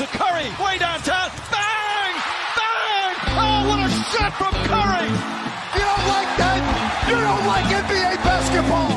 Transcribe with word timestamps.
to 0.00 0.06
Curry, 0.06 0.48
way 0.64 0.78
downtown. 0.78 1.28
Bang! 1.52 2.14
Bang! 2.58 3.14
Oh, 3.42 3.68
what 3.68 3.80
a 3.84 3.88
shot 4.12 4.32
from 4.40 4.54
Curry! 4.70 5.08
You 5.76 5.84
don't 5.90 6.06
like 6.14 6.30
that? 6.40 6.60
You 7.08 7.16
don't 7.28 7.44
like 7.52 7.66
NBA 7.84 8.12
basketball! 8.24 8.90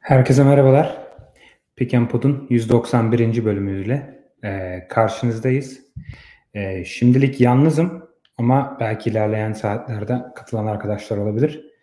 Herkese 0.00 0.44
merhabalar. 0.44 0.98
Pick 1.76 1.94
and 1.94 2.08
Pod'un 2.08 2.46
191. 2.50 3.44
bölümüyle 3.44 4.20
e, 4.44 4.82
karşınızdayız. 4.88 5.80
E, 6.54 6.84
şimdilik 6.84 7.40
yalnızım 7.40 8.08
ama 8.38 8.76
belki 8.80 9.10
ilerleyen 9.10 9.52
saatlerde 9.52 10.22
katılan 10.34 10.66
arkadaşlar 10.66 11.16
olabilir. 11.16 11.73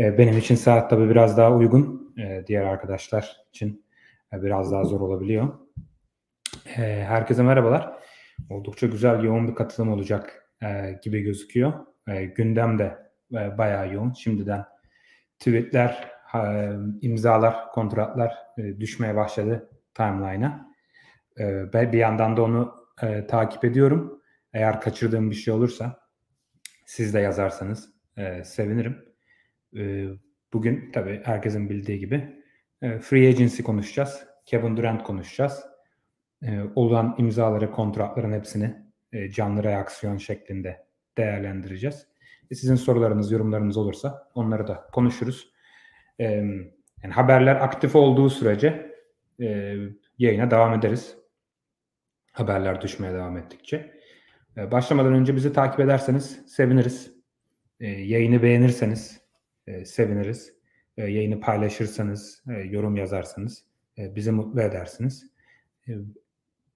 E, 0.00 0.18
benim 0.18 0.38
için 0.38 0.54
saat 0.54 0.90
tabii 0.90 1.10
biraz 1.10 1.36
daha 1.36 1.52
uygun. 1.52 2.14
E, 2.18 2.44
diğer 2.46 2.62
arkadaşlar 2.62 3.36
için 3.52 3.84
e, 4.32 4.42
biraz 4.42 4.72
daha 4.72 4.84
zor 4.84 5.00
olabiliyor. 5.00 5.48
Herkese 6.64 7.42
merhabalar. 7.42 7.98
Oldukça 8.50 8.86
güzel, 8.86 9.22
yoğun 9.22 9.48
bir 9.48 9.54
katılım 9.54 9.92
olacak 9.92 10.52
gibi 11.02 11.20
gözüküyor. 11.20 11.72
Gündem 12.36 12.78
de 12.78 12.98
bayağı 13.32 13.94
yoğun. 13.94 14.12
Şimdiden 14.12 14.64
tweetler, 15.38 16.10
imzalar, 17.00 17.68
kontratlar 17.72 18.34
düşmeye 18.58 19.16
başladı 19.16 19.70
timeline'a. 19.94 20.66
E, 21.38 21.92
bir 21.92 21.98
yandan 21.98 22.36
da 22.36 22.42
onu 22.42 22.74
takip 23.28 23.64
ediyorum. 23.64 24.22
Eğer 24.52 24.80
kaçırdığım 24.80 25.30
bir 25.30 25.36
şey 25.36 25.54
olursa 25.54 26.00
siz 26.86 27.14
de 27.14 27.20
yazarsanız 27.20 27.94
sevinirim. 28.44 29.09
E, 29.76 30.06
bugün 30.52 30.92
tabii 30.92 31.20
herkesin 31.24 31.70
bildiği 31.70 31.98
gibi 31.98 32.42
e, 32.82 32.98
free 32.98 33.28
agency 33.28 33.62
konuşacağız. 33.62 34.24
Kevin 34.46 34.76
Durant 34.76 35.02
konuşacağız. 35.02 35.64
E, 36.42 36.60
olan 36.74 37.14
imzaları, 37.18 37.70
kontratların 37.70 38.32
hepsini 38.32 38.76
e, 39.12 39.30
canlı 39.30 39.64
reaksiyon 39.64 40.16
şeklinde 40.16 40.86
değerlendireceğiz. 41.18 42.06
E, 42.50 42.54
sizin 42.54 42.74
sorularınız, 42.74 43.32
yorumlarınız 43.32 43.76
olursa 43.76 44.28
onları 44.34 44.66
da 44.66 44.88
konuşuruz. 44.92 45.52
E, 46.20 46.24
yani 47.02 47.12
haberler 47.12 47.56
aktif 47.56 47.96
olduğu 47.96 48.30
sürece 48.30 48.90
yayına 50.18 50.50
devam 50.50 50.74
ederiz. 50.74 51.16
Haberler 52.32 52.80
düşmeye 52.80 53.14
devam 53.14 53.36
ettikçe. 53.36 54.00
Başlamadan 54.56 55.14
önce 55.14 55.36
bizi 55.36 55.52
takip 55.52 55.80
ederseniz 55.80 56.46
seviniriz. 56.46 57.12
Yayını 57.80 58.42
beğenirseniz 58.42 59.19
e, 59.70 59.84
seviniriz. 59.84 60.52
E, 60.96 61.02
yayını 61.02 61.40
paylaşırsanız, 61.40 62.44
e, 62.50 62.52
yorum 62.52 62.96
yazarsanız 62.96 63.64
e, 63.98 64.16
bizi 64.16 64.30
mutlu 64.30 64.60
edersiniz. 64.60 65.30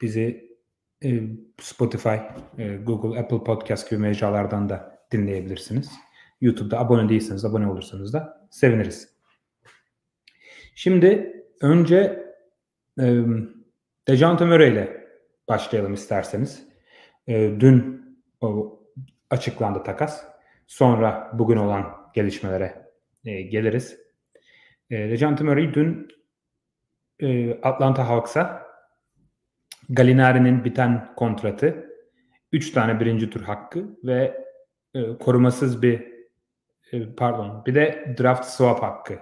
Bizi 0.00 0.54
Spotify, 1.60 2.16
Google, 2.82 3.20
Apple 3.20 3.44
Podcast 3.44 3.90
gibi 3.90 4.00
mecralardan 4.00 4.68
da 4.68 4.98
dinleyebilirsiniz. 5.12 5.90
YouTube'da 6.40 6.78
abone 6.78 7.08
değilseniz, 7.08 7.44
abone 7.44 7.66
olursanız 7.66 8.12
da 8.12 8.48
seviniriz. 8.50 9.08
Şimdi 10.74 11.42
önce 11.60 12.24
Dejante 14.08 14.44
Murray 14.44 14.72
ile 14.72 15.06
başlayalım 15.48 15.94
isterseniz. 15.94 16.68
Dün 17.28 18.04
açıklandı 19.30 19.82
takas. 19.82 20.24
Sonra 20.66 21.30
bugün 21.34 21.56
olan 21.56 22.10
gelişmelere 22.14 22.83
e, 23.24 23.42
geliriz. 23.42 23.98
E, 24.90 24.96
Dejante 24.96 25.44
Murray 25.44 25.74
dün 25.74 26.08
e, 27.20 27.60
Atlanta 27.60 28.08
Hawks'a 28.08 28.66
Galinari'nin 29.88 30.64
biten 30.64 31.14
kontratı, 31.16 31.90
3 32.52 32.72
tane 32.72 33.00
birinci 33.00 33.30
tur 33.30 33.40
hakkı 33.40 33.98
ve 34.04 34.44
e, 34.94 35.18
korumasız 35.18 35.82
bir 35.82 36.14
e, 36.92 37.14
pardon 37.14 37.62
bir 37.66 37.74
de 37.74 38.14
draft 38.18 38.44
swap 38.44 38.82
hakkı 38.82 39.18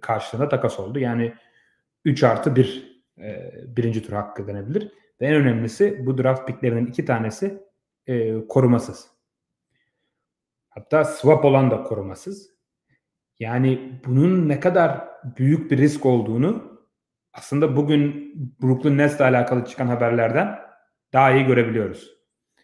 karşılığında 0.00 0.48
takas 0.48 0.80
oldu. 0.80 0.98
Yani 0.98 1.34
3 2.04 2.22
artı 2.22 2.56
1 2.56 3.02
e, 3.18 3.52
birinci 3.66 4.02
tur 4.02 4.12
hakkı 4.12 4.46
denebilir. 4.46 4.92
Ve 5.20 5.26
en 5.26 5.34
önemlisi 5.34 6.06
bu 6.06 6.18
draft 6.18 6.46
picklerinin 6.46 6.86
iki 6.86 7.04
tanesi 7.04 7.62
e, 8.06 8.46
korumasız. 8.48 9.10
Hatta 10.68 11.04
swap 11.04 11.44
olan 11.44 11.70
da 11.70 11.82
korumasız. 11.82 12.51
Yani 13.42 14.00
bunun 14.06 14.48
ne 14.48 14.60
kadar 14.60 15.08
büyük 15.36 15.70
bir 15.70 15.78
risk 15.78 16.06
olduğunu 16.06 16.80
aslında 17.32 17.76
bugün 17.76 18.34
Brooklyn 18.62 18.98
Nets'le 18.98 19.20
alakalı 19.20 19.64
çıkan 19.64 19.86
haberlerden 19.86 20.58
daha 21.12 21.32
iyi 21.32 21.44
görebiliyoruz. 21.44 22.10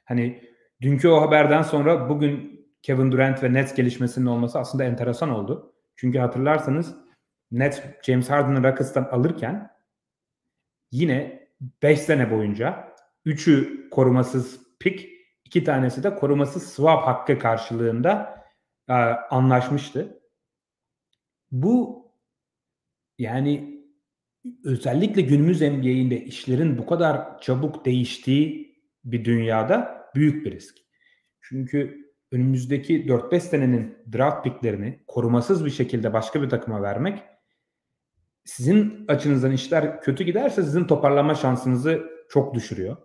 Hani 0.05 0.45
dünkü 0.81 1.09
o 1.09 1.21
haberden 1.21 1.63
sonra 1.63 2.09
bugün 2.09 2.61
Kevin 2.83 3.13
Durant 3.13 3.43
ve 3.43 3.53
Nets 3.53 3.75
gelişmesinin 3.75 4.27
olması 4.27 4.59
aslında 4.59 4.85
enteresan 4.85 5.31
oldu. 5.31 5.75
Çünkü 5.97 6.19
hatırlarsanız 6.19 6.97
Nets 7.51 7.81
James 8.03 8.31
Harden'ı 8.31 8.65
Rockets'tan 8.65 9.05
alırken 9.05 9.71
yine 10.93 11.49
5 11.83 12.01
sene 12.01 12.31
boyunca 12.31 12.95
3'ü 13.27 13.91
korumasız 13.91 14.61
pick, 14.81 15.09
iki 15.45 15.65
tanesi 15.65 16.03
de 16.03 16.15
korumasız 16.15 16.73
swap 16.73 17.07
hakkı 17.07 17.39
karşılığında 17.39 18.45
e, 18.89 18.95
anlaşmıştı. 19.31 20.18
Bu 21.53 22.09
yani 23.19 23.79
özellikle 24.65 25.23
günümüz 25.23 25.61
NBA'inde 25.61 26.25
işlerin 26.25 26.79
bu 26.79 26.87
kadar 26.87 27.41
çabuk 27.41 27.85
değiştiği 27.85 28.79
bir 29.05 29.25
dünyada 29.25 30.05
büyük 30.15 30.47
bir 30.47 30.53
risk. 30.53 30.77
Çünkü 31.41 32.09
önümüzdeki 32.33 33.07
4-5 33.07 33.41
senenin 33.41 33.99
draft 34.13 34.45
picklerini 34.45 35.01
korumasız 35.07 35.65
bir 35.65 35.71
şekilde 35.71 36.13
başka 36.13 36.43
bir 36.43 36.49
takıma 36.49 36.83
vermek 36.83 37.23
sizin 38.45 39.05
açınızdan 39.09 39.53
işler 39.53 40.01
kötü 40.01 40.25
giderse 40.25 40.63
sizin 40.63 40.85
toparlama 40.85 41.35
şansınızı 41.35 42.03
çok 42.31 42.55
düşürüyor. 42.55 42.97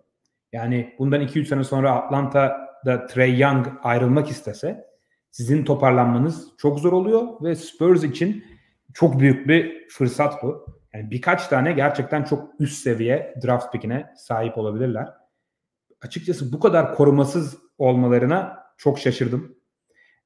Yani 0.52 0.94
bundan 0.98 1.22
2-3 1.22 1.44
sene 1.44 1.64
sonra 1.64 1.92
Atlanta'da 1.92 3.06
Trey 3.06 3.38
Young 3.38 3.66
ayrılmak 3.82 4.28
istese 4.28 4.86
sizin 5.34 5.64
toparlanmanız 5.64 6.48
çok 6.58 6.80
zor 6.80 6.92
oluyor 6.92 7.42
ve 7.42 7.56
Spurs 7.56 8.04
için 8.04 8.44
çok 8.92 9.20
büyük 9.20 9.48
bir 9.48 9.88
fırsat 9.88 10.42
bu. 10.42 10.66
Yani 10.94 11.10
birkaç 11.10 11.46
tane 11.46 11.72
gerçekten 11.72 12.24
çok 12.24 12.60
üst 12.60 12.82
seviye 12.82 13.34
draft 13.44 13.72
pickine 13.72 14.12
sahip 14.16 14.58
olabilirler. 14.58 15.08
Açıkçası 16.00 16.52
bu 16.52 16.60
kadar 16.60 16.94
korumasız 16.94 17.58
olmalarına 17.78 18.66
çok 18.76 18.98
şaşırdım. 18.98 19.56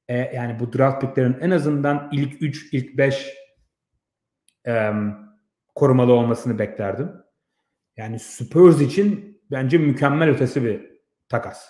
Ee, 0.07 0.17
yani 0.17 0.59
bu 0.59 0.73
draft 0.73 1.01
picklerin 1.01 1.37
en 1.41 1.51
azından 1.51 2.09
ilk 2.11 2.41
3, 2.41 2.73
ilk 2.73 2.97
5 2.97 3.33
e, 4.67 4.91
korumalı 5.75 6.13
olmasını 6.13 6.59
beklerdim. 6.59 7.11
Yani 7.97 8.19
Spurs 8.19 8.81
için 8.81 9.41
bence 9.51 9.77
mükemmel 9.77 10.29
ötesi 10.29 10.63
bir 10.63 10.91
takas. 11.29 11.69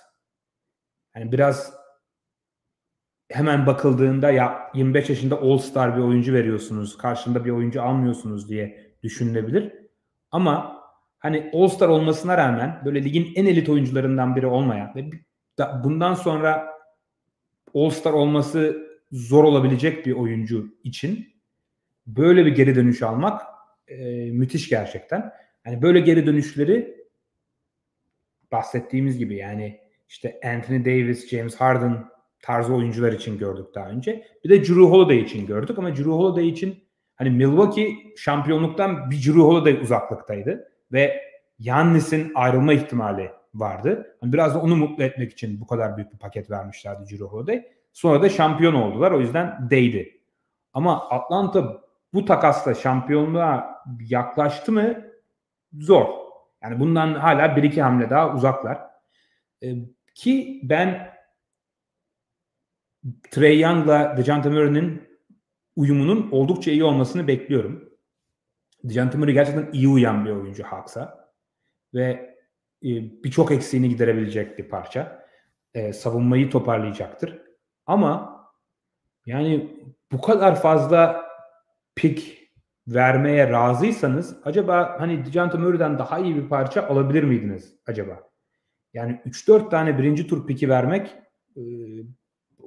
Yani 1.16 1.32
biraz 1.32 1.79
hemen 3.30 3.66
bakıldığında 3.66 4.32
ya 4.32 4.72
25 4.74 5.10
yaşında 5.10 5.42
All-Star 5.42 5.98
bir 5.98 6.02
oyuncu 6.02 6.34
veriyorsunuz, 6.34 6.98
karşında 6.98 7.46
bir 7.46 7.50
oyuncu 7.50 7.82
almıyorsunuz 7.82 8.50
diye 8.50 8.94
düşünülebilir. 9.04 9.74
Ama 10.32 10.84
hani 11.20 11.52
All-Star 11.54 11.90
olmasına 11.90 12.38
rağmen 12.38 12.82
böyle 12.86 13.04
ligin 13.04 13.32
en 13.36 13.46
elit 13.46 13.70
oyuncularından 13.70 14.36
biri 14.36 14.48
olmayan 14.48 14.96
ve 14.96 15.10
bundan 15.84 16.14
sonra 16.14 16.68
All-Star 17.76 18.14
olması 18.14 18.90
zor 19.12 19.44
olabilecek 19.44 20.06
bir 20.06 20.12
oyuncu 20.12 20.78
için 20.84 21.28
böyle 22.08 22.46
bir 22.46 22.56
geri 22.56 22.76
dönüş 22.76 23.02
almak 23.02 23.42
e, 23.88 23.96
müthiş 24.32 24.70
gerçekten. 24.70 25.32
Yani 25.66 25.82
böyle 25.82 26.00
geri 26.00 26.26
dönüşleri 26.26 27.06
bahsettiğimiz 28.52 29.18
gibi 29.18 29.36
yani 29.36 29.80
işte 30.08 30.40
Anthony 30.46 30.86
Davis, 30.86 31.30
James 31.30 31.56
Harden 31.56 32.06
tarzı 32.42 32.74
oyuncular 32.74 33.12
için 33.12 33.38
gördük 33.38 33.66
daha 33.76 33.90
önce. 33.90 34.24
Bir 34.44 34.50
de 34.50 34.60
Drew 34.60 34.82
Holiday 34.82 35.20
için 35.20 35.48
gördük 35.48 35.80
ama 35.80 35.90
Drew 35.90 36.12
Holiday 36.12 36.50
için 36.50 36.84
hani 37.16 37.30
Milwaukee 37.30 37.96
şampiyonluktan 38.18 39.12
bir 39.12 39.16
Drew 39.16 39.40
Holiday 39.40 39.74
uzaklıktaydı 39.74 40.72
ve 40.92 41.22
Yannis'in 41.60 42.32
ayrılma 42.36 42.74
ihtimali 42.74 43.32
vardı. 43.54 44.18
Yani 44.24 44.34
biraz 44.34 44.56
da 44.56 44.62
onu 44.62 44.76
mutlu 44.76 45.04
etmek 45.04 45.32
için 45.32 45.62
bu 45.62 45.68
kadar 45.68 45.98
büyük 45.98 46.14
bir 46.14 46.18
paket 46.18 46.52
vermişlerdi 46.52 47.10
Drew 47.10 47.26
Holiday. 47.26 47.68
Sonra 47.94 48.22
da 48.22 48.30
şampiyon 48.30 48.74
oldular. 48.74 49.12
O 49.12 49.20
yüzden 49.20 49.70
değdi. 49.70 50.22
Ama 50.74 51.10
Atlanta 51.10 51.82
bu 52.14 52.26
takasla 52.26 52.74
şampiyonluğa 52.74 53.84
yaklaştı 54.10 54.72
mı 54.72 55.06
zor. 55.74 56.06
Yani 56.64 56.80
bundan 56.80 57.14
hala 57.14 57.56
bir 57.56 57.64
iki 57.64 57.82
hamle 57.82 58.10
daha 58.10 58.34
uzaklar. 58.36 58.80
Ee, 59.64 59.76
ki 60.16 60.62
ben 60.64 61.10
Trey 63.32 63.60
Young'la 63.60 64.18
DeJounte 64.18 64.50
Murray'nin 64.50 65.10
uyumunun 65.76 66.32
oldukça 66.32 66.72
iyi 66.72 66.84
olmasını 66.84 67.28
bekliyorum. 67.28 67.90
Dejounte 68.84 69.18
Murray 69.18 69.34
gerçekten 69.34 69.70
iyi 69.74 69.88
uyan 69.88 70.26
bir 70.26 70.30
oyuncu 70.30 70.64
Hawks'a. 70.64 71.32
Ve 71.94 72.36
e, 72.84 72.88
birçok 73.24 73.52
eksiğini 73.52 73.90
giderebilecek 73.90 74.58
bir 74.58 74.70
parça. 74.70 75.26
E, 75.74 75.94
savunmayı 75.94 76.50
toparlayacaktır. 76.50 77.42
Ama 77.86 78.40
yani 79.26 79.78
bu 80.12 80.22
kadar 80.22 80.62
fazla 80.62 81.26
pick 81.96 82.40
vermeye 82.88 83.50
razıysanız 83.50 84.38
acaba 84.44 84.96
hani 85.00 85.26
Dejounte 85.26 85.58
Murray'den 85.58 86.00
daha 86.00 86.20
iyi 86.20 86.36
bir 86.36 86.50
parça 86.50 86.88
alabilir 86.88 87.24
miydiniz 87.24 87.76
acaba? 87.86 88.30
Yani 88.94 89.22
3-4 89.26 89.70
tane 89.70 89.98
birinci 89.98 90.28
tur 90.28 90.48
piki 90.48 90.70
vermek 90.70 91.16
e, 91.56 91.62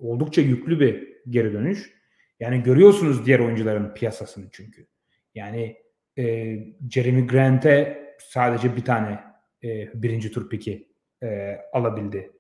oldukça 0.03 0.43
yüklü 0.43 0.81
bir 0.81 1.09
geri 1.29 1.53
dönüş. 1.53 1.93
Yani 2.41 2.63
görüyorsunuz 2.63 3.27
diğer 3.27 3.41
oyuncuların 3.41 3.95
piyasasını 3.95 4.49
çünkü. 4.53 4.87
Yani 5.35 5.77
e, 6.19 6.57
Jeremy 6.91 7.27
Grant'e 7.27 8.03
sadece 8.19 8.77
bir 8.77 8.85
tane 8.85 9.21
e, 9.65 10.03
birinci 10.03 10.33
tur 10.33 10.51
piki 10.51 10.89
e, 11.23 11.59
alabildi 11.73 12.33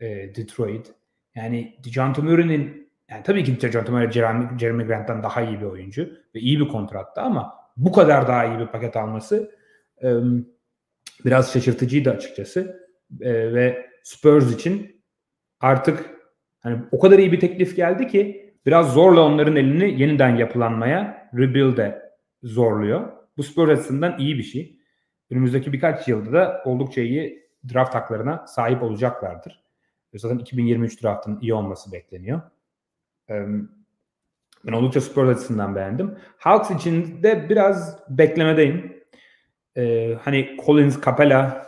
e, 0.00 0.06
Detroit. 0.34 0.92
Yani 1.34 1.78
Dejounte 1.84 2.22
Murray'nin 2.22 2.90
yani 3.10 3.22
tabii 3.22 3.44
ki 3.44 3.60
Dejounte 3.60 3.92
Murray 3.92 4.12
Jeremy, 4.12 4.58
Jeremy 4.58 4.84
Grant'tan 4.84 5.22
daha 5.22 5.42
iyi 5.42 5.60
bir 5.60 5.66
oyuncu 5.66 6.10
ve 6.34 6.40
iyi 6.40 6.60
bir 6.60 6.68
kontratta 6.68 7.22
ama 7.22 7.54
bu 7.76 7.92
kadar 7.92 8.28
daha 8.28 8.46
iyi 8.46 8.58
bir 8.58 8.66
paket 8.66 8.96
alması 8.96 9.54
e, 10.02 10.08
biraz 11.24 11.52
şaşırtıcıydı 11.52 12.10
açıkçası. 12.10 12.88
E, 13.20 13.54
ve 13.54 13.88
Spurs 14.02 14.54
için 14.54 15.02
artık 15.60 16.17
hani 16.60 16.78
o 16.92 16.98
kadar 16.98 17.18
iyi 17.18 17.32
bir 17.32 17.40
teklif 17.40 17.76
geldi 17.76 18.06
ki 18.06 18.54
biraz 18.66 18.92
zorla 18.92 19.20
onların 19.20 19.56
elini 19.56 20.00
yeniden 20.00 20.36
yapılanmaya, 20.36 21.30
rebuild'e 21.34 22.02
zorluyor. 22.42 23.12
Bu 23.36 23.42
Spurs 23.42 23.70
açısından 23.70 24.18
iyi 24.18 24.38
bir 24.38 24.42
şey. 24.42 24.78
Önümüzdeki 25.30 25.72
birkaç 25.72 26.08
yılda 26.08 26.32
da 26.32 26.62
oldukça 26.64 27.00
iyi 27.00 27.48
draft 27.74 27.94
haklarına 27.94 28.46
sahip 28.46 28.82
olacaklardır. 28.82 29.64
Zaten 30.14 30.38
2023 30.38 31.02
draftının 31.02 31.40
iyi 31.40 31.54
olması 31.54 31.92
bekleniyor. 31.92 32.40
Ben 34.66 34.72
oldukça 34.72 35.00
Spurs 35.00 35.28
açısından 35.28 35.76
beğendim. 35.76 36.18
Hawks 36.38 36.70
için 36.70 37.22
de 37.22 37.48
biraz 37.48 37.98
beklemedeyim. 38.08 39.02
Ee, 39.76 40.14
hani 40.22 40.56
Collins, 40.66 41.04
Capella 41.04 41.66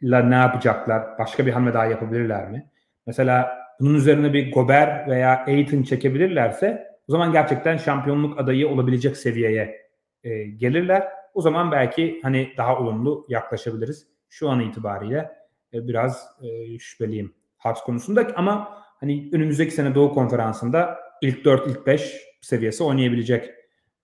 ile 0.00 0.30
ne 0.30 0.34
yapacaklar? 0.34 1.18
Başka 1.18 1.46
bir 1.46 1.52
hamle 1.52 1.74
daha 1.74 1.86
yapabilirler 1.86 2.50
mi? 2.50 2.70
Mesela 3.06 3.58
bunun 3.80 3.94
üzerine 3.94 4.32
bir 4.32 4.52
Gober 4.52 5.06
veya 5.08 5.44
Aiton 5.46 5.82
çekebilirlerse 5.82 6.90
o 7.08 7.12
zaman 7.12 7.32
gerçekten 7.32 7.76
şampiyonluk 7.76 8.40
adayı 8.40 8.68
olabilecek 8.68 9.16
seviyeye 9.16 9.90
e, 10.24 10.44
gelirler. 10.44 11.08
O 11.34 11.40
zaman 11.40 11.72
belki 11.72 12.20
hani 12.22 12.52
daha 12.56 12.78
olumlu 12.78 13.26
yaklaşabiliriz. 13.28 14.06
Şu 14.28 14.48
an 14.50 14.60
itibariyle 14.60 15.30
e, 15.74 15.88
biraz 15.88 16.28
e, 16.42 16.78
şüpheliyim 16.78 17.34
Hawks 17.56 17.80
konusunda 17.80 18.32
ama 18.36 18.82
hani 19.00 19.30
önümüzdeki 19.32 19.74
sene 19.74 19.94
Doğu 19.94 20.14
Konferansı'nda 20.14 20.98
ilk 21.22 21.44
4 21.44 21.66
ilk 21.66 21.86
5 21.86 22.16
seviyesi 22.40 22.84
oynayabilecek 22.84 23.50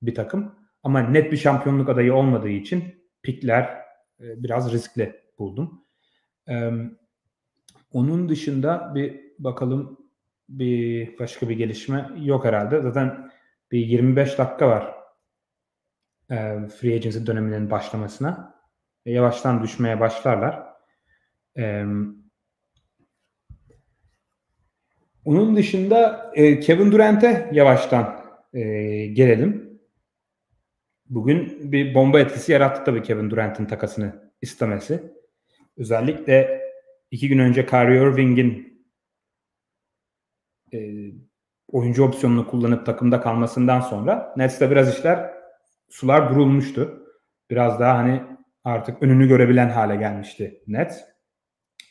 bir 0.03 0.15
takım. 0.15 0.55
Ama 0.83 1.01
net 1.01 1.33
bir 1.33 1.37
şampiyonluk 1.37 1.89
adayı 1.89 2.15
olmadığı 2.15 2.49
için 2.49 2.85
pikler 3.23 3.63
e, 4.21 4.43
biraz 4.43 4.73
riskli 4.73 5.21
buldum. 5.39 5.85
E, 6.49 6.71
onun 7.93 8.29
dışında 8.29 8.93
bir 8.95 9.26
bakalım 9.39 9.99
bir 10.49 11.19
başka 11.19 11.49
bir 11.49 11.57
gelişme 11.57 12.11
yok 12.17 12.45
herhalde. 12.45 12.81
Zaten 12.81 13.31
bir 13.73 13.79
25 13.79 14.39
dakika 14.39 14.69
var 14.69 14.95
e, 16.31 16.69
free 16.69 16.95
agency 16.95 17.27
döneminin 17.27 17.71
başlamasına. 17.71 18.55
E, 19.07 19.13
yavaştan 19.13 19.63
düşmeye 19.63 20.01
başlarlar. 20.01 20.63
E, 21.59 21.85
onun 25.25 25.57
dışında 25.57 26.31
e, 26.35 26.61
Kevin 26.61 26.93
Durant'e 26.93 27.51
yavaştan 27.53 28.21
e, 28.55 28.61
gelelim. 29.07 29.81
Bugün 31.09 31.73
bir 31.73 31.95
bomba 31.95 32.21
etkisi 32.21 32.53
yarattı 32.53 32.85
tabii 32.85 33.03
Kevin 33.03 33.31
Durant'in 33.31 33.67
takasını 33.67 34.33
istemesi. 34.43 35.13
Özellikle 35.77 36.61
iki 37.11 37.29
gün 37.29 37.39
önce 37.39 37.67
Kyrie 37.67 38.03
Irving'in 38.03 38.76
e, 40.73 41.11
oyuncu 41.69 42.05
opsiyonunu 42.05 42.47
kullanıp 42.47 42.87
takımda 42.87 43.21
kalmasından 43.21 43.81
sonra 43.81 44.35
Nets'te 44.37 44.71
biraz 44.71 44.99
işler 44.99 45.31
sular 45.89 46.31
durulmuştu. 46.31 47.07
Biraz 47.51 47.81
daha 47.81 47.99
hani 47.99 48.23
artık 48.65 49.03
önünü 49.03 49.29
görebilen 49.29 49.69
hale 49.69 49.97
gelmişti 49.97 50.63
Nets. 50.67 51.01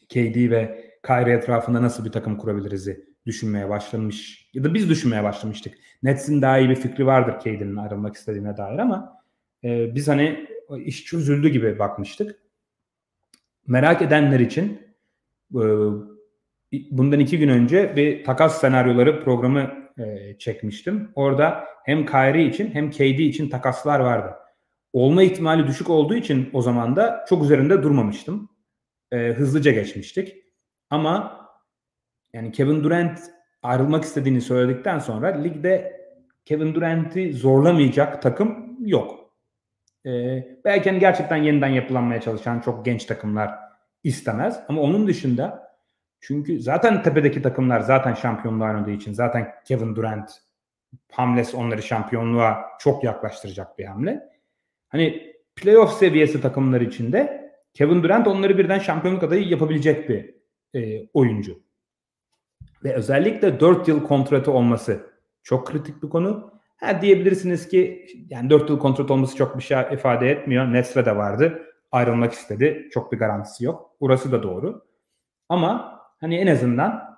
KD 0.09 0.51
ve 0.51 0.91
Kyrie 1.05 1.33
etrafında 1.33 1.81
nasıl 1.81 2.05
bir 2.05 2.11
takım 2.11 2.37
kurabiliriz'i 2.37 3.15
düşünmeye 3.25 3.69
başlamış 3.69 4.49
ya 4.53 4.63
da 4.63 4.73
biz 4.73 4.89
düşünmeye 4.89 5.23
başlamıştık. 5.23 5.73
Nets'in 6.03 6.41
daha 6.41 6.59
iyi 6.59 6.69
bir 6.69 6.75
fikri 6.75 7.05
vardır 7.05 7.39
KD'nin 7.39 7.75
ayrılmak 7.75 8.15
istediğine 8.15 8.57
dair 8.57 8.79
ama 8.79 9.21
e, 9.63 9.95
biz 9.95 10.07
hani 10.07 10.47
iş 10.77 11.05
çözüldü 11.05 11.49
gibi 11.49 11.79
bakmıştık. 11.79 12.39
Merak 13.67 14.01
edenler 14.01 14.39
için 14.39 14.81
e, 15.53 15.63
bundan 16.71 17.19
iki 17.19 17.39
gün 17.39 17.49
önce 17.49 17.95
bir 17.95 18.23
takas 18.23 18.61
senaryoları 18.61 19.23
programı 19.23 19.71
e, 19.97 20.37
çekmiştim. 20.37 21.11
Orada 21.15 21.63
hem 21.85 22.05
Kyrie 22.05 22.45
için 22.45 22.71
hem 22.73 22.91
KD 22.91 23.19
için 23.19 23.49
takaslar 23.49 23.99
vardı. 23.99 24.35
Olma 24.93 25.23
ihtimali 25.23 25.67
düşük 25.67 25.89
olduğu 25.89 26.15
için 26.15 26.49
o 26.53 26.61
zaman 26.61 26.95
da 26.95 27.25
çok 27.29 27.43
üzerinde 27.43 27.83
durmamıştım. 27.83 28.49
E, 29.11 29.17
hızlıca 29.17 29.71
geçmiştik. 29.71 30.35
Ama 30.89 31.41
yani 32.33 32.51
Kevin 32.51 32.83
Durant 32.83 33.19
ayrılmak 33.63 34.03
istediğini 34.03 34.41
söyledikten 34.41 34.99
sonra 34.99 35.27
ligde 35.27 36.01
Kevin 36.45 36.75
Durant'i 36.75 37.33
zorlamayacak 37.33 38.21
takım 38.21 38.77
yok. 38.79 39.25
Ee, 40.05 40.47
belki 40.65 40.89
hani 40.89 40.99
gerçekten 40.99 41.37
yeniden 41.37 41.67
yapılanmaya 41.67 42.21
çalışan 42.21 42.59
çok 42.59 42.85
genç 42.85 43.05
takımlar 43.05 43.51
istemez. 44.03 44.59
Ama 44.69 44.81
onun 44.81 45.07
dışında 45.07 45.64
çünkü 46.27 46.61
zaten 46.61 47.03
tepedeki 47.03 47.41
takımlar 47.41 47.79
zaten 47.79 48.13
şampiyonluğa 48.13 48.69
oynadığı 48.69 48.91
için 48.91 49.13
zaten 49.13 49.53
Kevin 49.65 49.95
Durant 49.95 50.31
hamlesi 51.11 51.57
onları 51.57 51.83
şampiyonluğa 51.83 52.65
çok 52.79 53.03
yaklaştıracak 53.03 53.79
bir 53.79 53.85
hamle. 53.85 54.29
Hani 54.89 55.35
playoff 55.55 55.93
seviyesi 55.93 56.41
takımlar 56.41 56.81
içinde 56.81 57.51
Kevin 57.73 58.03
Durant 58.03 58.27
onları 58.27 58.57
birden 58.57 58.79
şampiyonluk 58.79 59.23
adayı 59.23 59.47
yapabilecek 59.47 60.09
bir 60.09 60.35
e, 60.81 61.07
oyuncu. 61.13 61.59
Ve 62.83 62.93
özellikle 62.93 63.59
4 63.59 63.87
yıl 63.87 64.03
kontratı 64.03 64.51
olması 64.51 65.09
çok 65.43 65.67
kritik 65.67 66.03
bir 66.03 66.09
konu. 66.09 66.51
Ha 66.77 67.01
diyebilirsiniz 67.01 67.67
ki 67.67 68.07
yani 68.29 68.49
4 68.49 68.69
yıl 68.69 68.79
kontrat 68.79 69.11
olması 69.11 69.35
çok 69.35 69.57
bir 69.57 69.63
şey 69.63 69.77
ifade 69.91 70.29
etmiyor. 70.31 70.73
Nesre 70.73 71.05
de 71.05 71.15
vardı. 71.15 71.63
Ayrılmak 71.91 72.33
istedi. 72.33 72.89
Çok 72.91 73.11
bir 73.11 73.17
garantisi 73.17 73.65
yok. 73.65 73.95
Orası 73.99 74.31
da 74.31 74.43
doğru. 74.43 74.85
Ama 75.49 75.94
hani 76.17 76.35
en 76.35 76.47
azından 76.47 77.17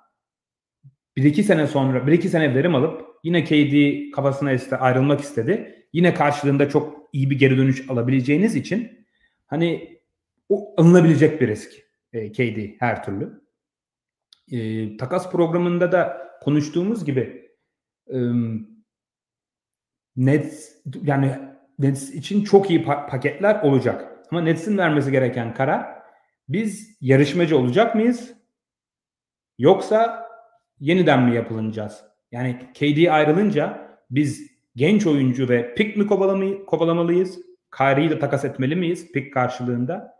1-2 1.16 1.42
sene 1.42 1.66
sonra 1.66 1.98
1-2 1.98 2.28
sene 2.28 2.54
verim 2.54 2.74
alıp 2.74 3.02
yine 3.24 3.44
KD 3.44 4.10
kafasına 4.14 4.52
iste 4.52 4.76
ayrılmak 4.76 5.20
istedi. 5.20 5.84
Yine 5.92 6.14
karşılığında 6.14 6.68
çok 6.68 7.08
iyi 7.12 7.30
bir 7.30 7.38
geri 7.38 7.56
dönüş 7.56 7.90
alabileceğiniz 7.90 8.56
için 8.56 9.06
hani 9.46 9.98
o 10.48 10.74
alınabilecek 10.76 11.40
bir 11.40 11.48
risk 11.48 11.72
e, 12.12 12.32
KD 12.32 12.80
her 12.80 13.04
türlü 13.04 13.42
e, 14.52 14.96
takas 14.96 15.32
programında 15.32 15.92
da 15.92 16.28
konuştuğumuz 16.42 17.04
gibi 17.04 17.50
e, 18.12 18.18
Nets 20.16 20.72
yani 21.02 21.38
Nets 21.78 22.10
için 22.10 22.44
çok 22.44 22.70
iyi 22.70 22.82
pa- 22.84 23.08
paketler 23.08 23.62
olacak. 23.62 24.12
Ama 24.30 24.40
Nets'in 24.40 24.78
vermesi 24.78 25.10
gereken 25.10 25.54
karar 25.54 25.86
biz 26.48 26.96
yarışmacı 27.00 27.58
olacak 27.58 27.94
mıyız? 27.94 28.37
Yoksa 29.58 30.28
yeniden 30.80 31.22
mi 31.22 31.34
yapılacağız? 31.36 32.04
Yani 32.32 32.58
KD 32.74 33.06
ayrılınca 33.10 33.88
biz 34.10 34.50
genç 34.76 35.06
oyuncu 35.06 35.48
ve 35.48 35.74
pick 35.74 35.96
mi 35.96 36.06
kovalamalıyız? 36.66 37.38
Kyrie'yi 37.76 38.10
de 38.10 38.18
takas 38.18 38.44
etmeli 38.44 38.76
miyiz 38.76 39.12
pick 39.12 39.34
karşılığında? 39.34 40.14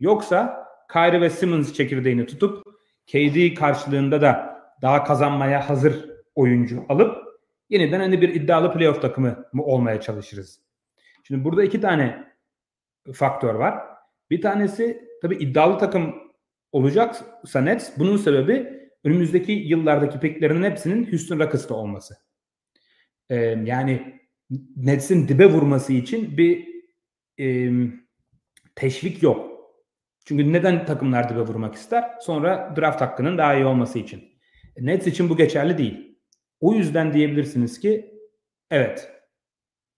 Yoksa 0.00 0.66
Kyrie 0.92 1.20
ve 1.20 1.30
Simmons 1.30 1.72
çekirdeğini 1.72 2.26
tutup 2.26 2.64
KD 3.06 3.54
karşılığında 3.54 4.20
da 4.20 4.62
daha 4.82 5.04
kazanmaya 5.04 5.68
hazır 5.68 6.10
oyuncu 6.34 6.84
alıp 6.88 7.16
yeniden 7.70 8.00
hani 8.00 8.20
bir 8.20 8.28
iddialı 8.28 8.72
playoff 8.72 9.02
takımı 9.02 9.44
mı 9.52 9.64
olmaya 9.64 10.00
çalışırız. 10.00 10.60
Şimdi 11.22 11.44
burada 11.44 11.64
iki 11.64 11.80
tane 11.80 12.24
faktör 13.14 13.54
var. 13.54 13.78
Bir 14.30 14.40
tanesi 14.40 15.08
tabii 15.22 15.36
iddialı 15.36 15.78
takım 15.78 16.14
olacaksa 16.72 17.60
Nets 17.60 17.90
bunun 17.98 18.16
sebebi 18.16 18.81
önümüzdeki 19.04 19.52
yıllardaki 19.52 20.20
peklerinin 20.20 20.70
hepsinin 20.70 21.10
Houston 21.10 21.38
Rockets'ta 21.38 21.74
olması. 21.74 22.16
Ee, 23.30 23.34
yani 23.64 24.20
Nets'in 24.76 25.28
dibe 25.28 25.46
vurması 25.46 25.92
için 25.92 26.36
bir 26.36 26.68
e, 27.40 27.72
teşvik 28.74 29.22
yok. 29.22 29.52
Çünkü 30.24 30.52
neden 30.52 30.86
takımlar 30.86 31.28
dibe 31.28 31.40
vurmak 31.40 31.74
ister? 31.74 32.04
Sonra 32.20 32.74
draft 32.76 33.00
hakkının 33.00 33.38
daha 33.38 33.54
iyi 33.54 33.64
olması 33.64 33.98
için. 33.98 34.24
Nets 34.78 35.06
için 35.06 35.28
bu 35.28 35.36
geçerli 35.36 35.78
değil. 35.78 36.18
O 36.60 36.74
yüzden 36.74 37.12
diyebilirsiniz 37.12 37.80
ki 37.80 38.14
evet 38.70 39.12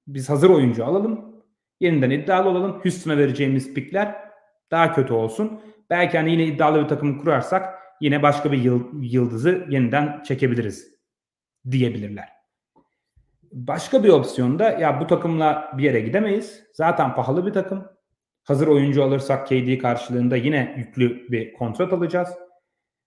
biz 0.06 0.30
hazır 0.30 0.50
oyuncu 0.50 0.84
alalım. 0.84 1.44
Yeniden 1.80 2.10
iddialı 2.10 2.48
olalım. 2.48 2.80
Houston'a 2.82 3.18
vereceğimiz 3.18 3.74
pikler 3.74 4.16
daha 4.70 4.92
kötü 4.92 5.12
olsun. 5.12 5.60
Belki 5.90 6.18
hani 6.18 6.32
yine 6.32 6.44
iddialı 6.44 6.82
bir 6.82 6.88
takım 6.88 7.18
kurarsak 7.18 7.83
yine 8.00 8.22
başka 8.22 8.52
bir 8.52 8.70
yıldızı 9.00 9.66
yeniden 9.70 10.22
çekebiliriz 10.22 10.94
diyebilirler. 11.70 12.28
Başka 13.52 14.04
bir 14.04 14.08
opsiyonda 14.08 14.70
ya 14.70 15.00
bu 15.00 15.06
takımla 15.06 15.72
bir 15.78 15.82
yere 15.82 16.00
gidemeyiz. 16.00 16.62
Zaten 16.72 17.14
pahalı 17.14 17.46
bir 17.46 17.52
takım. 17.52 17.84
Hazır 18.44 18.66
oyuncu 18.66 19.04
alırsak 19.04 19.46
KD 19.46 19.78
karşılığında 19.78 20.36
yine 20.36 20.74
yüklü 20.78 21.30
bir 21.30 21.52
kontrat 21.52 21.92
alacağız. 21.92 22.28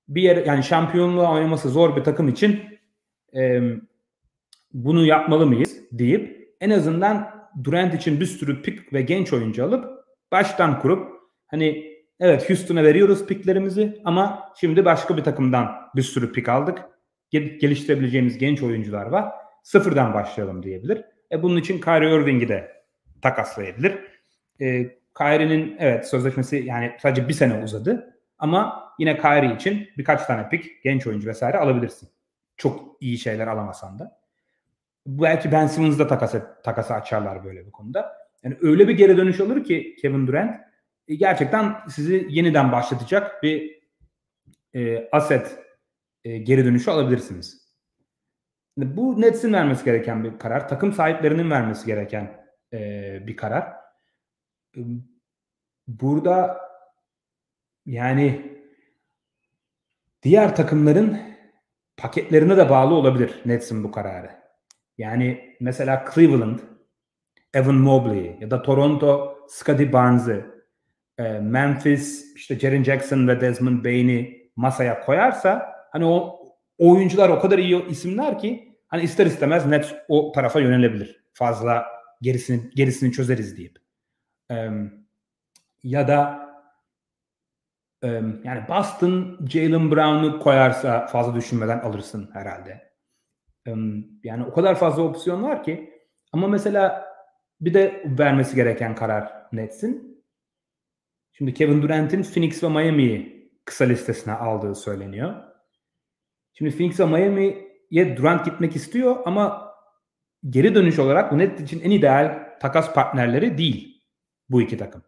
Bir 0.08 0.22
yer 0.22 0.46
yani 0.46 0.64
şampiyonluğa 0.64 1.34
oynaması 1.34 1.70
zor 1.70 1.96
bir 1.96 2.04
takım 2.04 2.28
için 2.28 2.64
e, 3.36 3.62
bunu 4.74 5.06
yapmalı 5.06 5.46
mıyız 5.46 5.78
deyip 5.92 6.56
en 6.62 6.70
azından 6.70 7.38
Durant 7.64 7.94
için 7.94 8.20
bir 8.20 8.26
sürü 8.26 8.62
pik 8.62 8.94
ve 8.94 9.02
genç 9.02 9.34
oyuncu 9.34 9.66
alıp 9.66 9.86
baştan 10.32 10.80
kurup 10.80 11.12
hani 11.48 11.87
evet 12.20 12.50
Houston'a 12.50 12.84
veriyoruz 12.84 13.26
piklerimizi 13.26 14.02
ama 14.06 14.54
şimdi 14.60 14.86
başka 14.86 15.18
bir 15.18 15.24
takımdan 15.24 15.72
bir 15.96 16.02
sürü 16.02 16.32
pik 16.32 16.50
aldık. 16.50 16.80
Gel- 17.30 17.60
geliştirebileceğimiz 17.60 18.38
genç 18.38 18.64
oyuncular 18.64 19.06
var. 19.06 19.34
Sıfırdan 19.64 20.14
başlayalım 20.14 20.64
diyebilir. 20.64 21.06
E 21.32 21.44
bunun 21.44 21.58
için 21.58 21.82
Kyrie 21.82 22.16
Irving'i 22.16 22.48
de 22.48 22.72
takaslayabilir. 23.22 23.96
E, 24.62 24.98
Kyrie'nin 25.18 25.76
evet 25.80 26.08
sözleşmesi 26.08 26.58
yani 26.58 26.92
sadece 27.02 27.28
bir 27.28 27.34
sene 27.34 27.64
uzadı. 27.64 28.14
Ama 28.40 28.94
yine 29.00 29.18
Kyrie 29.18 29.56
için 29.56 29.90
birkaç 29.98 30.26
tane 30.26 30.50
pik, 30.50 30.84
genç 30.84 31.08
oyuncu 31.08 31.30
vesaire 31.30 31.58
alabilirsin. 31.58 32.10
Çok 32.58 32.98
iyi 33.02 33.18
şeyler 33.18 33.48
alamasan 33.48 34.00
da. 34.00 34.20
Belki 35.08 35.52
Ben 35.52 35.68
Simmons'da 35.68 36.08
takası, 36.08 36.48
takası 36.64 36.94
açarlar 36.94 37.46
böyle 37.46 37.66
bir 37.66 37.72
konuda. 37.72 38.18
Yani 38.44 38.58
öyle 38.62 38.88
bir 38.88 38.98
geri 38.98 39.18
dönüş 39.18 39.40
olur 39.42 39.64
ki 39.64 39.96
Kevin 40.02 40.28
Durant 40.28 40.56
gerçekten 41.08 41.76
sizi 41.90 42.28
yeniden 42.30 42.72
başlatacak 42.72 43.44
bir 43.44 43.82
e, 44.74 45.10
aset 45.12 45.60
e, 46.24 46.38
geri 46.38 46.66
dönüşü 46.66 46.92
alabilirsiniz. 46.92 47.68
Bu 48.78 49.22
Nets'in 49.22 49.54
vermesi 49.54 49.86
gereken 49.86 50.24
bir 50.24 50.40
karar. 50.40 50.70
Takım 50.70 50.94
sahiplerinin 50.94 51.52
vermesi 51.52 51.86
gereken 51.86 52.46
e, 52.74 52.80
bir 53.28 53.38
karar. 53.38 53.74
Burada 55.88 56.62
yani 57.86 58.58
diğer 60.24 60.56
takımların 60.56 61.20
paketlerine 61.98 62.58
de 62.58 62.70
bağlı 62.70 62.94
olabilir 62.94 63.42
Nets'in 63.46 63.84
bu 63.84 63.92
kararı. 63.92 64.32
Yani 64.98 65.56
mesela 65.60 66.06
Cleveland, 66.16 66.60
Evan 67.54 67.76
Mobley 67.76 68.38
ya 68.40 68.52
da 68.52 68.62
Toronto, 68.62 69.38
Scottie 69.50 69.94
Barnes'ı, 69.94 70.32
e, 70.32 70.57
Memphis, 71.42 72.36
işte 72.36 72.60
Jaren 72.60 72.84
Jackson 72.84 73.28
ve 73.28 73.42
Desmond 73.42 73.86
Bain'i 73.86 74.52
masaya 74.56 75.06
koyarsa 75.06 75.74
hani 75.92 76.06
o 76.06 76.40
oyuncular 76.78 77.30
o 77.30 77.40
kadar 77.40 77.58
iyi 77.58 77.88
isimler 77.88 78.40
ki 78.40 78.78
hani 78.88 79.04
ister 79.04 79.26
istemez 79.26 79.66
Nets 79.66 79.94
o 80.08 80.32
tarafa 80.32 80.60
yönelebilir. 80.60 81.24
Fazla 81.34 81.86
gerisini 82.22 82.70
gerisini 82.76 83.12
çözeriz 83.12 83.58
deyip. 83.58 83.78
E, 84.52 84.70
ya 85.84 86.08
da 86.08 86.48
e, 88.04 88.08
yani 88.44 88.64
Boston 88.70 89.40
Jalen 89.50 89.92
Brown'u 89.92 90.40
koyarsa 90.40 91.06
fazla 91.06 91.36
düşünmeden 91.36 91.80
alırsın 91.80 92.30
herhalde. 92.34 92.92
E, 93.68 93.72
yani 94.24 94.44
o 94.46 94.54
kadar 94.54 94.76
fazla 94.76 95.04
opsiyon 95.04 95.44
var 95.44 95.64
ki 95.64 95.94
ama 96.32 96.48
mesela 96.48 97.08
bir 97.62 97.74
de 97.74 98.04
vermesi 98.06 98.56
gereken 98.56 98.96
karar 98.96 99.34
Nets'in. 99.52 100.17
Şimdi 101.38 101.54
Kevin 101.54 101.82
Durant'in 101.82 102.24
Phoenix 102.24 102.64
ve 102.64 102.70
Miami'yi 102.70 103.52
kısa 103.66 103.86
listesine 103.86 104.34
aldığı 104.34 104.76
söyleniyor. 104.76 105.36
Şimdi 106.54 106.78
Phoenix 106.78 107.00
ve 107.00 107.06
Miami'ye 107.06 108.18
Durant 108.18 108.46
gitmek 108.46 108.76
istiyor 108.76 109.16
ama 109.26 109.74
geri 110.50 110.76
dönüş 110.76 111.00
olarak 111.00 111.32
bu 111.32 111.38
Nets 111.38 111.62
için 111.62 111.82
en 111.82 111.92
ideal 111.92 112.50
takas 112.60 112.94
partnerleri 112.94 113.58
değil 113.58 114.04
bu 114.50 114.62
iki 114.62 114.78
takım 114.78 115.04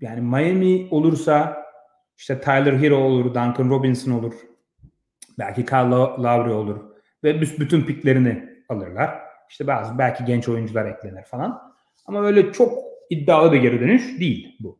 yani 0.00 0.20
Miami 0.20 0.88
olursa 0.90 1.64
işte 2.16 2.40
Tyler 2.40 2.72
Hero 2.72 2.96
olur, 2.96 3.24
Duncan 3.24 3.70
Robinson 3.70 4.12
olur. 4.12 4.34
Belki 5.38 5.64
Kyle 5.64 5.94
Lowry 6.22 6.52
olur. 6.52 6.84
Ve 7.24 7.40
bütün 7.40 7.82
piklerini 7.82 8.48
alırlar. 8.68 9.20
İşte 9.50 9.66
bazı 9.66 9.98
belki 9.98 10.24
genç 10.24 10.48
oyuncular 10.48 10.86
eklenir 10.86 11.24
falan. 11.24 11.74
Ama 12.06 12.22
öyle 12.22 12.52
çok 12.52 12.87
iddialı 13.10 13.52
bir 13.52 13.60
geri 13.60 13.80
dönüş 13.80 14.20
değil 14.20 14.56
bu. 14.60 14.78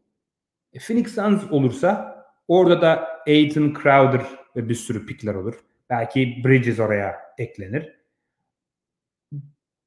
E, 0.72 0.78
Phoenix 0.78 1.14
Suns 1.14 1.52
olursa 1.52 2.18
orada 2.48 2.82
da 2.82 3.08
Aiton, 3.26 3.74
Crowder 3.82 4.22
ve 4.56 4.68
bir 4.68 4.74
sürü 4.74 5.06
pikler 5.06 5.34
olur. 5.34 5.54
Belki 5.90 6.42
Bridges 6.44 6.80
oraya 6.80 7.16
eklenir. 7.38 7.98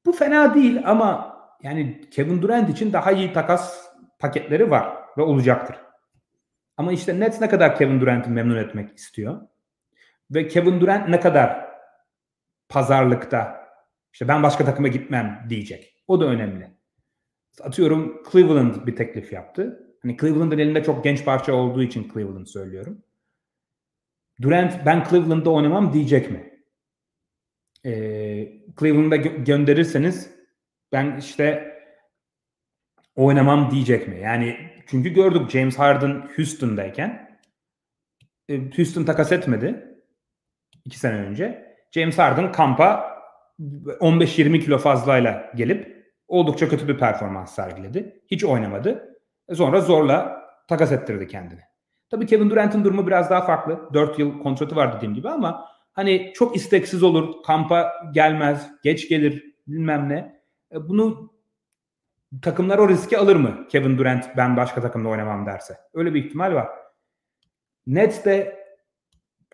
Bu 0.06 0.12
fena 0.12 0.54
değil 0.54 0.82
ama 0.84 1.36
yani 1.62 2.00
Kevin 2.10 2.42
Durant 2.42 2.70
için 2.70 2.92
daha 2.92 3.12
iyi 3.12 3.32
takas 3.32 3.88
paketleri 4.18 4.70
var 4.70 4.96
ve 5.18 5.22
olacaktır. 5.22 5.76
Ama 6.76 6.92
işte 6.92 7.20
Nets 7.20 7.40
ne 7.40 7.48
kadar 7.48 7.76
Kevin 7.76 8.00
Durant'ı 8.00 8.30
memnun 8.30 8.56
etmek 8.56 8.98
istiyor 8.98 9.40
ve 10.30 10.48
Kevin 10.48 10.80
Durant 10.80 11.08
ne 11.08 11.20
kadar 11.20 11.68
pazarlıkta 12.68 13.68
işte 14.12 14.28
ben 14.28 14.42
başka 14.42 14.64
takıma 14.64 14.88
gitmem 14.88 15.46
diyecek. 15.48 15.96
O 16.08 16.20
da 16.20 16.24
önemli. 16.24 16.70
Atıyorum 17.60 18.22
Cleveland 18.32 18.86
bir 18.86 18.96
teklif 18.96 19.32
yaptı. 19.32 19.88
Hani 20.02 20.16
Cleveland'ın 20.16 20.58
elinde 20.58 20.84
çok 20.84 21.04
genç 21.04 21.24
parça 21.24 21.54
olduğu 21.54 21.82
için 21.82 22.10
Cleveland 22.14 22.46
söylüyorum. 22.46 23.02
Durant 24.42 24.86
ben 24.86 25.04
Cleveland'da 25.10 25.50
oynamam 25.50 25.92
diyecek 25.92 26.30
mi? 26.30 26.52
Ee, 27.84 27.92
Cleveland'a 28.80 29.16
gö- 29.16 29.44
gönderirseniz 29.44 30.30
ben 30.92 31.16
işte 31.16 31.72
oynamam 33.14 33.70
diyecek 33.70 34.08
mi? 34.08 34.20
Yani 34.20 34.70
çünkü 34.86 35.08
gördük 35.10 35.50
James 35.50 35.78
Harden 35.78 36.28
Houston'dayken 36.36 37.38
e, 38.48 38.70
Houston 38.76 39.04
takas 39.04 39.32
etmedi 39.32 39.92
iki 40.84 40.98
sene 40.98 41.16
önce. 41.16 41.76
James 41.90 42.18
Harden 42.18 42.52
kampa 42.52 43.12
15-20 43.60 44.60
kilo 44.60 44.78
fazlayla 44.78 45.52
gelip 45.56 45.91
oldukça 46.32 46.68
kötü 46.68 46.88
bir 46.88 46.98
performans 46.98 47.54
sergiledi. 47.54 48.22
Hiç 48.26 48.44
oynamadı. 48.44 49.18
E, 49.48 49.54
sonra 49.54 49.80
zorla 49.80 50.42
takas 50.68 50.92
ettirdi 50.92 51.26
kendini. 51.26 51.60
Tabii 52.10 52.26
Kevin 52.26 52.50
Durant'ın 52.50 52.84
durumu 52.84 53.06
biraz 53.06 53.30
daha 53.30 53.40
farklı. 53.46 53.88
4 53.94 54.18
yıl 54.18 54.42
kontratı 54.42 54.76
var 54.76 54.96
dediğim 54.96 55.14
gibi 55.14 55.28
ama 55.28 55.68
hani 55.92 56.32
çok 56.34 56.56
isteksiz 56.56 57.02
olur. 57.02 57.42
Kampa 57.46 57.92
gelmez, 58.12 58.70
geç 58.82 59.08
gelir 59.08 59.54
bilmem 59.66 60.08
ne. 60.08 60.42
E, 60.72 60.88
bunu 60.88 61.32
takımlar 62.42 62.78
o 62.78 62.88
riski 62.88 63.18
alır 63.18 63.36
mı? 63.36 63.68
Kevin 63.68 63.98
Durant 63.98 64.36
ben 64.36 64.56
başka 64.56 64.80
takımda 64.80 65.08
oynamam 65.08 65.46
derse. 65.46 65.76
Öyle 65.94 66.14
bir 66.14 66.24
ihtimal 66.24 66.54
var. 66.54 66.68
Nets 67.86 68.24
de 68.24 68.64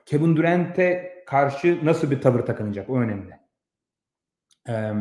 Kevin 0.06 0.37
Durant'e 0.37 1.14
karşı 1.26 1.78
nasıl 1.82 2.11
bir 2.11 2.20
tavır 2.20 2.40
takınacak? 2.40 2.90
O 2.90 3.00
önemli. 3.00 3.38
Ee, 4.68 4.92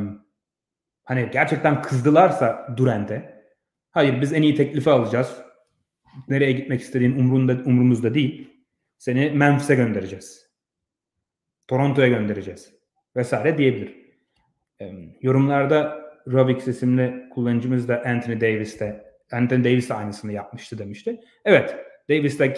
hani 1.07 1.29
gerçekten 1.31 1.81
kızdılarsa 1.81 2.73
Durant'e 2.77 3.43
hayır 3.91 4.21
biz 4.21 4.33
en 4.33 4.41
iyi 4.41 4.55
teklifi 4.55 4.89
alacağız. 4.89 5.41
Nereye 6.27 6.51
gitmek 6.51 6.81
istediğin 6.81 7.19
umrunda, 7.19 7.53
umrumuzda 7.65 8.13
değil. 8.13 8.49
Seni 8.97 9.29
Memphis'e 9.29 9.75
göndereceğiz. 9.75 10.47
Toronto'ya 11.67 12.07
göndereceğiz. 12.07 12.73
Vesaire 13.15 13.57
diyebilir. 13.57 13.95
Ee, 14.81 14.91
yorumlarda 15.21 16.07
Rovix 16.31 16.67
isimli 16.67 17.29
kullanıcımız 17.33 17.87
da 17.87 18.03
Anthony 18.05 18.41
Davis'te 18.41 19.07
Anthony 19.31 19.63
Davis 19.63 19.89
de 19.89 19.93
aynısını 19.93 20.33
yapmıştı 20.33 20.77
demişti. 20.77 21.19
Evet 21.45 21.75
Davis 22.09 22.39
de 22.39 22.53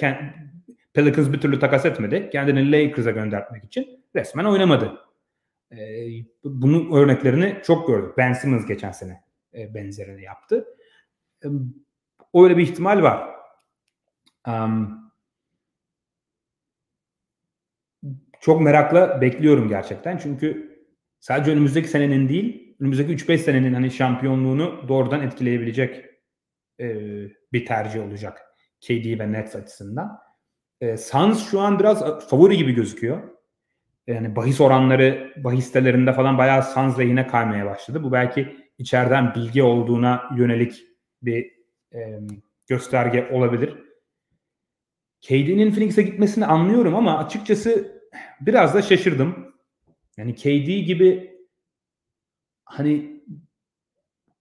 Pelicans 0.94 1.32
bir 1.34 1.42
türlü 1.42 1.60
takas 1.60 1.86
etmedi. 1.86 2.30
Kendini 2.32 2.72
Lakers'a 2.72 3.12
göndermek 3.12 3.64
için 3.64 4.06
resmen 4.16 4.46
oynamadı. 4.46 5.09
Ee, 5.72 6.08
bunun 6.44 6.92
örneklerini 6.92 7.62
çok 7.64 7.88
gördük. 7.88 8.18
Ben 8.18 8.34
Simmons 8.34 8.66
geçen 8.66 8.92
sene 8.92 9.24
e, 9.54 9.74
benzerini 9.74 10.24
yaptı. 10.24 10.66
E, 11.44 11.48
öyle 12.34 12.58
bir 12.58 12.64
ihtimal 12.64 13.02
var. 13.02 13.30
Um, 14.48 15.12
çok 18.40 18.62
merakla 18.62 19.22
bekliyorum 19.22 19.70
gerçekten. 19.70 20.18
Çünkü 20.18 20.80
sadece 21.20 21.52
önümüzdeki 21.52 21.88
senenin 21.88 22.30
değil, 22.30 22.76
önümüzdeki 22.80 23.14
3-5 23.14 23.38
senenin 23.38 23.74
hani 23.74 23.92
şampiyonluğunu 23.92 24.86
doğrudan 24.88 25.22
etkileyebilecek 25.22 26.06
e, 26.80 26.96
bir 27.54 27.66
tercih 27.66 28.08
olacak. 28.08 28.42
KD 28.82 29.20
ve 29.20 29.32
Nets 29.32 29.56
açısından. 29.56 30.20
E, 30.82 30.98
Suns 30.98 31.52
şu 31.52 31.60
an 31.60 31.80
biraz 31.80 32.28
favori 32.30 32.58
gibi 32.58 32.72
gözüküyor. 32.72 33.39
Yani 34.10 34.36
bahis 34.36 34.62
oranları, 34.62 35.34
bahis 35.44 35.66
sitelerinde 35.66 36.14
falan 36.14 36.38
bayağı 36.38 36.64
Suns 36.64 37.00
lehine 37.00 37.28
kaymaya 37.28 37.66
başladı. 37.66 38.04
Bu 38.04 38.12
belki 38.12 38.56
içeriden 38.78 39.36
bilgi 39.36 39.64
olduğuna 39.64 40.30
yönelik 40.38 40.84
bir 41.22 41.52
e, 41.94 42.20
gösterge 42.68 43.30
olabilir. 43.32 43.76
KD'nin 45.22 45.72
Phoenix'e 45.72 46.02
gitmesini 46.02 46.46
anlıyorum 46.46 46.96
ama 46.96 47.18
açıkçası 47.18 48.02
biraz 48.42 48.74
da 48.74 48.82
şaşırdım. 48.82 49.56
Yani 50.18 50.36
KD 50.36 50.86
gibi 50.86 51.38
hani 52.64 53.22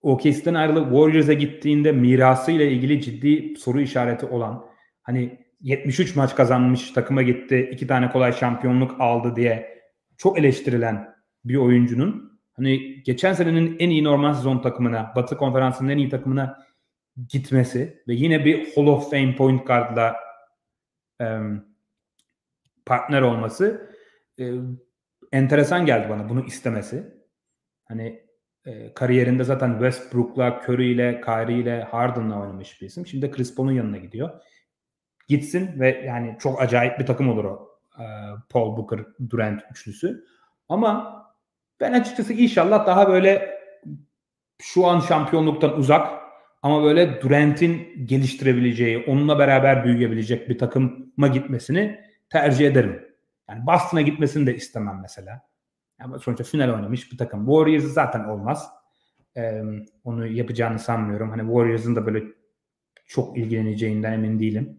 OKC'den 0.02 0.54
ayrılıp 0.54 0.84
Warriors'a 0.84 1.32
gittiğinde 1.32 1.92
mirasıyla 1.92 2.64
ilgili 2.64 3.02
ciddi 3.02 3.56
soru 3.56 3.80
işareti 3.80 4.26
olan 4.26 4.66
hani 5.02 5.47
73 5.60 6.16
maç 6.16 6.36
kazanmış 6.36 6.90
takıma 6.90 7.22
gitti 7.22 7.68
iki 7.72 7.86
tane 7.86 8.10
kolay 8.10 8.32
şampiyonluk 8.32 9.00
aldı 9.00 9.36
diye 9.36 9.78
çok 10.16 10.38
eleştirilen 10.38 11.14
bir 11.44 11.56
oyuncunun 11.56 12.40
hani 12.52 13.02
geçen 13.02 13.32
senenin 13.32 13.76
en 13.78 13.90
iyi 13.90 14.04
normal 14.04 14.34
sezon 14.34 14.58
takımına 14.58 15.12
Batı 15.16 15.36
konferansının 15.36 15.88
en 15.88 15.98
iyi 15.98 16.08
takımına 16.08 16.68
gitmesi 17.28 18.02
ve 18.08 18.14
yine 18.14 18.44
bir 18.44 18.74
Hall 18.74 18.86
of 18.86 19.10
Fame 19.10 19.34
point 19.36 19.66
guardla 19.66 20.16
um, 21.20 21.64
partner 22.86 23.22
olması 23.22 23.90
e, 24.40 24.52
enteresan 25.32 25.86
geldi 25.86 26.08
bana 26.08 26.28
bunu 26.28 26.44
istemesi. 26.44 27.14
Hani 27.84 28.22
e, 28.66 28.94
kariyerinde 28.94 29.44
zaten 29.44 29.72
Westbrook'la, 29.72 30.62
Curry 30.64 30.92
ile, 30.92 31.20
Kyrie 31.20 31.58
ile, 31.58 31.82
Harden'la 31.82 32.40
oynamış 32.40 32.82
bir 32.82 32.86
isim. 32.86 33.06
Şimdi 33.06 33.30
Chris 33.30 33.54
Paul'un 33.54 33.72
yanına 33.72 33.96
gidiyor. 33.96 34.30
Gitsin 35.28 35.80
ve 35.80 36.02
yani 36.06 36.36
çok 36.40 36.62
acayip 36.62 36.98
bir 36.98 37.06
takım 37.06 37.28
olur 37.28 37.44
o 37.44 37.68
e, 37.98 38.04
Paul 38.50 38.76
Booker, 38.76 39.00
Durant 39.30 39.62
üçlüsü. 39.70 40.24
Ama 40.68 41.18
ben 41.80 41.92
açıkçası 41.92 42.32
inşallah 42.32 42.86
daha 42.86 43.08
böyle 43.08 43.58
şu 44.62 44.86
an 44.86 45.00
şampiyonluktan 45.00 45.78
uzak 45.78 46.18
ama 46.62 46.82
böyle 46.82 47.20
Durant'in 47.20 48.06
geliştirebileceği, 48.06 49.04
onunla 49.06 49.38
beraber 49.38 49.84
büyüyebilecek 49.84 50.48
bir 50.48 50.58
takıma 50.58 51.28
gitmesini 51.32 52.00
tercih 52.30 52.66
ederim. 52.66 53.08
Yani 53.48 53.66
Boston'a 53.66 54.00
gitmesini 54.00 54.46
de 54.46 54.54
istemem 54.54 54.98
mesela. 55.02 55.48
Ama 56.00 56.18
sonuçta 56.18 56.44
final 56.44 56.74
oynamış 56.74 57.12
bir 57.12 57.18
takım. 57.18 57.46
Warriors 57.46 57.84
zaten 57.84 58.24
olmaz. 58.24 58.68
Ee, 59.36 59.62
onu 60.04 60.26
yapacağını 60.26 60.78
sanmıyorum. 60.78 61.30
Hani 61.30 61.42
Warriors'ın 61.42 61.96
da 61.96 62.06
böyle 62.06 62.24
çok 63.06 63.38
ilgileneceğinden 63.38 64.12
emin 64.12 64.40
değilim. 64.40 64.77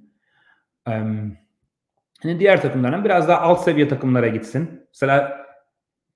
Hani 2.21 2.39
diğer 2.39 2.61
takımlardan 2.61 3.05
biraz 3.05 3.27
daha 3.27 3.41
alt 3.41 3.63
seviye 3.63 3.87
takımlara 3.87 4.27
gitsin. 4.27 4.87
Mesela 4.89 5.45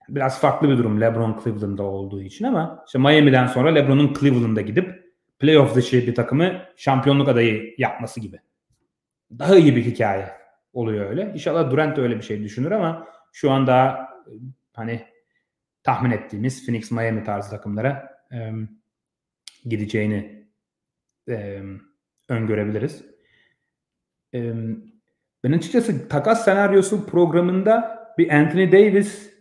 biraz 0.10 0.40
farklı 0.40 0.70
bir 0.70 0.78
durum 0.78 1.02
LeBron 1.02 1.42
Cleveland'da 1.44 1.84
olduğu 1.84 2.22
için 2.22 2.46
ama 2.46 2.84
işte 2.88 3.00
Miami'den 3.00 3.48
sonra 3.48 3.70
LeBron'un 3.70 4.14
Cleveland'a 4.20 4.62
gidip 4.62 5.14
playoff 5.40 5.76
dışı 5.76 6.08
bir 6.08 6.16
takımı 6.16 6.62
şampiyonluk 6.76 7.30
adayı 7.30 7.76
yapması 7.78 8.20
gibi. 8.20 8.40
Daha 9.40 9.56
iyi 9.56 9.76
bir 9.76 9.86
hikaye 9.86 10.30
oluyor 10.74 11.10
öyle. 11.10 11.32
İnşallah 11.34 11.72
Durant 11.72 11.98
de 11.98 12.02
öyle 12.02 12.18
bir 12.18 12.22
şey 12.22 12.44
düşünür 12.44 12.72
ama 12.72 13.08
şu 13.34 13.52
an 13.52 13.68
daha 13.68 14.10
hani 14.74 15.08
tahmin 15.84 16.12
ettiğimiz 16.12 16.66
Phoenix 16.66 16.92
Miami 16.92 17.24
tarzı 17.24 17.50
takımlara 17.50 18.10
e, 18.34 18.52
gideceğini 19.66 20.48
e, 21.30 21.62
öngörebiliriz. 22.30 23.13
Ben 25.44 25.52
açıkçası 25.52 26.10
takas 26.10 26.46
senaryosu 26.46 27.06
programında 27.06 28.04
bir 28.18 28.30
Anthony 28.30 28.72
Davis 28.72 29.34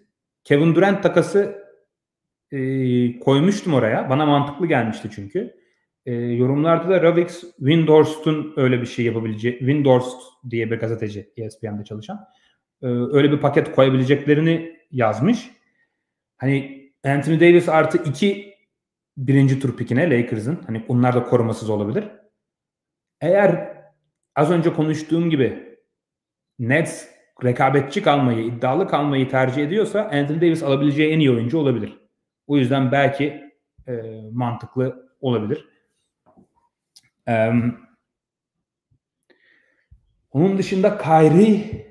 Kevin 0.45 0.75
Durant 0.75 1.03
takası 1.03 1.63
e, 2.51 3.19
koymuştum 3.19 3.75
oraya. 3.75 4.11
Bana 4.11 4.27
mantıklı 4.27 4.67
gelmişti 4.67 5.09
çünkü. 5.15 5.55
E, 6.07 6.13
yorumlarda 6.15 6.89
da 6.89 7.03
Ravix 7.03 7.41
Windhorst'un 7.57 8.53
öyle 8.57 8.81
bir 8.81 8.87
şey 8.87 9.05
yapabileceği, 9.05 9.59
Windhorst 9.59 10.23
diye 10.51 10.71
bir 10.71 10.77
gazeteci 10.77 11.33
ESPN'de 11.37 11.85
çalışan, 11.85 12.25
e, 12.83 12.87
öyle 12.87 13.33
bir 13.33 13.39
paket 13.39 13.73
koyabileceklerini 13.73 14.77
yazmış. 14.91 15.51
Hani 16.37 16.83
Anthony 17.05 17.41
Davis 17.41 17.69
artı 17.69 17.99
iki 17.99 18.55
birinci 19.17 19.61
tur 19.61 19.77
pikine 19.77 20.11
Lakers'ın. 20.11 20.59
Hani 20.67 20.85
onlar 20.89 21.15
da 21.15 21.25
korumasız 21.25 21.71
olabilir. 21.71 22.05
Eğer 23.21 23.82
az 24.35 24.51
önce 24.51 24.73
konuştuğum 24.73 25.31
gibi 25.31 25.79
Nets 26.59 27.09
rekabetçi 27.45 28.03
kalmayı, 28.03 28.45
iddialı 28.45 28.89
kalmayı 28.89 29.29
tercih 29.29 29.63
ediyorsa 29.63 30.01
Anthony 30.03 30.41
Davis 30.41 30.63
alabileceği 30.63 31.13
en 31.13 31.21
iyi 31.21 31.31
oyuncu 31.31 31.59
olabilir. 31.59 31.99
O 32.47 32.57
yüzden 32.57 32.93
belki 32.93 33.53
e, 33.89 33.93
mantıklı 34.33 35.15
olabilir. 35.21 35.69
E, 37.29 37.53
onun 40.33 40.59
dışında 40.59 40.99
Kyrie 40.99 41.83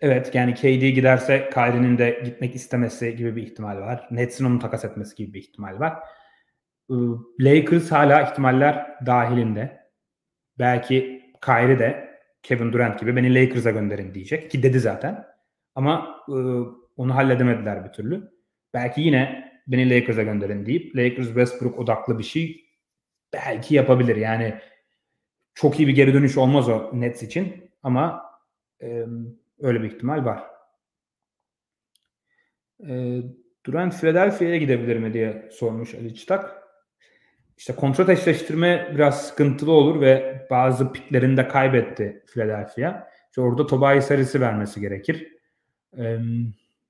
Evet 0.00 0.34
yani 0.34 0.54
KD 0.54 0.88
giderse 0.88 1.50
Kyrie'nin 1.54 1.98
de 1.98 2.22
gitmek 2.24 2.54
istemesi 2.54 3.16
gibi 3.16 3.36
bir 3.36 3.42
ihtimal 3.42 3.76
var. 3.76 4.08
Nets'in 4.10 4.44
onu 4.44 4.58
takas 4.58 4.84
etmesi 4.84 5.16
gibi 5.16 5.34
bir 5.34 5.38
ihtimal 5.38 5.80
var. 5.80 5.98
Lakers 7.40 7.92
hala 7.92 8.22
ihtimaller 8.22 8.96
dahilinde. 9.06 9.80
Belki 10.58 11.15
Kyrie 11.46 11.78
de 11.78 12.18
Kevin 12.42 12.72
Durant 12.72 13.00
gibi 13.00 13.16
beni 13.16 13.34
Lakers'a 13.34 13.70
gönderin 13.70 14.14
diyecek 14.14 14.50
ki 14.50 14.62
dedi 14.62 14.80
zaten. 14.80 15.26
Ama 15.74 16.24
onu 16.96 17.14
halledemediler 17.14 17.84
bir 17.84 17.92
türlü. 17.92 18.32
Belki 18.74 19.00
yine 19.00 19.50
beni 19.66 19.90
Lakers'a 19.90 20.22
gönderin 20.22 20.66
deyip 20.66 20.96
Lakers 20.96 21.26
Westbrook 21.26 21.78
odaklı 21.78 22.18
bir 22.18 22.24
şey 22.24 22.66
belki 23.32 23.74
yapabilir. 23.74 24.16
Yani 24.16 24.54
çok 25.54 25.80
iyi 25.80 25.88
bir 25.88 25.94
geri 25.94 26.14
dönüş 26.14 26.36
olmaz 26.36 26.68
o 26.68 26.90
Nets 26.92 27.22
için 27.22 27.70
ama 27.82 28.26
Öyle 29.58 29.82
bir 29.82 29.90
ihtimal 29.90 30.24
var. 30.24 30.44
E, 32.88 33.20
Durant 33.66 34.00
Philadelphia'ya 34.00 34.56
gidebilir 34.56 34.96
mi 34.96 35.12
diye 35.12 35.48
sormuş 35.52 35.94
Ali 35.94 36.14
Çıtak. 36.14 36.65
İşte 37.56 37.74
kontrat 37.74 38.08
eşleştirme 38.08 38.90
biraz 38.94 39.26
sıkıntılı 39.26 39.72
olur 39.72 40.00
ve 40.00 40.46
bazı 40.50 40.92
piklerini 40.92 41.36
de 41.36 41.48
kaybetti 41.48 42.22
Philadelphia. 42.26 43.08
İşte 43.28 43.40
orada 43.40 43.66
Tobias 43.66 44.10
Harris'i 44.10 44.40
vermesi 44.40 44.80
gerekir. 44.80 45.32
Ee, 45.98 46.18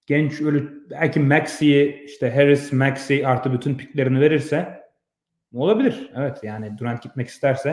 genç 0.07 0.41
öyle 0.41 0.63
belki 0.91 1.21
Maxi'yi 1.21 2.05
işte 2.05 2.31
Harris, 2.31 2.73
Maxi 2.73 3.27
artı 3.27 3.53
bütün 3.53 3.75
piklerini 3.75 4.21
verirse 4.21 4.87
olabilir. 5.55 6.11
Evet 6.17 6.39
yani 6.43 6.79
Durant 6.79 7.03
gitmek 7.03 7.29
isterse 7.29 7.69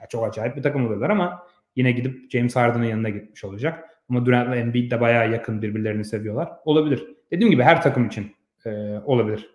ya 0.00 0.06
çok 0.08 0.28
acayip 0.28 0.56
bir 0.56 0.62
takım 0.62 0.86
olurlar 0.86 1.10
ama 1.10 1.46
yine 1.76 1.92
gidip 1.92 2.30
James 2.30 2.56
Harden'ın 2.56 2.84
yanına 2.84 3.08
gitmiş 3.08 3.44
olacak. 3.44 3.84
Ama 4.08 4.26
Durant 4.26 4.50
ve 4.50 4.58
Embiid 4.58 4.90
de 4.90 5.00
bayağı 5.00 5.32
yakın 5.32 5.62
birbirlerini 5.62 6.04
seviyorlar. 6.04 6.52
Olabilir. 6.64 7.06
Dediğim 7.30 7.50
gibi 7.50 7.62
her 7.62 7.82
takım 7.82 8.06
için 8.06 8.36
e, 8.66 8.70
olabilir. 9.04 9.54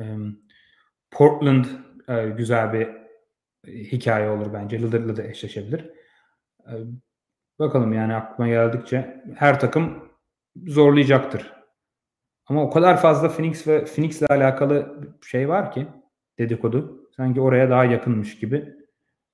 E, 0.00 0.04
Portland 1.14 1.64
e, 2.08 2.28
güzel 2.28 2.72
bir 2.72 2.88
hikaye 3.66 4.30
olur 4.30 4.52
bence. 4.52 4.78
Lillard'la 4.78 5.16
da 5.16 5.22
eşleşebilir. 5.22 5.90
E, 6.66 6.72
bakalım 7.58 7.92
yani 7.92 8.14
aklıma 8.14 8.48
geldikçe 8.48 9.22
her 9.36 9.60
takım 9.60 10.08
zorlayacaktır. 10.66 11.52
Ama 12.46 12.62
o 12.62 12.70
kadar 12.70 13.00
fazla 13.00 13.28
Phoenix 13.28 13.66
ve 13.66 13.84
Phoenix'le 13.84 14.22
alakalı 14.30 14.98
şey 15.22 15.48
var 15.48 15.72
ki 15.72 15.88
dedikodu. 16.38 17.10
Sanki 17.16 17.40
oraya 17.40 17.70
daha 17.70 17.84
yakınmış 17.84 18.38
gibi 18.38 18.74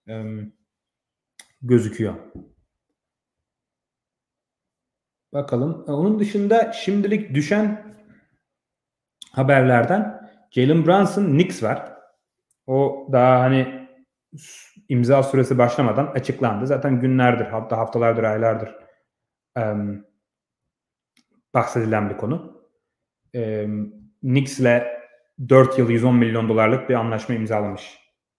e, 0.08 0.24
gözüküyor. 1.62 2.14
Bakalım. 5.32 5.84
E, 5.88 5.92
onun 5.92 6.18
dışında 6.18 6.72
şimdilik 6.72 7.34
düşen 7.34 7.96
haberlerden 9.32 10.19
Jalen 10.50 10.86
Brunson 10.86 11.24
Knicks 11.24 11.62
var. 11.62 11.92
O 12.66 13.08
daha 13.12 13.40
hani 13.40 13.88
imza 14.88 15.22
süresi 15.22 15.58
başlamadan 15.58 16.06
açıklandı. 16.06 16.66
Zaten 16.66 17.00
günlerdir, 17.00 17.46
hatta 17.46 17.78
haftalardır, 17.78 18.24
aylardır 18.24 18.74
um, 19.58 20.04
bahsedilen 21.54 22.10
bir 22.10 22.16
konu. 22.16 22.62
Um, 23.34 23.94
Knicks 24.20 24.60
ile 24.60 25.00
4 25.48 25.78
yıl 25.78 25.90
110 25.90 26.16
milyon 26.16 26.48
dolarlık 26.48 26.88
bir 26.88 26.94
anlaşma 26.94 27.34
imzalamış 27.34 27.98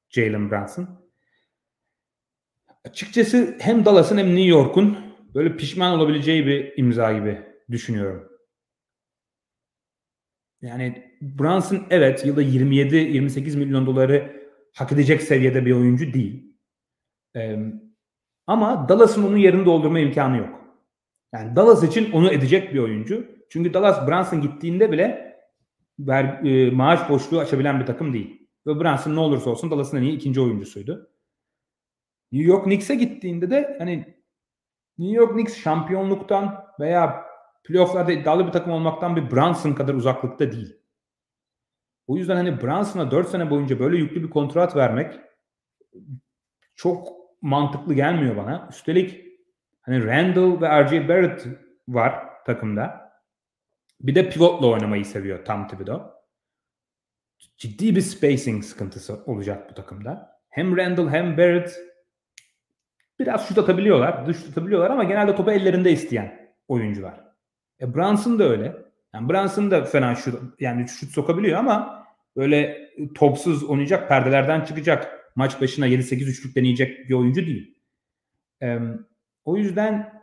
Jalen 0.09 0.51
Brunson. 0.51 1.01
Açıkçası 2.85 3.57
hem 3.61 3.85
Dallas'ın 3.85 4.17
hem 4.17 4.27
New 4.27 4.49
York'un 4.49 5.15
böyle 5.35 5.57
pişman 5.57 5.91
olabileceği 5.99 6.47
bir 6.47 6.77
imza 6.77 7.13
gibi 7.13 7.41
düşünüyorum. 7.71 8.29
Yani 10.61 11.10
Brunson 11.21 11.83
evet 11.89 12.25
yılda 12.25 12.43
27-28 12.43 13.57
milyon 13.57 13.85
doları 13.85 14.41
hak 14.73 14.91
edecek 14.91 15.21
seviyede 15.21 15.65
bir 15.65 15.71
oyuncu 15.71 16.13
değil. 16.13 16.55
Ee, 17.35 17.57
ama 18.47 18.89
Dallas'ın 18.89 19.23
onun 19.23 19.37
yerini 19.37 19.65
doldurma 19.65 19.99
imkanı 19.99 20.37
yok. 20.37 20.61
Yani 21.33 21.55
Dallas 21.55 21.83
için 21.83 22.11
onu 22.11 22.31
edecek 22.31 22.73
bir 22.73 22.79
oyuncu. 22.79 23.25
Çünkü 23.49 23.73
Dallas 23.73 24.07
Brunson 24.07 24.41
gittiğinde 24.41 24.91
bile 24.91 25.37
ver, 25.99 26.45
e, 26.45 26.71
maaş 26.71 27.09
boşluğu 27.09 27.39
açabilen 27.39 27.79
bir 27.79 27.85
takım 27.85 28.13
değil. 28.13 28.47
Ve 28.67 28.79
Brunson 28.79 29.15
ne 29.15 29.19
olursa 29.19 29.49
olsun 29.49 29.71
Dallas'ın 29.71 29.97
en 29.97 30.01
iyi 30.01 30.15
ikinci 30.15 30.41
oyuncusuydu. 30.41 31.09
New 32.31 32.51
York 32.51 32.63
Knicks'e 32.63 32.95
gittiğinde 32.95 33.49
de 33.49 33.75
hani 33.79 34.15
New 34.97 35.17
York 35.17 35.31
Knicks 35.33 35.57
şampiyonluktan 35.57 36.65
veya 36.79 37.25
playofflarda 37.63 38.11
iddialı 38.11 38.47
bir 38.47 38.51
takım 38.51 38.71
olmaktan 38.73 39.15
bir 39.15 39.31
Brunson 39.31 39.73
kadar 39.73 39.93
uzaklıkta 39.93 40.51
değil. 40.51 40.80
O 42.11 42.17
yüzden 42.17 42.35
hani 42.35 42.61
Brunson'a 42.61 43.11
4 43.11 43.29
sene 43.29 43.49
boyunca 43.49 43.79
böyle 43.79 43.97
yüklü 43.97 44.23
bir 44.23 44.29
kontrat 44.29 44.75
vermek 44.75 45.19
çok 46.75 47.07
mantıklı 47.41 47.93
gelmiyor 47.93 48.37
bana. 48.37 48.67
Üstelik 48.71 49.25
hani 49.81 50.05
Randall 50.05 50.61
ve 50.61 50.83
RJ 50.83 51.07
Barrett 51.07 51.47
var 51.87 52.43
takımda. 52.45 53.11
Bir 54.01 54.15
de 54.15 54.29
pivotla 54.29 54.67
oynamayı 54.67 55.05
seviyor 55.05 55.45
Tom 55.45 55.67
Thibodeau. 55.67 56.01
Ciddi 57.57 57.95
bir 57.95 58.01
spacing 58.01 58.63
sıkıntısı 58.63 59.23
olacak 59.25 59.69
bu 59.69 59.73
takımda. 59.73 60.39
Hem 60.49 60.77
Randall 60.77 61.09
hem 61.09 61.37
Barrett 61.37 61.79
biraz 63.19 63.47
şut 63.47 63.57
atabiliyorlar, 63.57 64.27
dış 64.27 64.37
atabiliyorlar 64.49 64.89
ama 64.89 65.03
genelde 65.03 65.35
topu 65.35 65.51
ellerinde 65.51 65.91
isteyen 65.91 66.53
oyuncular. 66.67 67.21
E 67.81 67.95
Brunson 67.95 68.39
da 68.39 68.43
öyle. 68.43 68.75
Yani 69.13 69.29
Brunson 69.29 69.71
da 69.71 69.83
fena 69.85 70.15
şut 70.15 70.39
yani 70.59 70.87
şut 70.87 71.11
sokabiliyor 71.11 71.59
ama 71.59 72.00
böyle 72.35 72.89
topsuz 73.15 73.63
oynayacak, 73.63 74.09
perdelerden 74.09 74.65
çıkacak, 74.65 75.31
maç 75.35 75.61
başına 75.61 75.87
7-8 75.87 76.23
üçlük 76.23 76.55
deneyecek 76.55 77.09
bir 77.09 77.13
oyuncu 77.13 77.45
değil. 77.45 77.77
E, 78.61 78.79
o 79.45 79.57
yüzden 79.57 80.21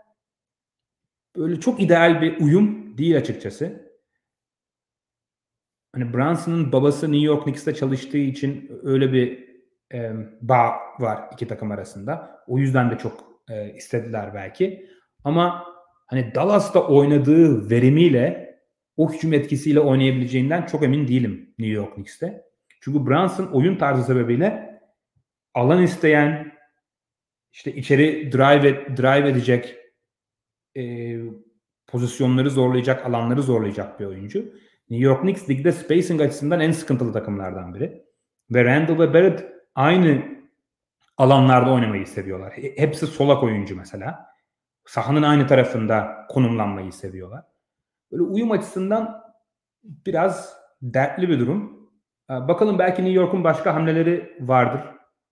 böyle 1.37 1.61
çok 1.61 1.83
ideal 1.83 2.23
bir 2.23 2.41
uyum 2.41 2.99
değil 2.99 3.17
açıkçası. 3.17 3.89
Hani 5.93 6.15
Brunson'ın 6.15 6.73
babası 6.73 7.13
New 7.13 7.27
York 7.27 7.45
Knicks'te 7.45 7.75
çalıştığı 7.75 8.19
için 8.19 8.81
öyle 8.83 9.13
bir 9.13 9.49
e, 9.95 10.13
bağ 10.41 10.75
var 10.99 11.29
iki 11.33 11.49
takım 11.49 11.71
arasında. 11.71 12.45
O 12.47 12.59
yüzden 12.59 12.91
de 12.91 12.99
çok 12.99 13.25
e, 13.51 13.75
istediler 13.75 14.35
belki. 14.35 14.89
Ama 15.25 15.65
hani 16.07 16.35
Dallas'ta 16.35 16.87
oynadığı 16.87 17.71
verimiyle 17.71 18.48
o 18.99 19.13
hücum 19.13 19.33
etkisiyle 19.33 19.81
oynayabileceğinden 19.81 20.67
çok 20.67 20.83
emin 20.83 21.09
değilim 21.09 21.55
New 21.59 21.75
York 21.75 21.95
Knicks'te. 21.95 22.45
Çünkü 22.81 23.07
Brunson 23.07 23.47
oyun 23.47 23.77
tarzı 23.77 24.03
sebebiyle 24.03 24.81
alan 25.55 25.83
isteyen 25.83 26.53
işte 27.53 27.75
içeri 27.75 28.33
drive 28.33 28.97
drive 28.97 29.29
edecek 29.29 29.77
e, 30.77 31.15
pozisyonları 31.87 32.51
zorlayacak, 32.51 33.07
alanları 33.07 33.43
zorlayacak 33.43 34.01
bir 34.01 34.05
oyuncu. 34.05 34.39
New 34.91 35.07
York 35.07 35.21
Knicks 35.21 35.49
ligde 35.49 35.73
spacing 35.73 36.21
açısından 36.21 36.61
en 36.61 36.73
sıkıntılı 36.73 37.13
takımlardan 37.13 37.75
biri. 37.75 38.03
Ve 38.51 38.65
Randall 38.65 38.99
ve 38.99 39.15
Barrett 39.15 39.45
aynı 39.75 40.23
alanlarda 41.17 41.73
oynamayı 41.73 42.07
seviyorlar. 42.07 42.53
Hepsi 42.77 43.07
solak 43.07 43.43
oyuncu 43.43 43.77
mesela. 43.77 44.27
Sahanın 44.87 45.23
aynı 45.23 45.47
tarafında 45.47 46.27
konumlanmayı 46.29 46.93
seviyorlar. 46.93 47.45
Böyle 48.13 48.23
uyum 48.23 48.51
açısından 48.51 49.23
biraz 49.83 50.57
dertli 50.83 51.29
bir 51.29 51.39
durum. 51.39 51.91
Bakalım 52.29 52.79
belki 52.79 53.05
New 53.05 53.21
York'un 53.21 53.45
başka 53.45 53.75
hamleleri 53.75 54.37
vardır. 54.41 54.81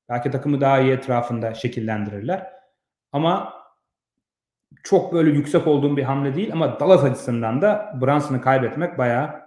Belki 0.08 0.30
takımı 0.30 0.60
daha 0.60 0.80
iyi 0.80 0.92
etrafında 0.92 1.54
şekillendirirler. 1.54 2.52
Ama 3.12 3.54
çok 4.82 5.12
böyle 5.12 5.30
yüksek 5.30 5.66
olduğum 5.66 5.96
bir 5.96 6.02
hamle 6.02 6.34
değil 6.34 6.52
ama 6.52 6.80
Dallas 6.80 7.04
açısından 7.04 7.62
da 7.62 7.98
Brunson'ı 8.00 8.40
kaybetmek 8.40 8.98
bayağı 8.98 9.46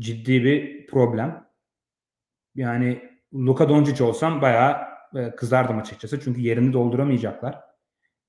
ciddi 0.00 0.44
bir 0.44 0.86
problem. 0.86 1.48
Yani 2.54 3.02
Luka 3.34 3.68
Doncic 3.68 4.04
olsam 4.04 4.42
bayağı 4.42 4.76
e, 5.14 5.30
kızardım 5.30 5.78
açıkçası. 5.78 6.20
Çünkü 6.20 6.40
yerini 6.40 6.72
dolduramayacaklar. 6.72 7.60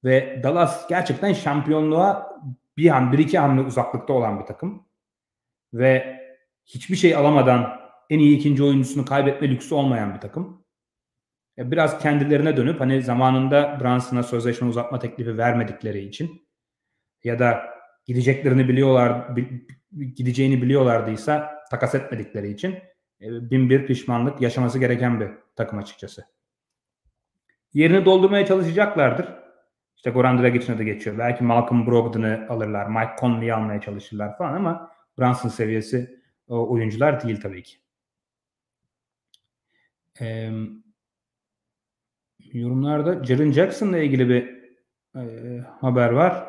Ve 0.03 0.41
Dallas 0.43 0.87
gerçekten 0.87 1.33
şampiyonluğa 1.33 2.39
bir 2.79 2.89
han, 2.89 3.11
bir 3.11 3.19
iki 3.19 3.37
hamle 3.37 3.61
uzaklıkta 3.61 4.13
olan 4.13 4.39
bir 4.39 4.45
takım. 4.45 4.87
Ve 5.73 6.19
hiçbir 6.65 6.95
şey 6.95 7.15
alamadan 7.15 7.79
en 8.09 8.19
iyi 8.19 8.37
ikinci 8.37 8.63
oyuncusunu 8.63 9.05
kaybetme 9.05 9.49
lüksü 9.49 9.75
olmayan 9.75 10.15
bir 10.15 10.19
takım. 10.19 10.65
Biraz 11.57 11.99
kendilerine 11.99 12.57
dönüp 12.57 12.79
hani 12.79 13.01
zamanında 13.01 13.77
Brunson'a 13.81 14.23
sözleşme 14.23 14.67
uzatma 14.67 14.99
teklifi 14.99 15.37
vermedikleri 15.37 15.99
için 15.99 16.47
ya 17.23 17.39
da 17.39 17.61
gideceklerini 18.05 18.67
biliyorlar 18.67 19.37
gideceğini 20.15 20.61
biliyorlardıysa 20.61 21.63
takas 21.71 21.95
etmedikleri 21.95 22.51
için 22.51 22.71
e, 23.21 23.51
bin 23.51 23.69
bir 23.69 23.85
pişmanlık 23.85 24.41
yaşaması 24.41 24.79
gereken 24.79 25.19
bir 25.19 25.29
takım 25.55 25.79
açıkçası. 25.79 26.25
Yerini 27.73 28.05
doldurmaya 28.05 28.45
çalışacaklardır. 28.45 29.25
İşte 29.99 30.09
Goran 30.09 30.41
Dragic'in 30.41 30.75
adı 30.75 30.83
geçiyor. 30.83 31.17
Belki 31.17 31.43
Malcolm 31.43 31.87
Brogdon'ı 31.87 32.45
alırlar. 32.49 32.87
Mike 32.87 33.15
Conley'i 33.19 33.53
almaya 33.53 33.81
çalışırlar 33.81 34.37
falan 34.37 34.53
ama 34.53 34.91
Brunson 35.17 35.49
seviyesi 35.49 36.19
oyuncular 36.47 37.23
değil 37.23 37.41
tabii 37.41 37.63
ki. 37.63 37.77
Ee, 40.21 40.51
yorumlarda 42.53 43.23
Jaren 43.23 43.51
Jackson'la 43.51 43.97
ilgili 43.97 44.29
bir 44.29 44.59
e, 45.15 45.59
haber 45.81 46.09
var. 46.09 46.47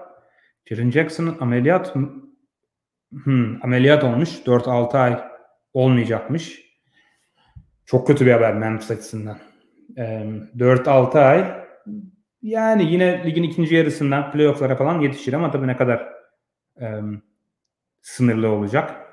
Jaren 0.67 0.91
Jackson'ın 0.91 1.37
ameliyat 1.41 1.95
hmm, 3.25 3.65
ameliyat 3.65 4.05
olmuş. 4.05 4.29
4-6 4.47 4.99
ay 4.99 5.21
olmayacakmış. 5.73 6.63
Çok 7.87 8.07
kötü 8.07 8.27
bir 8.27 8.33
haber 8.33 8.55
Memphis 8.55 8.91
açısından. 8.91 9.39
E, 9.97 10.03
4-6 10.57 11.19
ay 11.19 11.61
yani 12.43 12.93
yine 12.93 13.25
ligin 13.25 13.43
ikinci 13.43 13.75
yarısından 13.75 14.33
playofflara 14.33 14.77
falan 14.77 15.01
yetişir 15.01 15.33
ama 15.33 15.51
tabii 15.51 15.67
ne 15.67 15.77
kadar 15.77 16.09
e, 16.81 17.01
sınırlı 18.03 18.49
olacak. 18.49 19.07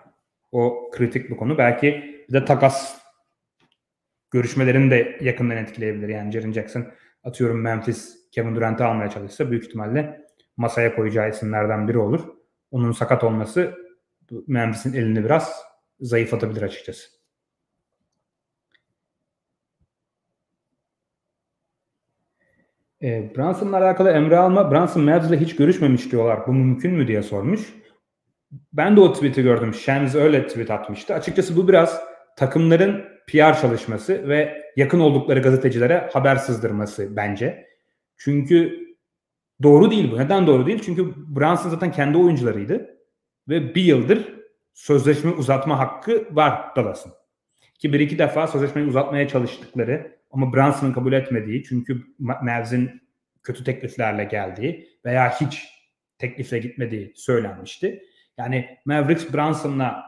O 0.51 0.91
kritik 0.91 1.29
bir 1.29 1.37
konu. 1.37 1.57
Belki 1.57 1.87
bir 2.29 2.33
de 2.33 2.45
takas 2.45 2.97
görüşmelerini 4.31 4.91
de 4.91 5.17
yakından 5.21 5.57
etkileyebilir. 5.57 6.09
Yani 6.09 6.31
Jaren 6.31 6.51
Jackson 6.51 6.85
atıyorum 7.23 7.61
Memphis 7.61 8.29
Kevin 8.31 8.55
Durant'ı 8.55 8.85
almaya 8.85 9.09
çalışsa 9.09 9.51
büyük 9.51 9.65
ihtimalle 9.65 10.27
masaya 10.57 10.95
koyacağı 10.95 11.29
isimlerden 11.29 11.87
biri 11.87 11.97
olur. 11.97 12.21
Onun 12.71 12.91
sakat 12.91 13.23
olması 13.23 13.75
Memphis'in 14.47 14.93
elini 14.93 15.23
biraz 15.23 15.61
zayıflatabilir 15.99 16.61
açıkçası. 16.61 17.16
E, 23.03 23.35
Brunson'la 23.35 23.77
alakalı 23.77 24.11
Emre 24.11 24.37
Alma, 24.37 24.71
Brunson 24.71 25.03
Mavs 25.03 25.29
ile 25.29 25.39
hiç 25.39 25.55
görüşmemiş 25.55 26.11
diyorlar. 26.11 26.47
Bu 26.47 26.53
mümkün 26.53 26.93
mü 26.93 27.07
diye 27.07 27.23
sormuş. 27.23 27.73
Ben 28.73 28.95
de 28.95 28.99
o 28.99 29.13
tweet'i 29.13 29.43
gördüm. 29.43 29.73
Shams 29.73 30.15
öyle 30.15 30.47
tweet 30.47 30.71
atmıştı. 30.71 31.13
Açıkçası 31.13 31.57
bu 31.57 31.67
biraz 31.67 32.01
takımların 32.35 33.05
PR 33.27 33.61
çalışması 33.61 34.27
ve 34.27 34.61
yakın 34.75 34.99
oldukları 34.99 35.41
gazetecilere 35.41 36.09
haber 36.13 36.35
sızdırması 36.35 37.15
bence. 37.15 37.67
Çünkü 38.17 38.79
doğru 39.63 39.91
değil 39.91 40.11
bu. 40.11 40.17
Neden 40.17 40.47
doğru 40.47 40.65
değil? 40.65 40.81
Çünkü 40.85 41.13
Brunson 41.15 41.69
zaten 41.69 41.91
kendi 41.91 42.17
oyuncularıydı. 42.17 42.97
Ve 43.49 43.75
bir 43.75 43.83
yıldır 43.83 44.33
sözleşme 44.73 45.31
uzatma 45.31 45.79
hakkı 45.79 46.27
var 46.31 46.75
Dallas'ın. 46.75 47.11
Ki 47.79 47.93
bir 47.93 47.99
iki 47.99 48.19
defa 48.19 48.47
sözleşmeyi 48.47 48.87
uzatmaya 48.87 49.27
çalıştıkları 49.27 50.16
ama 50.31 50.53
Brunson'ın 50.53 50.93
kabul 50.93 51.13
etmediği 51.13 51.63
çünkü 51.63 52.01
Mavs'in 52.19 53.01
kötü 53.43 53.63
tekliflerle 53.63 54.23
geldiği 54.23 54.87
veya 55.05 55.29
hiç 55.29 55.67
teklifle 56.17 56.59
gitmediği 56.59 57.13
söylenmişti. 57.15 58.03
Yani 58.37 58.77
Mavericks 58.85 59.33
Brunson'la 59.33 60.03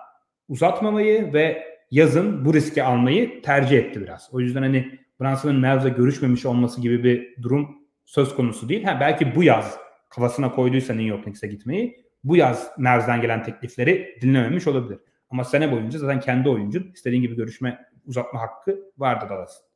uzatmamayı 0.48 1.34
ve 1.34 1.64
yazın 1.92 2.46
bu 2.46 2.54
riski 2.54 2.84
almayı 2.84 3.42
tercih 3.42 3.78
etti 3.78 4.02
biraz. 4.02 4.30
O 4.32 4.40
yüzden 4.40 4.62
hani 4.62 5.00
Brunson'ın 5.22 5.60
Mavs'le 5.60 5.96
görüşmemiş 5.96 6.46
olması 6.46 6.82
gibi 6.82 7.04
bir 7.04 7.44
durum 7.44 7.78
söz 8.06 8.36
konusu 8.36 8.70
değil. 8.70 8.84
Ha, 8.84 8.98
belki 9.00 9.36
bu 9.36 9.44
yaz 9.44 9.78
kafasına 10.10 10.52
koyduysa 10.52 10.94
New 10.94 11.10
York 11.10 11.24
Knicks'e 11.24 11.48
gitmeyi 11.48 12.06
bu 12.24 12.36
yaz 12.36 12.72
Mavs'den 12.78 13.22
gelen 13.22 13.44
teklifleri 13.44 14.18
dinlememiş 14.22 14.68
olabilir. 14.68 15.00
Ama 15.30 15.44
sene 15.44 15.72
boyunca 15.72 16.00
zaten 16.00 16.20
kendi 16.20 16.50
oyuncun 16.50 16.92
istediğin 16.94 17.22
gibi 17.22 17.36
görüşme 17.36 17.86
uzatma 18.06 18.42
hakkı 18.42 18.80
vardı 18.98 19.26
Dallas. 19.30 19.69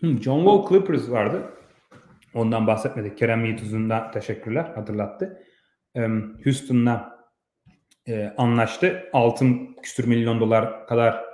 Hmm, 0.00 0.22
John 0.22 0.38
Wall 0.38 0.68
Clippers 0.68 1.10
vardı. 1.10 1.42
Ondan 2.34 2.66
bahsetmedik. 2.66 3.18
Kerem 3.18 3.44
Yiğituz'undan 3.44 4.12
teşekkürler. 4.12 4.72
Hatırlattı. 4.74 5.42
Houston'la 6.44 7.18
e, 8.06 8.34
anlaştı. 8.36 9.04
Altın 9.12 9.76
küsür 9.82 10.06
milyon 10.06 10.40
dolar 10.40 10.86
kadar 10.86 11.24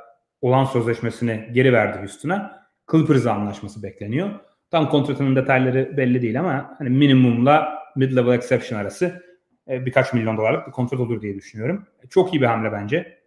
olan 0.41 0.65
sözleşmesini 0.65 1.51
geri 1.53 1.73
verdi 1.73 1.99
Houston'a. 1.99 2.65
Clippers'la 2.93 3.33
anlaşması 3.33 3.83
bekleniyor. 3.83 4.31
Tam 4.71 4.89
kontratının 4.89 5.37
detayları 5.37 5.97
belli 5.97 6.23
değil 6.23 6.41
ama 6.41 6.75
hani 6.79 6.91
minimumla 6.91 7.79
mid-level 7.97 8.37
exception 8.37 8.79
arası 8.79 9.23
e, 9.69 9.87
birkaç 9.87 10.13
milyon 10.13 10.37
dolarlık 10.37 10.67
bir 10.67 10.73
kontrat 10.73 11.01
olur 11.01 11.23
diye 11.23 11.35
düşünüyorum. 11.35 11.87
Çok 12.11 12.35
iyi 12.35 12.41
bir 12.41 12.47
hamle 12.47 12.73
bence. 12.73 13.19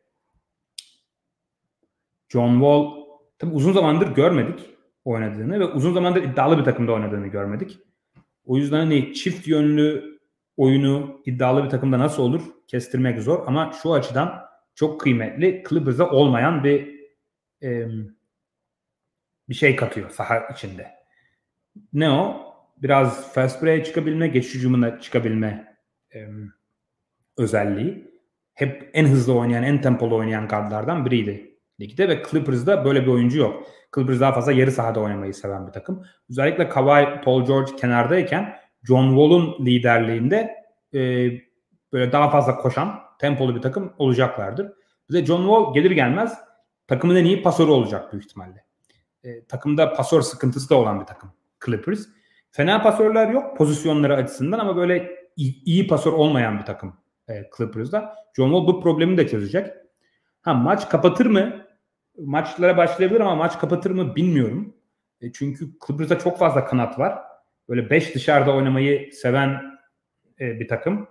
John 2.29 2.53
Wall 2.53 2.91
tabi 3.39 3.51
uzun 3.51 3.73
zamandır 3.73 4.15
görmedik 4.15 4.76
oynadığını 5.07 5.59
ve 5.59 5.65
uzun 5.65 5.93
zamandır 5.93 6.23
iddialı 6.23 6.57
bir 6.57 6.63
takımda 6.63 6.93
oynadığını 6.93 7.27
görmedik. 7.27 7.79
O 8.45 8.57
yüzden 8.57 8.77
hani 8.77 9.13
çift 9.13 9.47
yönlü 9.47 10.19
oyunu 10.57 11.21
iddialı 11.25 11.63
bir 11.63 11.69
takımda 11.69 11.99
nasıl 11.99 12.23
olur 12.23 12.41
kestirmek 12.67 13.21
zor 13.21 13.47
ama 13.47 13.71
şu 13.83 13.93
açıdan 13.93 14.41
çok 14.75 15.01
kıymetli 15.01 15.63
Clippers'a 15.69 16.09
olmayan 16.09 16.63
bir 16.63 16.99
e, 17.63 17.87
bir 19.49 19.53
şey 19.53 19.75
katıyor 19.75 20.09
saha 20.09 20.39
içinde. 20.53 20.91
Ne 21.93 22.09
o? 22.09 22.53
Biraz 22.77 23.33
fast 23.33 23.63
break'e 23.63 23.83
çıkabilme, 23.83 24.27
geçiş 24.27 24.53
hücumuna 24.53 24.99
çıkabilme 24.99 25.77
e, 26.15 26.27
özelliği. 27.37 28.11
Hep 28.53 28.89
en 28.93 29.05
hızlı 29.05 29.33
oynayan, 29.33 29.63
en 29.63 29.81
tempolu 29.81 30.15
oynayan 30.15 30.47
gardlardan 30.47 31.05
biriydi 31.05 31.57
ligde 31.79 32.09
ve 32.09 32.23
Clippers'da 32.31 32.85
böyle 32.85 33.01
bir 33.01 33.07
oyuncu 33.07 33.39
yok. 33.39 33.67
Clippers 33.97 34.19
daha 34.19 34.31
fazla 34.31 34.51
yarı 34.51 34.71
sahada 34.71 34.99
oynamayı 34.99 35.33
seven 35.33 35.67
bir 35.67 35.71
takım. 35.71 36.03
Özellikle 36.29 36.69
Kawhi, 36.69 37.21
Paul 37.21 37.45
George 37.45 37.75
kenardayken 37.75 38.55
John 38.83 39.09
Wall'un 39.09 39.65
liderliğinde 39.65 40.55
e, 40.93 40.99
böyle 41.93 42.11
daha 42.11 42.29
fazla 42.29 42.55
koşan, 42.55 42.99
tempolu 43.19 43.55
bir 43.55 43.61
takım 43.61 43.93
olacaklardır. 43.97 44.71
Bize 45.09 45.25
John 45.25 45.41
Wall 45.41 45.73
gelir 45.73 45.91
gelmez 45.91 46.37
takımın 46.87 47.15
en 47.15 47.25
iyi 47.25 47.41
pasörü 47.41 47.71
olacak 47.71 48.11
büyük 48.13 48.25
ihtimalle. 48.25 48.65
E, 49.23 49.45
takımda 49.45 49.93
pasör 49.93 50.21
sıkıntısı 50.21 50.69
da 50.69 50.75
olan 50.75 50.99
bir 50.99 51.05
takım 51.05 51.31
Clippers. 51.65 52.05
Fena 52.51 52.81
pasörler 52.81 53.29
yok 53.29 53.57
pozisyonları 53.57 54.15
açısından 54.15 54.59
ama 54.59 54.75
böyle 54.75 55.11
iyi, 55.35 55.63
iyi 55.63 55.87
pasör 55.87 56.13
olmayan 56.13 56.59
bir 56.59 56.65
takım 56.65 56.93
e, 57.29 57.33
Clippers'da. 57.57 58.15
John 58.35 58.49
Wall 58.49 58.67
bu 58.67 58.81
problemi 58.81 59.17
de 59.17 59.27
çözecek. 59.27 59.67
Ha 60.41 60.53
maç 60.53 60.89
kapatır 60.89 61.25
mı? 61.25 61.66
Maçlara 62.17 62.77
başlayabilir 62.77 63.19
ama 63.19 63.35
maç 63.35 63.59
kapatır 63.59 63.91
mı 63.91 64.15
bilmiyorum. 64.15 64.73
E, 65.21 65.31
çünkü 65.31 65.69
Clippers'da 65.87 66.19
çok 66.19 66.37
fazla 66.37 66.65
kanat 66.65 66.99
var. 66.99 67.19
Böyle 67.69 67.89
5 67.89 68.15
dışarıda 68.15 68.55
oynamayı 68.55 69.13
seven 69.13 69.61
e, 70.39 70.59
bir 70.59 70.67
takım. 70.67 71.07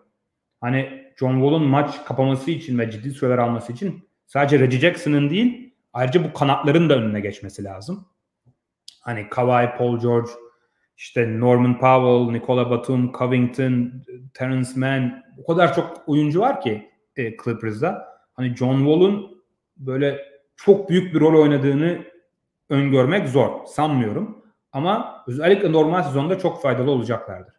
Hani 0.61 1.13
John 1.19 1.35
Wall'un 1.35 1.67
maç 1.67 2.05
kapaması 2.05 2.51
için 2.51 2.79
ve 2.79 2.91
ciddi 2.91 3.11
süreler 3.11 3.39
alması 3.39 3.73
için 3.73 4.09
sadece 4.27 4.59
Reggie 4.59 4.81
Jackson'ın 4.81 5.31
değil 5.31 5.75
ayrıca 5.93 6.25
bu 6.25 6.33
kanatların 6.33 6.89
da 6.89 6.97
önüne 6.97 7.21
geçmesi 7.21 7.65
lazım. 7.65 8.09
Hani 9.01 9.29
Kawhi, 9.29 9.79
Paul 9.79 10.01
George, 10.01 10.31
işte 10.97 11.41
Norman 11.41 11.79
Powell, 11.79 12.33
Nikola 12.33 12.71
Batum, 12.71 13.13
Covington, 13.13 13.93
Terence 14.35 14.71
Mann 14.77 15.25
o 15.39 15.47
kadar 15.47 15.75
çok 15.75 16.03
oyuncu 16.07 16.41
var 16.41 16.61
ki 16.61 16.91
e, 17.17 17.37
Clippers'da. 17.37 18.09
Hani 18.33 18.57
John 18.57 18.79
Wall'un 18.79 19.43
böyle 19.77 20.21
çok 20.57 20.89
büyük 20.89 21.15
bir 21.15 21.21
rol 21.21 21.43
oynadığını 21.43 22.05
öngörmek 22.71 23.29
zor. 23.29 23.65
Sanmıyorum. 23.67 24.43
Ama 24.73 25.25
özellikle 25.27 25.73
normal 25.73 26.03
sezonda 26.03 26.39
çok 26.39 26.63
faydalı 26.63 26.91
olacaklardır. 26.91 27.55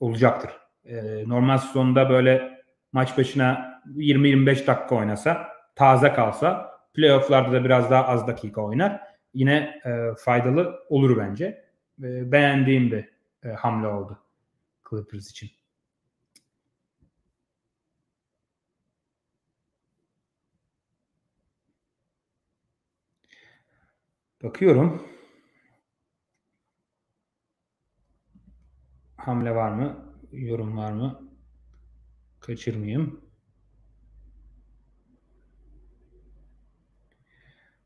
Olacaktır. 0.00 0.50
Ee, 0.84 1.28
normal 1.28 1.58
sezonda 1.58 2.10
böyle 2.10 2.62
maç 2.92 3.18
başına 3.18 3.82
20-25 3.96 4.66
dakika 4.66 4.94
oynasa, 4.94 5.48
taze 5.74 6.12
kalsa, 6.12 6.72
playofflarda 6.94 7.52
da 7.52 7.64
biraz 7.64 7.90
daha 7.90 8.06
az 8.06 8.26
dakika 8.26 8.60
oynar. 8.60 9.00
Yine 9.34 9.80
e, 9.84 10.14
faydalı 10.24 10.84
olur 10.88 11.16
bence. 11.16 11.64
E, 12.02 12.32
beğendiğim 12.32 12.90
bir 12.90 13.08
e, 13.44 13.52
hamle 13.52 13.86
oldu 13.86 14.18
Clippers 14.90 15.30
için. 15.30 15.50
Bakıyorum. 24.42 25.08
Hamle 29.16 29.54
var 29.54 29.70
mı? 29.72 30.14
Yorum 30.32 30.76
var 30.76 30.92
mı? 30.92 31.30
Kaçırmayayım. 32.40 33.20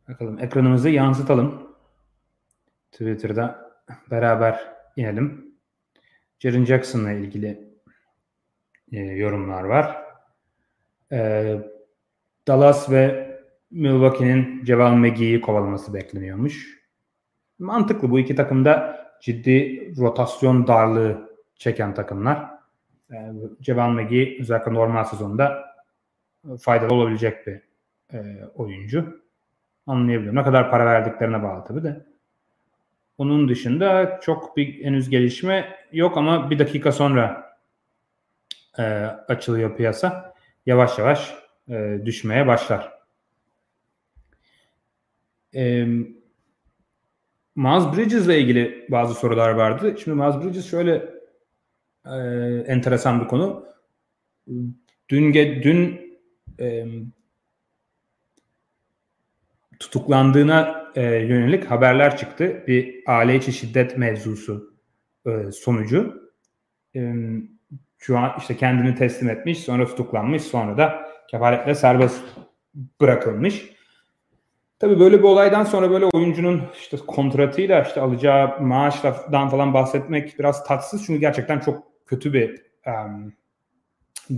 Bakalım 0.08 0.38
ekranımızı 0.38 0.88
yansıtalım. 0.88 1.76
Twitter'da 2.92 3.72
beraber 4.10 4.74
inelim. 4.96 5.54
Jaren 6.38 6.64
Jackson'la 6.64 7.12
ilgili 7.12 7.74
e, 8.92 8.98
yorumlar 8.98 9.64
var. 9.64 10.04
E, 11.12 11.60
Dallas 12.48 12.90
ve 12.90 13.25
Milwaukee'nin 13.70 14.64
Ceval 14.64 14.92
McGee'yi 14.92 15.40
kovalaması 15.40 15.94
bekleniyormuş. 15.94 16.78
Mantıklı 17.58 18.10
bu 18.10 18.18
iki 18.18 18.34
takımda 18.34 19.00
ciddi 19.20 19.92
rotasyon 19.96 20.66
darlığı 20.66 21.38
çeken 21.54 21.94
takımlar. 21.94 22.50
Yani 23.10 23.40
McGee 23.90 24.40
özellikle 24.40 24.74
normal 24.74 25.04
sezonda 25.04 25.74
faydalı 26.60 26.94
olabilecek 26.94 27.46
bir 27.46 27.60
e, 28.12 28.46
oyuncu. 28.54 29.22
Anlayabiliyorum. 29.86 30.38
Ne 30.38 30.44
kadar 30.44 30.70
para 30.70 30.86
verdiklerine 30.86 31.42
bağlı 31.42 31.64
tabii 31.64 31.82
de. 31.82 32.06
Onun 33.18 33.48
dışında 33.48 34.20
çok 34.22 34.56
bir 34.56 34.84
henüz 34.84 35.10
gelişme 35.10 35.76
yok 35.92 36.16
ama 36.16 36.50
bir 36.50 36.58
dakika 36.58 36.92
sonra 36.92 37.52
e, 38.78 38.82
açılıyor 39.28 39.76
piyasa. 39.76 40.34
Yavaş 40.66 40.98
yavaş 40.98 41.34
e, 41.68 42.00
düşmeye 42.04 42.46
başlar. 42.46 42.95
E, 45.56 45.84
Miles 47.56 47.96
Bridges 47.96 48.26
ile 48.26 48.40
ilgili 48.40 48.86
bazı 48.90 49.14
sorular 49.14 49.50
vardı. 49.50 49.96
Şimdi 50.04 50.22
Miles 50.22 50.44
Bridges 50.44 50.70
şöyle 50.70 51.08
e, 52.06 52.16
enteresan 52.66 53.20
bir 53.20 53.28
konu. 53.28 53.66
Dün 55.08 55.34
dün 55.34 56.00
e, 56.60 56.86
tutuklandığına 59.80 60.90
e, 60.94 61.02
yönelik 61.02 61.64
haberler 61.64 62.16
çıktı. 62.16 62.64
Bir 62.66 63.02
aile 63.06 63.36
içi 63.36 63.52
şiddet 63.52 63.98
mevzusu 63.98 64.74
e, 65.26 65.52
sonucu. 65.52 66.30
E, 66.96 67.14
şu 67.98 68.18
an 68.18 68.32
işte 68.38 68.56
kendini 68.56 68.94
teslim 68.94 69.30
etmiş, 69.30 69.58
sonra 69.58 69.86
tutuklanmış, 69.86 70.42
sonra 70.42 70.78
da 70.78 71.08
kefaletle 71.30 71.74
serbest 71.74 72.22
bırakılmış. 73.00 73.75
Tabii 74.78 75.00
böyle 75.00 75.18
bir 75.18 75.24
olaydan 75.24 75.64
sonra 75.64 75.90
böyle 75.90 76.04
oyuncunun 76.06 76.62
işte 76.74 76.96
kontratıyla 77.06 77.82
işte 77.82 78.00
alacağı 78.00 78.60
maaştan 78.60 79.48
falan 79.48 79.74
bahsetmek 79.74 80.38
biraz 80.38 80.64
tatsız. 80.64 81.06
Çünkü 81.06 81.20
gerçekten 81.20 81.60
çok 81.60 82.06
kötü 82.06 82.32
bir 82.32 82.62
um, 82.86 83.32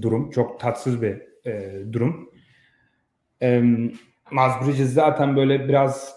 durum. 0.02 0.30
Çok 0.30 0.60
tatsız 0.60 1.02
bir 1.02 1.22
e, 1.46 1.82
durum. 1.92 2.30
Um, 3.42 3.92
Miles 4.32 4.66
Bridges 4.66 4.92
zaten 4.92 5.36
böyle 5.36 5.68
biraz 5.68 6.14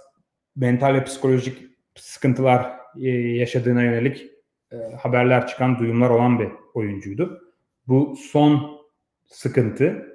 mental 0.56 0.94
ve 0.94 1.04
psikolojik 1.04 1.58
sıkıntılar 1.96 2.72
e, 3.02 3.10
yaşadığına 3.10 3.84
yönelik 3.84 4.28
e, 4.72 4.76
haberler 4.76 5.48
çıkan, 5.48 5.80
duyumlar 5.80 6.10
olan 6.10 6.40
bir 6.40 6.50
oyuncuydu. 6.74 7.42
Bu 7.88 8.16
son 8.32 8.82
sıkıntı. 9.26 10.08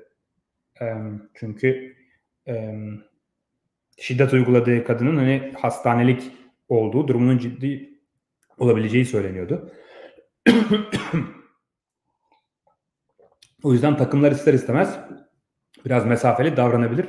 E, 0.80 0.94
çünkü 1.34 1.96
e, 2.48 2.74
şiddet 3.96 4.32
uyguladığı 4.32 4.84
kadının 4.84 5.16
hani 5.16 5.52
hastanelik 5.60 6.32
olduğu, 6.68 7.08
durumunun 7.08 7.38
ciddi 7.38 8.00
olabileceği 8.58 9.06
söyleniyordu. 9.06 9.72
o 13.62 13.72
yüzden 13.72 13.96
takımlar 13.96 14.32
ister 14.32 14.54
istemez 14.54 14.98
biraz 15.84 16.06
mesafeli 16.06 16.56
davranabilir. 16.56 17.06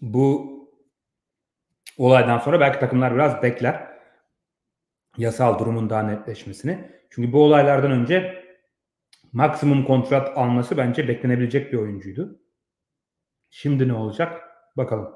Bu 0.00 0.56
olaydan 1.98 2.38
sonra 2.38 2.60
belki 2.60 2.80
takımlar 2.80 3.14
biraz 3.14 3.42
bekler 3.42 3.96
yasal 5.16 5.58
durumun 5.58 5.90
daha 5.90 6.02
netleşmesini. 6.02 6.90
Çünkü 7.10 7.32
bu 7.32 7.42
olaylardan 7.44 7.90
önce 7.90 8.45
maksimum 9.36 9.84
kontrat 9.84 10.38
alması 10.38 10.76
bence 10.76 11.08
beklenebilecek 11.08 11.72
bir 11.72 11.78
oyuncuydu. 11.78 12.40
Şimdi 13.50 13.88
ne 13.88 13.92
olacak? 13.92 14.42
Bakalım. 14.76 15.14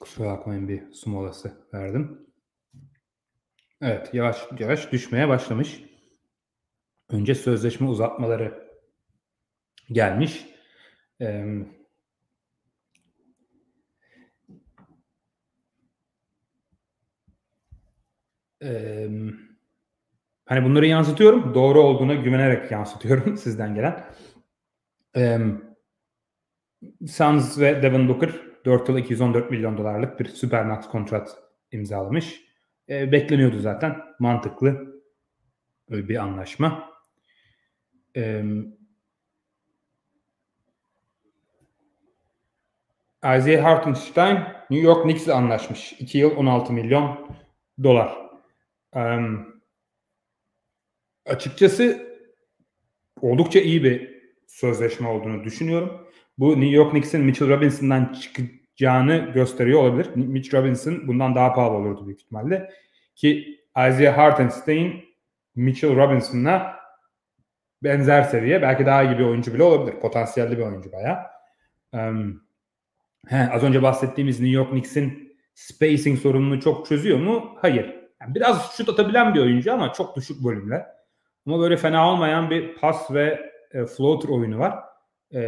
Kusura 0.00 0.26
bakmayın 0.26 0.68
bir 0.68 0.92
su 0.92 1.10
molası 1.10 1.66
verdim. 1.74 2.26
Evet 3.80 4.14
yavaş 4.14 4.48
yavaş 4.58 4.92
düşmeye 4.92 5.28
başlamış. 5.28 5.82
Önce 7.10 7.34
sözleşme 7.34 7.88
uzatmaları 7.88 8.65
gelmiş. 9.92 10.46
Ee, 11.20 11.44
e, 18.62 19.08
hani 20.46 20.64
bunları 20.64 20.86
yansıtıyorum. 20.86 21.54
Doğru 21.54 21.80
olduğuna 21.80 22.14
güvenerek 22.14 22.70
yansıtıyorum 22.70 23.36
sizden 23.36 23.74
gelen. 23.74 24.04
Ee, 25.16 25.38
Suns 27.06 27.58
ve 27.58 27.82
Devin 27.82 28.08
Booker 28.08 28.30
4 28.64 28.88
yıl 28.88 28.98
214 28.98 29.50
milyon 29.50 29.78
dolarlık 29.78 30.20
bir 30.20 30.26
Supermax 30.26 30.88
kontrat 30.88 31.38
imzalamış. 31.72 32.46
Ee, 32.88 33.12
bekleniyordu 33.12 33.58
zaten. 33.58 33.96
Mantıklı 34.18 35.02
bir 35.90 36.16
anlaşma. 36.16 36.90
Ee, 38.16 38.44
Isaiah 43.34 43.64
Hartenstein 43.64 44.38
New 44.70 44.86
York 44.86 45.02
Knicks'le 45.02 45.28
anlaşmış. 45.28 45.92
2 45.92 46.18
yıl 46.18 46.36
16 46.36 46.72
milyon 46.72 47.36
dolar. 47.82 48.18
Ee, 48.96 49.18
açıkçası 51.26 52.06
oldukça 53.20 53.60
iyi 53.60 53.84
bir 53.84 54.16
sözleşme 54.46 55.08
olduğunu 55.08 55.44
düşünüyorum. 55.44 56.06
Bu 56.38 56.50
New 56.50 56.76
York 56.76 56.90
Knicks'in 56.90 57.20
Mitchell 57.20 57.48
Robinson'dan 57.48 58.12
çıkacağını 58.12 59.30
gösteriyor 59.34 59.80
olabilir. 59.80 60.10
Mitch 60.16 60.54
Robinson 60.54 61.08
bundan 61.08 61.34
daha 61.34 61.52
pahalı 61.52 61.74
olurdu 61.74 62.06
büyük 62.06 62.20
ihtimalle. 62.20 62.70
Ki 63.14 63.60
Isaiah 63.70 64.18
Hartenstein 64.18 65.04
Mitchell 65.54 65.96
Robinson'la 65.96 66.76
benzer 67.82 68.22
seviye. 68.22 68.62
Belki 68.62 68.86
daha 68.86 69.02
iyi 69.02 69.18
bir 69.18 69.24
oyuncu 69.24 69.54
bile 69.54 69.62
olabilir. 69.62 70.00
Potansiyelli 70.00 70.58
bir 70.58 70.62
oyuncu 70.62 70.92
bayağı. 70.92 71.18
Um, 71.92 72.45
he, 73.26 73.48
az 73.52 73.62
önce 73.62 73.82
bahsettiğimiz 73.82 74.40
New 74.40 74.56
York 74.56 74.70
Knicks'in 74.70 75.36
spacing 75.54 76.18
sorununu 76.18 76.60
çok 76.60 76.86
çözüyor 76.86 77.18
mu? 77.18 77.56
Hayır. 77.60 77.94
Yani 78.20 78.34
biraz 78.34 78.76
şut 78.76 78.88
atabilen 78.88 79.34
bir 79.34 79.40
oyuncu 79.40 79.72
ama 79.72 79.92
çok 79.92 80.16
düşük 80.16 80.44
volümle. 80.44 80.86
Ama 81.46 81.60
böyle 81.60 81.76
fena 81.76 82.12
olmayan 82.12 82.50
bir 82.50 82.74
pas 82.74 83.10
ve 83.10 83.52
e, 83.72 83.86
floater 83.86 84.28
oyunu 84.28 84.58
var. 84.58 84.74
E, 85.34 85.40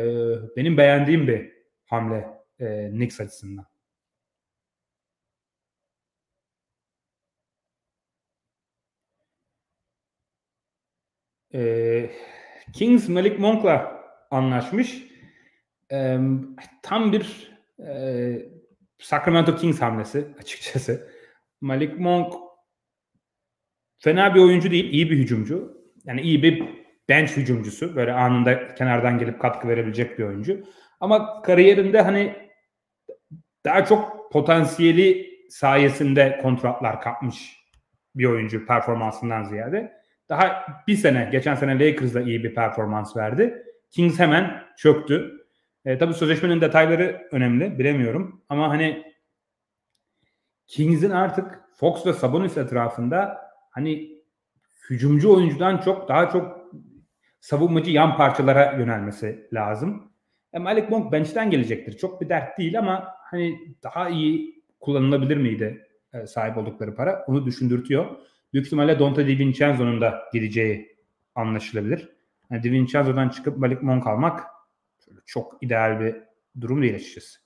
benim 0.56 0.76
beğendiğim 0.76 1.26
bir 1.28 1.52
hamle 1.86 2.26
e, 2.60 2.90
Knicks 2.90 3.20
açısından. 3.20 3.66
E, 11.54 12.10
Kings 12.72 13.08
Malik 13.08 13.38
Monk'la 13.38 14.04
anlaşmış. 14.30 15.04
E, 15.92 16.18
tam 16.82 17.12
bir 17.12 17.57
e, 17.86 18.42
Sacramento 18.98 19.56
Kings 19.56 19.80
hamlesi 19.80 20.26
açıkçası. 20.40 21.10
Malik 21.60 21.98
Monk 21.98 22.34
fena 23.98 24.34
bir 24.34 24.40
oyuncu 24.40 24.70
değil, 24.70 24.92
iyi 24.92 25.10
bir 25.10 25.18
hücumcu. 25.18 25.78
Yani 26.04 26.20
iyi 26.20 26.42
bir 26.42 26.64
bench 27.08 27.30
hücumcusu. 27.30 27.96
Böyle 27.96 28.12
anında 28.12 28.74
kenardan 28.74 29.18
gelip 29.18 29.40
katkı 29.40 29.68
verebilecek 29.68 30.18
bir 30.18 30.24
oyuncu. 30.24 30.64
Ama 31.00 31.42
kariyerinde 31.42 32.00
hani 32.00 32.36
daha 33.64 33.84
çok 33.84 34.32
potansiyeli 34.32 35.28
sayesinde 35.50 36.38
kontratlar 36.42 37.00
kapmış 37.00 37.58
bir 38.14 38.24
oyuncu 38.24 38.66
performansından 38.66 39.44
ziyade. 39.44 39.92
Daha 40.28 40.66
bir 40.88 40.96
sene, 40.96 41.28
geçen 41.32 41.54
sene 41.54 41.72
Lakers'da 41.72 42.20
iyi 42.20 42.44
bir 42.44 42.54
performans 42.54 43.16
verdi. 43.16 43.62
Kings 43.90 44.18
hemen 44.18 44.62
çöktü. 44.76 45.37
E, 45.88 45.98
tabii 45.98 46.14
sözleşmenin 46.14 46.60
detayları 46.60 47.28
önemli, 47.32 47.78
bilemiyorum. 47.78 48.42
Ama 48.48 48.68
hani 48.68 49.12
Kings'in 50.66 51.10
artık 51.10 51.60
Fox 51.74 52.06
ve 52.06 52.12
Sabonis 52.12 52.56
etrafında 52.56 53.38
hani 53.70 54.22
hücumcu 54.90 55.34
oyuncudan 55.34 55.78
çok 55.78 56.08
daha 56.08 56.30
çok 56.30 56.72
savunmacı 57.40 57.90
yan 57.90 58.16
parçalara 58.16 58.72
yönelmesi 58.72 59.48
lazım. 59.52 60.12
E, 60.52 60.58
Malik 60.58 60.90
Monk 60.90 61.12
bench'ten 61.12 61.50
gelecektir. 61.50 61.98
Çok 61.98 62.20
bir 62.20 62.28
dert 62.28 62.58
değil 62.58 62.78
ama 62.78 63.08
hani 63.30 63.76
daha 63.82 64.08
iyi 64.08 64.62
kullanılabilir 64.80 65.36
miydi 65.36 65.86
e, 66.12 66.26
sahip 66.26 66.56
oldukları 66.56 66.94
para? 66.94 67.24
Onu 67.26 67.46
düşündürtüyor. 67.46 68.16
Büyük 68.52 68.66
ihtimalle 68.66 68.98
Dante 68.98 69.26
DiVincenzo'nun 69.26 70.00
da 70.00 70.22
gideceği 70.32 70.96
anlaşılabilir. 71.34 72.08
Yani 72.50 72.62
DiVincenzo'dan 72.62 73.28
çıkıp 73.28 73.58
Malik 73.58 73.82
Monk 73.82 74.06
almak 74.06 74.57
çok 75.28 75.58
ideal 75.60 76.00
bir 76.00 76.16
durum 76.60 76.82
değil 76.82 76.94
açıkçası. 76.94 77.38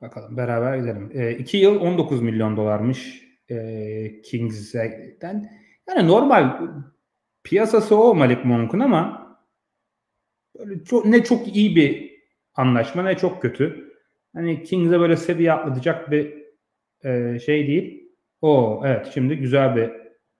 Bakalım 0.00 0.36
beraber 0.36 0.76
gidelim. 0.76 1.36
2 1.38 1.58
e, 1.58 1.60
yıl 1.60 1.80
19 1.80 2.22
milyon 2.22 2.56
dolarmış 2.56 3.22
e, 3.48 4.22
Kings'den. 4.22 5.50
Yani 5.88 6.08
normal 6.08 6.68
piyasası 7.44 7.96
o 7.96 8.14
Malik 8.14 8.44
Monk'un 8.44 8.80
ama 8.80 9.30
böyle 10.58 10.84
çok, 10.84 11.04
ne 11.04 11.24
çok 11.24 11.56
iyi 11.56 11.76
bir 11.76 12.20
anlaşma 12.54 13.02
ne 13.02 13.16
çok 13.16 13.42
kötü. 13.42 13.94
Hani 14.34 14.62
Kings'e 14.62 15.00
böyle 15.00 15.16
seviye 15.16 15.52
atlatacak 15.52 16.10
bir 16.10 16.34
e, 17.04 17.38
şey 17.38 17.66
değil. 17.66 18.12
O 18.40 18.82
evet 18.86 19.10
şimdi 19.14 19.36
güzel 19.36 19.76
bir 19.76 19.90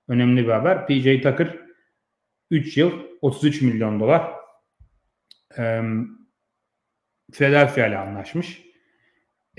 önemli 0.08 0.44
bir 0.44 0.52
haber. 0.52 0.86
PJ 0.86 1.22
Tucker 1.22 1.69
3 2.50 2.76
yıl 2.76 2.92
33 3.20 3.62
milyon 3.62 4.00
dolar 4.00 4.32
e, 5.58 5.82
Philadelphia 7.32 7.86
ile 7.86 7.98
anlaşmış. 7.98 8.62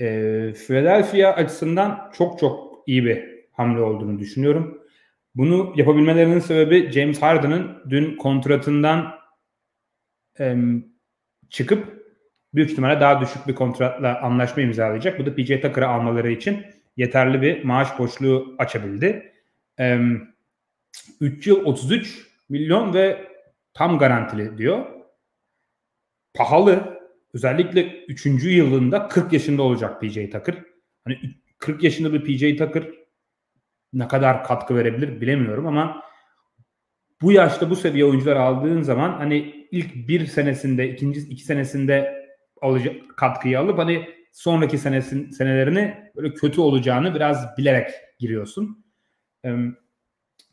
E, 0.00 0.06
Philadelphia 0.52 1.32
açısından 1.32 2.10
çok 2.16 2.38
çok 2.38 2.82
iyi 2.86 3.04
bir 3.04 3.24
hamle 3.52 3.80
olduğunu 3.80 4.18
düşünüyorum. 4.18 4.82
Bunu 5.34 5.72
yapabilmelerinin 5.76 6.38
sebebi 6.38 6.92
James 6.92 7.22
Harden'ın 7.22 7.82
dün 7.90 8.16
kontratından 8.16 9.14
e, 10.40 10.56
çıkıp 11.50 12.02
büyük 12.54 12.70
ihtimalle 12.70 13.00
daha 13.00 13.20
düşük 13.20 13.48
bir 13.48 13.54
kontratla 13.54 14.20
anlaşma 14.20 14.62
imzalayacak. 14.62 15.18
Bu 15.18 15.26
da 15.26 15.34
PJ 15.34 15.48
Tucker'ı 15.48 15.88
almaları 15.88 16.32
için 16.32 16.66
yeterli 16.96 17.42
bir 17.42 17.64
maaş 17.64 17.98
boşluğu 17.98 18.54
açabildi. 18.58 19.32
E, 19.80 19.98
3 21.20 21.46
yıl 21.46 21.64
33 21.64 22.31
milyon 22.52 22.94
ve 22.94 23.28
tam 23.74 23.98
garantili 23.98 24.58
diyor. 24.58 24.86
Pahalı. 26.34 27.02
Özellikle 27.34 28.04
3. 28.04 28.26
yılında 28.44 29.08
40 29.08 29.32
yaşında 29.32 29.62
olacak 29.62 30.00
PJ 30.00 30.14
Tucker. 30.14 30.64
Hani 31.04 31.20
40 31.58 31.82
yaşında 31.82 32.12
bir 32.12 32.24
PJ 32.24 32.58
Tucker 32.58 32.84
ne 33.92 34.08
kadar 34.08 34.44
katkı 34.44 34.76
verebilir 34.76 35.20
bilemiyorum 35.20 35.66
ama 35.66 36.02
bu 37.22 37.32
yaşta 37.32 37.70
bu 37.70 37.76
seviye 37.76 38.04
oyuncular 38.04 38.36
aldığın 38.36 38.82
zaman 38.82 39.12
hani 39.12 39.66
ilk 39.70 40.08
bir 40.08 40.26
senesinde, 40.26 40.88
ikinci 40.90 41.20
iki 41.20 41.44
senesinde 41.44 42.26
alacak 42.62 43.16
katkıyı 43.16 43.58
alıp 43.58 43.78
hani 43.78 44.08
sonraki 44.32 44.78
senesin 44.78 45.30
senelerini 45.30 46.10
böyle 46.16 46.34
kötü 46.34 46.60
olacağını 46.60 47.14
biraz 47.14 47.58
bilerek 47.58 47.90
giriyorsun. 48.18 48.84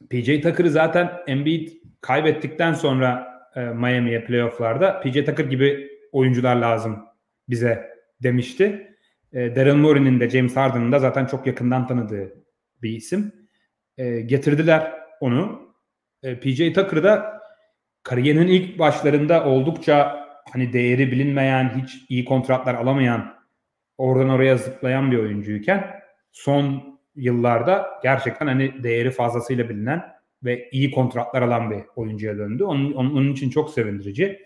PJ 0.10 0.42
Tucker'ı 0.42 0.70
zaten 0.70 1.12
Embiid 1.28 1.70
kaybettikten 2.02 2.74
sonra 2.74 3.28
e, 3.56 3.60
Miami'ye 3.60 4.24
playofflarda 4.26 5.00
PJ 5.00 5.14
Tucker 5.26 5.46
gibi 5.46 5.90
oyuncular 6.12 6.56
lazım 6.56 7.06
bize 7.50 7.90
demişti. 8.24 8.96
E, 9.34 9.56
Daryl 9.56 9.76
Morey'nin 9.76 10.20
de 10.20 10.30
James 10.30 10.56
Harden'ın 10.56 10.92
da 10.92 11.00
zaten 11.00 11.26
çok 11.26 11.48
yakından 11.48 11.88
tanıdığı 11.88 12.34
bir 12.82 12.90
isim. 12.90 13.34
E, 13.98 14.22
getirdiler 14.22 14.94
onu. 15.20 15.74
E, 16.24 16.40
PJ 16.40 16.58
Tucker 16.58 17.04
da 17.04 17.42
kariyerinin 18.04 18.48
ilk 18.48 18.80
başlarında 18.80 19.46
oldukça 19.46 20.26
hani 20.52 20.74
değeri 20.74 21.12
bilinmeyen, 21.12 21.82
hiç 21.84 21.98
iyi 22.10 22.26
kontratlar 22.26 22.76
alamayan, 22.76 23.34
oradan 23.98 24.30
oraya 24.30 24.58
zıplayan 24.58 25.12
bir 25.12 25.18
oyuncuyken 25.18 26.02
son 26.32 26.99
yıllarda 27.20 28.00
gerçekten 28.04 28.48
hani 28.48 28.84
değeri 28.84 29.12
fazlasıyla 29.12 29.70
bilinen 29.70 30.04
ve 30.44 30.70
iyi 30.72 30.92
kontratlar 30.92 31.42
alan 31.42 31.72
bir 31.72 31.80
oyuncuya 31.96 32.38
döndü. 32.38 32.64
Onun, 32.64 32.94
onun, 32.94 33.34
için 33.34 33.50
çok 33.50 33.70
sevindirici. 33.70 34.40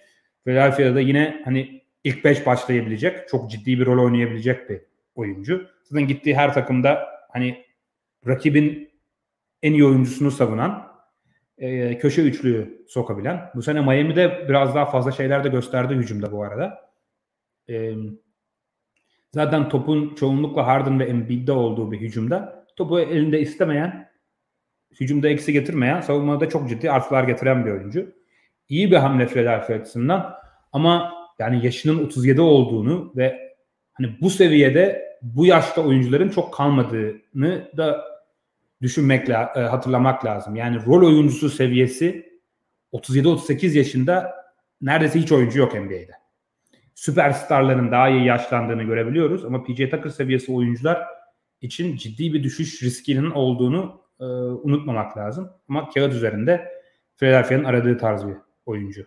Philadelphia'da 0.46 1.00
yine 1.00 1.42
hani 1.46 1.84
ilk 2.04 2.24
beş 2.24 2.46
başlayabilecek, 2.46 3.30
çok 3.30 3.52
ciddi 3.52 3.80
bir 3.80 3.86
rol 3.86 4.04
oynayabilecek 4.04 4.70
bir 4.70 4.82
oyuncu. 5.16 5.68
Zaten 5.84 6.08
gittiği 6.08 6.36
her 6.36 6.54
takımda 6.54 7.08
hani 7.34 7.66
rakibin 8.28 8.90
en 9.62 9.74
iyi 9.74 9.86
oyuncusunu 9.86 10.32
savunan 10.32 10.94
e, 11.58 11.98
köşe 11.98 12.22
üçlüyü 12.22 12.86
sokabilen. 12.88 13.50
Bu 13.56 13.62
sene 13.62 13.82
Miami'de 13.82 14.46
biraz 14.50 14.76
daha 14.76 14.86
fazla 14.86 15.12
şeyler 15.12 15.44
de 15.44 15.50
gösterdi 15.50 15.94
hücumda 15.94 16.32
bu 16.32 16.44
arada. 16.44 16.92
E, 17.70 17.94
zaten 19.32 19.70
topun 19.70 20.16
çoğunlukla 20.16 20.68
Harden 20.68 21.00
ve 21.00 21.06
Embiid'de 21.06 21.52
olduğu 21.52 21.92
bir 21.92 22.02
hücumda 22.02 22.63
topu 22.76 23.00
elinde 23.00 23.42
istemeyen, 23.42 24.10
hücumda 25.00 25.30
eksi 25.30 25.54
getirmeyen, 25.54 26.02
savunmada 26.02 26.50
çok 26.50 26.70
ciddi 26.70 26.92
artılar 26.92 27.24
getiren 27.24 27.66
bir 27.66 27.72
oyuncu. 27.72 28.16
İyi 28.70 28.92
bir 28.92 28.96
hamle 28.96 29.28
Philadelphia 29.28 29.74
açısından 29.74 30.34
ama 30.72 31.14
yani 31.40 31.66
yaşının 31.66 32.06
37 32.06 32.42
olduğunu 32.42 33.14
ve 33.16 33.56
hani 33.94 34.18
bu 34.22 34.30
seviyede 34.30 35.14
bu 35.22 35.46
yaşta 35.46 35.82
oyuncuların 35.82 36.30
çok 36.30 36.54
kalmadığını 36.54 37.72
da 37.78 38.06
düşünmek 38.82 39.30
e, 39.30 39.34
hatırlamak 39.34 40.26
lazım. 40.26 40.56
Yani 40.56 40.86
rol 40.86 41.08
oyuncusu 41.08 41.50
seviyesi 41.50 42.34
37-38 42.94 43.78
yaşında 43.78 44.36
neredeyse 44.82 45.20
hiç 45.20 45.32
oyuncu 45.32 45.60
yok 45.60 45.74
NBA'de. 45.74 46.12
Süperstarların 46.96 47.92
daha 47.92 48.10
iyi 48.10 48.26
yaşlandığını 48.26 48.84
görebiliyoruz 48.84 49.46
ama 49.46 49.64
PJ 49.64 49.78
Tucker 49.78 50.10
seviyesi 50.10 50.52
oyuncular 50.52 51.08
için 51.64 51.96
ciddi 51.96 52.34
bir 52.34 52.44
düşüş 52.44 52.84
riskinin 52.84 53.32
olduğunu 53.32 54.02
e, 54.20 54.24
unutmamak 54.24 55.18
lazım. 55.18 55.50
Ama 55.70 55.90
kağıt 55.90 56.14
üzerinde 56.14 56.72
Philadelphia'nın 57.18 57.64
aradığı 57.64 57.98
tarz 57.98 58.28
bir 58.28 58.36
oyuncu. 58.66 59.06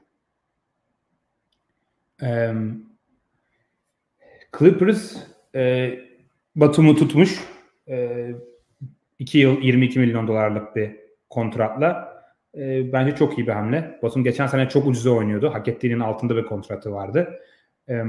E, 2.22 2.52
Clippers 4.59 5.16
e, 5.54 5.94
Batum'u 6.57 6.96
tutmuş. 6.96 7.40
E, 7.88 8.28
2 9.18 9.38
yıl 9.38 9.62
22 9.62 9.98
milyon 9.98 10.28
dolarlık 10.28 10.76
bir 10.76 10.96
kontratla. 11.30 12.16
E, 12.54 12.92
bence 12.92 13.16
çok 13.16 13.38
iyi 13.38 13.46
bir 13.46 13.52
hamle. 13.52 13.98
Batum 14.02 14.24
geçen 14.24 14.46
sene 14.46 14.68
çok 14.68 14.86
ucuza 14.86 15.11
oynuyordu. 15.11 15.54
Hak 15.54 15.68
ettiğinin 15.68 16.00
altında 16.00 16.36
bir 16.36 16.44
kontratı 16.44 16.92
vardı. 16.92 17.40
E, 17.88 18.02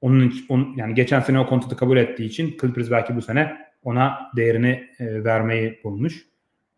onun, 0.00 0.34
on, 0.48 0.74
yani 0.76 0.94
geçen 0.94 1.20
sene 1.20 1.38
o 1.38 1.46
kontratı 1.46 1.76
kabul 1.76 1.96
ettiği 1.96 2.24
için 2.24 2.56
Clippers 2.60 2.90
belki 2.90 3.16
bu 3.16 3.22
sene 3.22 3.56
ona 3.84 4.30
değerini 4.36 4.88
e, 4.98 5.24
vermeyi 5.24 5.80
bulmuş. 5.84 6.26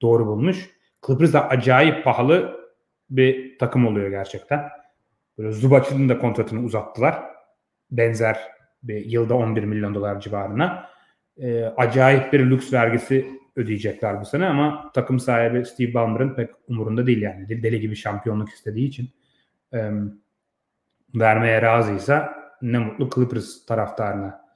Doğru 0.03 0.27
bulmuş. 0.27 0.71
Clippers 1.07 1.33
da 1.33 1.49
acayip 1.49 2.05
pahalı 2.05 2.61
bir 3.11 3.59
takım 3.59 3.87
oluyor 3.87 4.11
gerçekten. 4.11 4.69
Böyle 5.39 5.53
Zubac'ın 5.53 6.09
da 6.09 6.19
kontratını 6.19 6.65
uzattılar. 6.65 7.23
Benzer 7.91 8.39
bir 8.83 9.05
yılda 9.05 9.35
11 9.35 9.65
milyon 9.65 9.95
dolar 9.95 10.21
civarına. 10.21 10.89
E, 11.39 11.65
acayip 11.65 12.33
bir 12.33 12.51
lüks 12.51 12.73
vergisi 12.73 13.27
ödeyecekler 13.57 14.21
bu 14.21 14.25
sene 14.25 14.47
ama 14.47 14.91
takım 14.95 15.21
sahibi 15.21 15.65
Steve 15.65 15.95
Ballmer'ın 15.95 16.35
pek 16.35 16.51
umurunda 16.69 17.07
değil 17.07 17.23
yani. 17.23 17.63
Deli 17.63 17.81
gibi 17.81 17.97
şampiyonluk 17.97 18.49
istediği 18.49 18.89
için 18.89 19.11
e, 19.75 19.91
vermeye 21.15 21.63
razıysa 21.63 22.35
ne 22.63 22.79
mutlu 22.79 23.11
Clippers 23.11 23.67
taraftarına. 23.67 24.47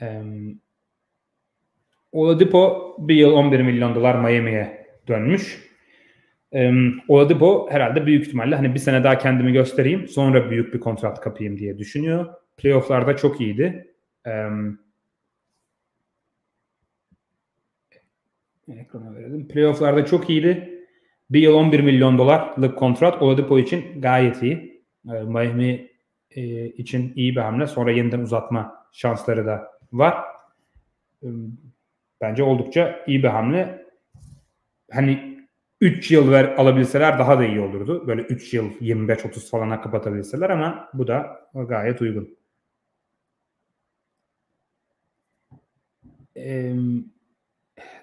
E, 0.00 0.22
Oladipo 2.18 2.96
bir 2.98 3.14
yıl 3.14 3.32
11 3.32 3.60
milyon 3.60 3.94
dolar 3.94 4.14
Miami'ye 4.14 4.86
dönmüş. 5.08 5.68
E, 6.54 6.72
Oladipo 7.08 7.68
herhalde 7.70 8.06
büyük 8.06 8.26
ihtimalle 8.26 8.56
hani 8.56 8.74
bir 8.74 8.78
sene 8.78 9.04
daha 9.04 9.18
kendimi 9.18 9.52
göstereyim 9.52 10.08
sonra 10.08 10.50
büyük 10.50 10.74
bir 10.74 10.80
kontrat 10.80 11.20
kapayım 11.20 11.58
diye 11.58 11.78
düşünüyor. 11.78 12.26
Playoff'larda 12.56 13.16
çok 13.16 13.40
iyiydi. 13.40 13.94
E, 14.26 14.30
Ekrana 18.68 19.14
verelim. 19.14 19.48
Playoff'larda 19.48 20.04
çok 20.04 20.30
iyiydi. 20.30 20.84
Bir 21.30 21.40
yıl 21.40 21.54
11 21.54 21.80
milyon 21.80 22.18
dolarlık 22.18 22.78
kontrat 22.78 23.22
Oladipo 23.22 23.58
için 23.58 24.00
gayet 24.00 24.42
iyi. 24.42 24.84
Ee, 25.06 25.22
Miami 25.22 25.90
e, 26.30 26.66
için 26.66 27.12
iyi 27.16 27.36
bir 27.36 27.40
hamle. 27.40 27.66
Sonra 27.66 27.90
yeniden 27.90 28.20
uzatma 28.20 28.86
şansları 28.92 29.46
da 29.46 29.70
var. 29.92 30.14
Bence 32.20 32.42
oldukça 32.42 33.04
iyi 33.06 33.22
bir 33.22 33.28
hamle. 33.28 33.86
Hani 34.92 35.38
3 35.80 36.10
yıl 36.10 36.30
ver 36.30 36.44
alabilseler 36.44 37.18
daha 37.18 37.38
da 37.38 37.44
iyi 37.44 37.60
olurdu. 37.60 38.06
Böyle 38.06 38.22
3 38.22 38.54
yıl 38.54 38.70
25-30 38.80 39.50
falana 39.50 39.80
kapatabilseler 39.80 40.50
ama 40.50 40.88
bu 40.94 41.06
da 41.06 41.50
gayet 41.54 42.02
uygun. 42.02 42.38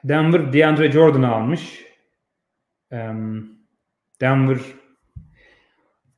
Denver 0.03 0.53
DeAndre 0.53 0.91
Jordan'ı 0.91 1.35
almış. 1.35 1.85
Denver 4.21 4.59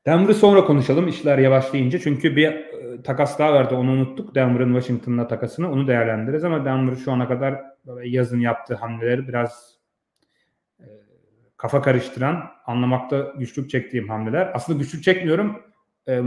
Denver'ı 0.05 0.33
sonra 0.33 0.65
konuşalım 0.65 1.07
işler 1.07 1.37
yavaşlayınca. 1.37 1.99
Çünkü 1.99 2.35
bir 2.35 2.47
e, 2.47 3.01
takas 3.03 3.39
daha 3.39 3.53
verdi 3.53 3.75
onu 3.75 3.91
unuttuk. 3.91 4.35
Denver'ın 4.35 4.73
Washington'la 4.73 5.27
takasını 5.27 5.71
onu 5.71 5.87
değerlendiririz 5.87 6.43
ama 6.43 6.65
Denver 6.65 6.95
şu 6.95 7.11
ana 7.11 7.27
kadar 7.27 7.61
yazın 8.03 8.39
yaptığı 8.39 8.75
hamleleri 8.75 9.27
biraz 9.27 9.77
e, 10.79 10.85
kafa 11.57 11.81
karıştıran, 11.81 12.51
anlamakta 12.65 13.33
güçlük 13.37 13.69
çektiğim 13.69 14.09
hamleler. 14.09 14.51
Aslında 14.53 14.79
güçlük 14.79 15.03
çekmiyorum. 15.03 15.61
E, 16.07 16.21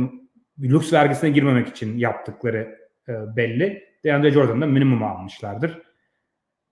lüks 0.59 0.93
vergisine 0.93 1.31
girmemek 1.31 1.69
için 1.69 1.99
yaptıkları 1.99 2.79
e, 3.09 3.37
belli. 3.37 3.91
DeAndre 4.05 4.31
Jordan'da 4.31 4.67
minimum 4.67 5.03
almışlardır 5.03 5.91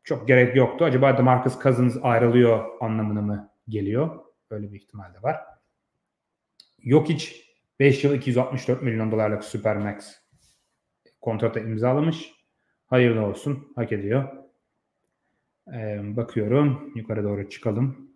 çok 0.08 0.28
gerek 0.28 0.56
yoktu. 0.56 0.84
Acaba 0.84 1.18
DeMarcus 1.18 1.62
Cousins 1.62 1.96
ayrılıyor 2.02 2.64
anlamına 2.80 3.22
mı 3.22 3.50
geliyor? 3.68 4.18
Böyle 4.50 4.72
bir 4.72 4.80
ihtimal 4.80 5.14
de 5.14 5.22
var. 5.22 5.36
Yok 6.78 7.08
hiç 7.08 7.52
5 7.80 8.04
yıl 8.04 8.14
264 8.14 8.82
milyon 8.82 9.12
dolarlık 9.12 9.44
Supermax 9.44 10.14
kontrata 11.20 11.60
imzalamış. 11.60 12.32
Hayırlı 12.86 13.26
olsun. 13.26 13.72
Hak 13.76 13.92
ediyor. 13.92 14.28
Bakıyorum. 16.16 16.92
Yukarı 16.94 17.24
doğru 17.24 17.50
çıkalım. 17.50 18.08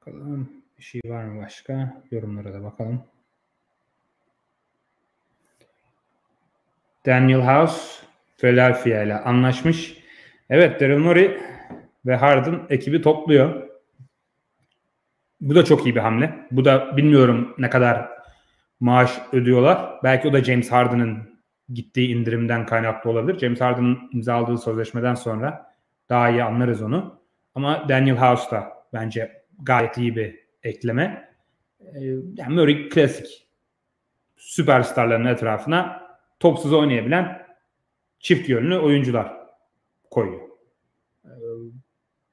Bakalım. 0.00 0.50
Bir 0.78 0.82
şey 0.82 1.00
var 1.04 1.24
mı 1.24 1.42
başka? 1.42 2.02
Yorumlara 2.10 2.52
da 2.54 2.62
bakalım. 2.62 3.04
Daniel 7.06 7.40
House 7.40 8.06
Philadelphia 8.36 9.02
ile 9.02 9.14
anlaşmış. 9.14 9.98
Evet 10.50 10.80
Daryl 10.80 10.98
Morey 10.98 11.38
ve 12.06 12.16
Harden 12.16 12.60
ekibi 12.70 13.02
topluyor. 13.02 13.61
Bu 15.42 15.54
da 15.54 15.64
çok 15.64 15.86
iyi 15.86 15.94
bir 15.94 16.00
hamle. 16.00 16.46
Bu 16.50 16.64
da 16.64 16.96
bilmiyorum 16.96 17.54
ne 17.58 17.70
kadar 17.70 18.08
maaş 18.80 19.18
ödüyorlar. 19.32 19.90
Belki 20.04 20.28
o 20.28 20.32
da 20.32 20.44
James 20.44 20.72
Harden'ın 20.72 21.18
gittiği 21.72 22.08
indirimden 22.08 22.66
kaynaklı 22.66 23.10
olabilir. 23.10 23.38
James 23.38 23.60
Harden'ın 23.60 23.98
imzaladığı 24.12 24.58
sözleşmeden 24.58 25.14
sonra 25.14 25.74
daha 26.08 26.30
iyi 26.30 26.44
anlarız 26.44 26.82
onu. 26.82 27.20
Ama 27.54 27.88
Daniel 27.88 28.16
House 28.16 28.50
da 28.50 28.72
bence 28.92 29.42
gayet 29.62 29.98
iyi 29.98 30.16
bir 30.16 30.38
ekleme. 30.62 31.34
Ee, 31.80 32.00
yani 32.36 32.54
Murray 32.54 32.88
klasik 32.88 33.46
süperstarların 34.36 35.24
etrafına 35.24 36.02
topsuz 36.40 36.72
oynayabilen 36.72 37.46
çift 38.18 38.48
yönlü 38.48 38.78
oyuncular 38.78 39.32
koyuyor. 40.10 40.48
Ee, 41.24 41.30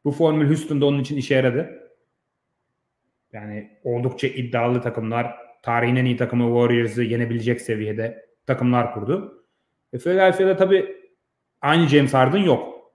bu 0.03 0.11
formül 0.11 0.47
Houston'da 0.47 0.85
onun 0.85 0.99
için 0.99 1.17
işe 1.17 1.35
yaradı. 1.35 1.78
Yani 3.33 3.79
oldukça 3.83 4.27
iddialı 4.27 4.81
takımlar, 4.81 5.35
tarihin 5.61 5.95
en 5.95 6.05
iyi 6.05 6.17
takımı 6.17 6.43
Warriors'ı 6.43 7.03
yenebilecek 7.03 7.61
seviyede 7.61 8.25
takımlar 8.47 8.93
kurdu. 8.93 9.45
E 9.93 9.97
Philadelphia'da 9.97 10.55
tabii 10.55 10.95
aynı 11.61 11.87
James 11.87 12.13
Harden 12.13 12.43
yok. 12.43 12.91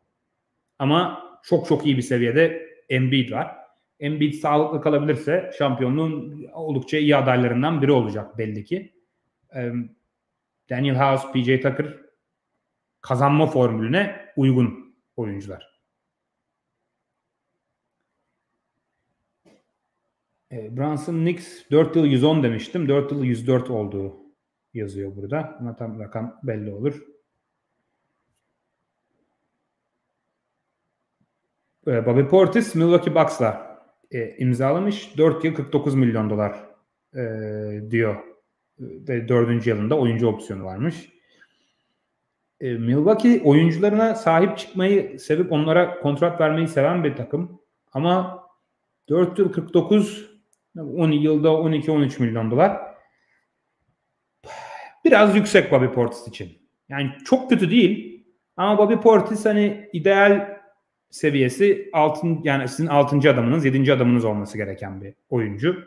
Ama 0.79 1.25
çok 1.43 1.67
çok 1.67 1.87
iyi 1.87 1.97
bir 1.97 2.03
seviyede 2.03 2.69
Embiid 2.89 3.33
var. 3.33 3.57
Embiid 4.01 4.35
sağlıklı 4.35 4.81
kalabilirse 4.81 5.51
şampiyonluğun 5.59 6.45
oldukça 6.53 6.99
iyi 6.99 7.17
adaylarından 7.17 7.83
biri 7.83 7.93
olacak 7.93 8.39
belli 8.39 8.65
ki. 8.65 8.95
Daniel 10.71 10.97
House, 10.97 11.33
PJ 11.33 11.63
Tucker 11.63 11.97
kazanma 13.01 13.47
formülüne 13.47 14.33
uygun 14.37 14.95
oyuncular. 15.17 15.74
Brunson 20.53 21.15
Knicks 21.15 21.71
4 21.71 21.97
yıl 21.97 22.05
110 22.05 22.43
demiştim. 22.43 22.89
4 22.89 23.13
yıl 23.13 23.25
104 23.25 23.71
olduğu 23.71 24.17
yazıyor 24.75 25.17
burada. 25.17 25.57
Ama 25.61 25.77
tam 25.77 26.01
rakam 26.01 26.41
belli 26.43 26.73
olur. 26.73 27.05
Bobby 31.87 32.23
Portis 32.23 32.75
Milwaukee 32.75 33.15
Bucks'la 33.15 33.81
e, 34.11 34.37
imzalamış. 34.37 35.19
4 35.19 35.45
yıl 35.45 35.55
49 35.55 35.95
milyon 35.95 36.31
dolar 36.31 36.65
e, 37.15 37.21
diyor 37.91 38.17
ve 38.79 39.29
dördüncü 39.29 39.71
yılında 39.71 39.99
oyuncu 39.99 40.27
opsiyonu 40.27 40.65
varmış. 40.65 41.13
E, 42.61 42.73
Milwaukee 42.73 43.43
oyuncularına 43.45 44.15
sahip 44.15 44.59
çıkmayı 44.59 45.21
sevip 45.21 45.53
onlara 45.53 46.01
kontrat 46.01 46.41
vermeyi 46.41 46.69
seven 46.69 47.05
bir 47.05 47.17
takım. 47.17 47.61
Ama 47.93 48.45
4 49.09 49.39
yıl 49.39 49.53
49 49.53 50.34
10 50.77 51.11
yılda 51.11 51.49
12-13 51.49 52.23
milyon 52.23 52.51
dolar 52.51 52.95
biraz 55.05 55.37
yüksek 55.37 55.73
Bobby 55.73 55.87
Portis 55.87 56.29
için. 56.29 56.59
Yani 56.89 57.11
çok 57.25 57.51
kötü 57.51 57.71
değil 57.71 58.25
ama 58.57 58.79
Bobby 58.79 58.95
Portis 58.95 59.45
hani 59.45 59.91
ideal 59.93 60.59
seviyesi 61.11 61.91
altın 61.93 62.41
yani 62.45 62.69
sizin 62.69 62.87
6. 62.87 63.17
adamınız 63.17 63.65
7. 63.65 63.93
adamınız 63.93 64.25
olması 64.25 64.59
gereken 64.59 65.01
bir 65.01 65.15
oyuncu. 65.29 65.85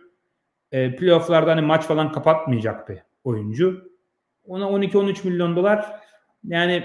E, 0.71 0.95
playoff'larda 0.95 1.51
hani 1.51 1.61
maç 1.61 1.83
falan 1.83 2.11
kapatmayacak 2.11 2.89
bir 2.89 2.97
oyuncu. 3.23 3.91
Ona 4.45 4.63
12-13 4.63 5.27
milyon 5.27 5.55
dolar 5.55 5.85
yani 6.43 6.83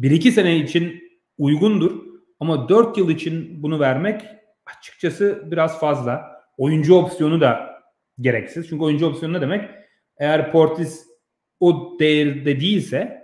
1-2 0.00 0.30
sene 0.30 0.56
için 0.56 1.02
uygundur 1.38 2.02
ama 2.40 2.68
4 2.68 2.98
yıl 2.98 3.10
için 3.10 3.62
bunu 3.62 3.80
vermek 3.80 4.22
açıkçası 4.66 5.42
biraz 5.50 5.80
fazla. 5.80 6.41
Oyuncu 6.62 6.94
opsiyonu 6.94 7.40
da 7.40 7.82
gereksiz. 8.20 8.68
Çünkü 8.68 8.84
oyuncu 8.84 9.06
opsiyonu 9.06 9.32
ne 9.34 9.40
demek? 9.40 9.70
Eğer 10.18 10.52
Portis 10.52 11.06
o 11.60 11.96
değerde 12.00 12.60
değilse 12.60 13.22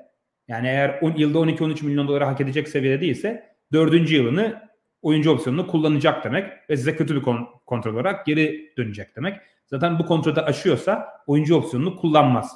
yani 0.48 0.68
eğer 0.68 0.98
10 1.02 1.16
yılda 1.16 1.38
12-13 1.38 1.84
milyon 1.84 2.08
dolara 2.08 2.26
hak 2.26 2.40
edecek 2.40 2.68
seviyede 2.68 3.00
değilse 3.00 3.56
dördüncü 3.72 4.16
yılını 4.16 4.62
oyuncu 5.02 5.30
opsiyonunu 5.30 5.66
kullanacak 5.66 6.24
demek 6.24 6.70
ve 6.70 6.76
size 6.76 6.96
kötü 6.96 7.16
bir 7.16 7.22
kon- 7.22 7.48
kontrol 7.66 7.94
olarak 7.94 8.26
geri 8.26 8.72
dönecek 8.76 9.16
demek. 9.16 9.40
Zaten 9.66 9.98
bu 9.98 10.06
kontratı 10.06 10.42
aşıyorsa 10.42 11.08
oyuncu 11.26 11.56
opsiyonunu 11.56 11.96
kullanmaz. 11.96 12.54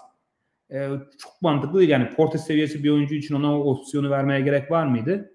Ee, 0.73 0.89
çok 1.19 1.43
mantıklı 1.43 1.79
değil 1.79 1.91
yani 1.91 2.11
Portis 2.11 2.45
seviyesi 2.45 2.85
bir 2.85 2.91
oyuncu 2.91 3.15
için 3.15 3.35
ona 3.35 3.59
o 3.59 3.71
opsiyonu 3.71 4.11
vermeye 4.11 4.41
gerek 4.41 4.71
var 4.71 4.87
mıydı? 4.87 5.35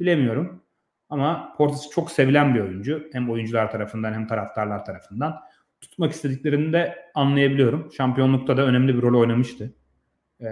Bilemiyorum. 0.00 0.62
Ama 1.10 1.54
Portis 1.56 1.90
çok 1.90 2.10
sevilen 2.10 2.54
bir 2.54 2.60
oyuncu. 2.60 3.08
Hem 3.12 3.30
oyuncular 3.30 3.70
tarafından 3.70 4.12
hem 4.12 4.26
taraftarlar 4.26 4.84
tarafından. 4.84 5.40
Tutmak 5.80 6.12
istediklerini 6.12 6.72
de 6.72 6.98
anlayabiliyorum. 7.14 7.92
Şampiyonlukta 7.92 8.56
da 8.56 8.66
önemli 8.66 8.96
bir 8.96 9.02
rol 9.02 9.20
oynamıştı. 9.20 9.74
Ee, 10.40 10.46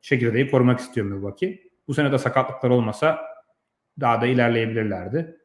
çekirdeği 0.00 0.50
korumak 0.50 0.80
istiyor 0.80 1.06
Milwaukee. 1.06 1.60
Bu 1.88 1.94
sene 1.94 2.12
de 2.12 2.18
sakatlıklar 2.18 2.70
olmasa 2.70 3.18
daha 4.00 4.20
da 4.20 4.26
ilerleyebilirlerdi. 4.26 5.36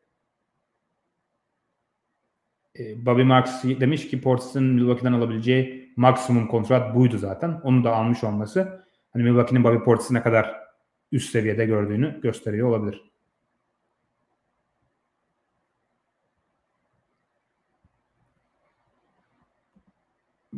Ee, 2.79 3.05
Bobby 3.05 3.23
Marks 3.23 3.63
demiş 3.63 4.07
ki 4.07 4.21
Portis'in 4.21 4.63
Milwaukee'den 4.63 5.13
alabileceği 5.13 5.93
maksimum 5.95 6.47
kontrat 6.47 6.95
buydu 6.95 7.17
zaten. 7.17 7.59
Onu 7.63 7.83
da 7.83 7.95
almış 7.95 8.23
olması 8.23 8.85
hani 9.13 9.23
Milwaukee'nin 9.23 9.63
Bobby 9.63 9.83
Portis'i 9.83 10.13
ne 10.13 10.21
kadar 10.21 10.55
üst 11.11 11.29
seviyede 11.29 11.65
gördüğünü 11.65 12.21
gösteriyor 12.21 12.69
olabilir. 12.69 13.14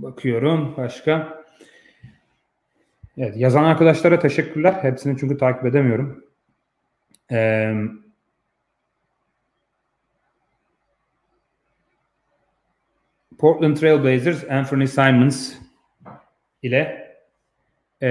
Bakıyorum 0.01 0.73
başka. 0.77 1.43
Evet, 3.17 3.37
yazan 3.37 3.63
arkadaşlara 3.63 4.19
teşekkürler. 4.19 4.73
Hepsini 4.73 5.17
çünkü 5.19 5.37
takip 5.37 5.65
edemiyorum. 5.65 6.25
Ee, 7.31 7.73
Portland 13.37 13.77
Trail 13.77 14.03
Blazers 14.03 14.51
Anthony 14.51 14.87
Simons 14.87 15.53
ile 16.61 17.11
e, 18.01 18.07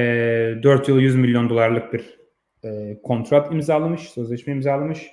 4 0.62 0.88
yıl 0.88 0.98
100 0.98 1.16
milyon 1.16 1.50
dolarlık 1.50 1.92
bir 1.92 2.18
e, 2.64 3.02
kontrat 3.02 3.52
imzalamış, 3.52 4.00
sözleşme 4.00 4.52
imzalamış. 4.52 5.12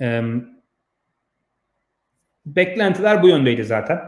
E, 0.00 0.22
beklentiler 2.46 3.22
bu 3.22 3.28
yöndeydi 3.28 3.64
zaten. 3.64 4.07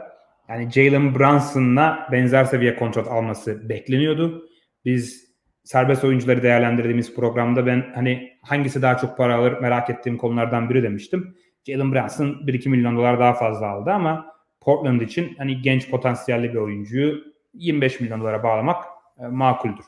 Yani 0.50 0.70
Jalen 0.70 1.14
Brunson'la 1.14 2.08
benzer 2.12 2.44
seviye 2.44 2.76
kontrat 2.76 3.08
alması 3.08 3.68
bekleniyordu. 3.68 4.48
Biz 4.84 5.34
serbest 5.64 6.04
oyuncuları 6.04 6.42
değerlendirdiğimiz 6.42 7.14
programda 7.14 7.66
ben 7.66 7.92
hani 7.94 8.38
hangisi 8.42 8.82
daha 8.82 8.96
çok 8.96 9.16
para 9.16 9.36
alır 9.36 9.60
merak 9.60 9.90
ettiğim 9.90 10.18
konulardan 10.18 10.70
biri 10.70 10.82
demiştim. 10.82 11.36
Jalen 11.66 11.92
Brunson 11.92 12.26
1-2 12.26 12.68
milyon 12.68 12.96
dolar 12.96 13.20
daha 13.20 13.34
fazla 13.34 13.66
aldı 13.66 13.90
ama 13.90 14.26
Portland 14.60 15.00
için 15.00 15.34
hani 15.38 15.62
genç 15.62 15.90
potansiyelli 15.90 16.52
bir 16.52 16.58
oyuncuyu 16.58 17.24
25 17.54 18.00
milyon 18.00 18.20
dolara 18.20 18.42
bağlamak 18.42 18.84
e, 19.18 19.26
makuldür. 19.26 19.84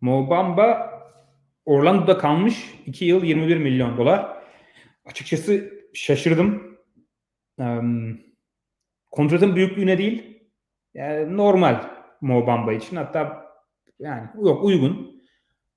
Mobamba 0.00 0.94
Orlando'da 1.64 2.18
kalmış 2.18 2.74
2 2.86 3.04
yıl 3.04 3.24
21 3.24 3.56
milyon 3.56 3.96
dolar. 3.96 4.36
Açıkçası 5.04 5.73
şaşırdım. 5.94 6.78
Kontratın 9.10 9.56
büyüklüğüne 9.56 9.98
değil 9.98 10.40
yani 10.94 11.36
normal 11.36 11.90
Mobamba 12.20 12.72
için 12.72 12.96
hatta 12.96 13.46
yani 13.98 14.28
yok 14.42 14.64
uygun. 14.64 15.22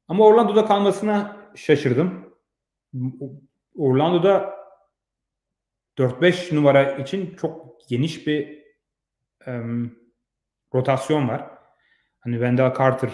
Ama 0.07 0.25
Orlando'da 0.25 0.65
kalmasına 0.65 1.37
şaşırdım. 1.55 2.33
Orlando'da 3.75 4.57
4-5 5.97 6.55
numara 6.55 6.91
için 6.91 7.35
çok 7.35 7.79
geniş 7.89 8.27
bir 8.27 8.63
um, 9.47 9.95
rotasyon 10.73 11.27
var. 11.27 11.49
Hani 12.19 12.33
Wendell 12.33 12.73
Carter 12.77 13.11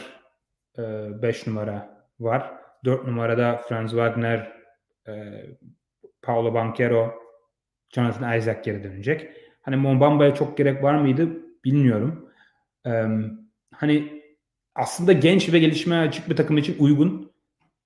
5 0.78 1.48
e, 1.48 1.50
numara 1.50 2.06
var. 2.20 2.54
4 2.86 3.08
numarada 3.08 3.58
Franz 3.58 3.92
Wagner, 3.92 4.62
e, 5.08 5.14
Paulo 6.24 6.54
Banquero, 6.54 7.14
Jonathan 7.90 8.38
Isaac 8.38 8.64
geri 8.64 8.84
dönecek. 8.84 9.30
Hani 9.62 9.76
Mombamba'ya 9.76 10.34
çok 10.36 10.58
gerek 10.58 10.84
var 10.84 10.96
mıydı 10.96 11.30
bilmiyorum. 11.66 12.30
Ee, 12.86 13.06
hani 13.74 14.24
aslında 14.76 15.14
genç 15.14 15.54
ve 15.54 15.60
gelişmeye 15.60 16.02
açık 16.02 16.30
bir 16.30 16.36
takım 16.36 16.58
için 16.58 16.76
uygun 16.80 17.32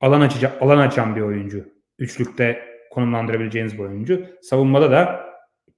alan 0.02 0.22
açacak 0.22 0.62
alan 0.62 0.78
açan 0.78 1.16
bir 1.16 1.22
oyuncu. 1.22 1.66
Üçlükte 2.00 2.66
konumlandırabileceğiniz 2.92 3.74
bir 3.74 3.84
oyuncu. 3.84 4.26
Savunmada 4.42 4.92
da 4.92 5.26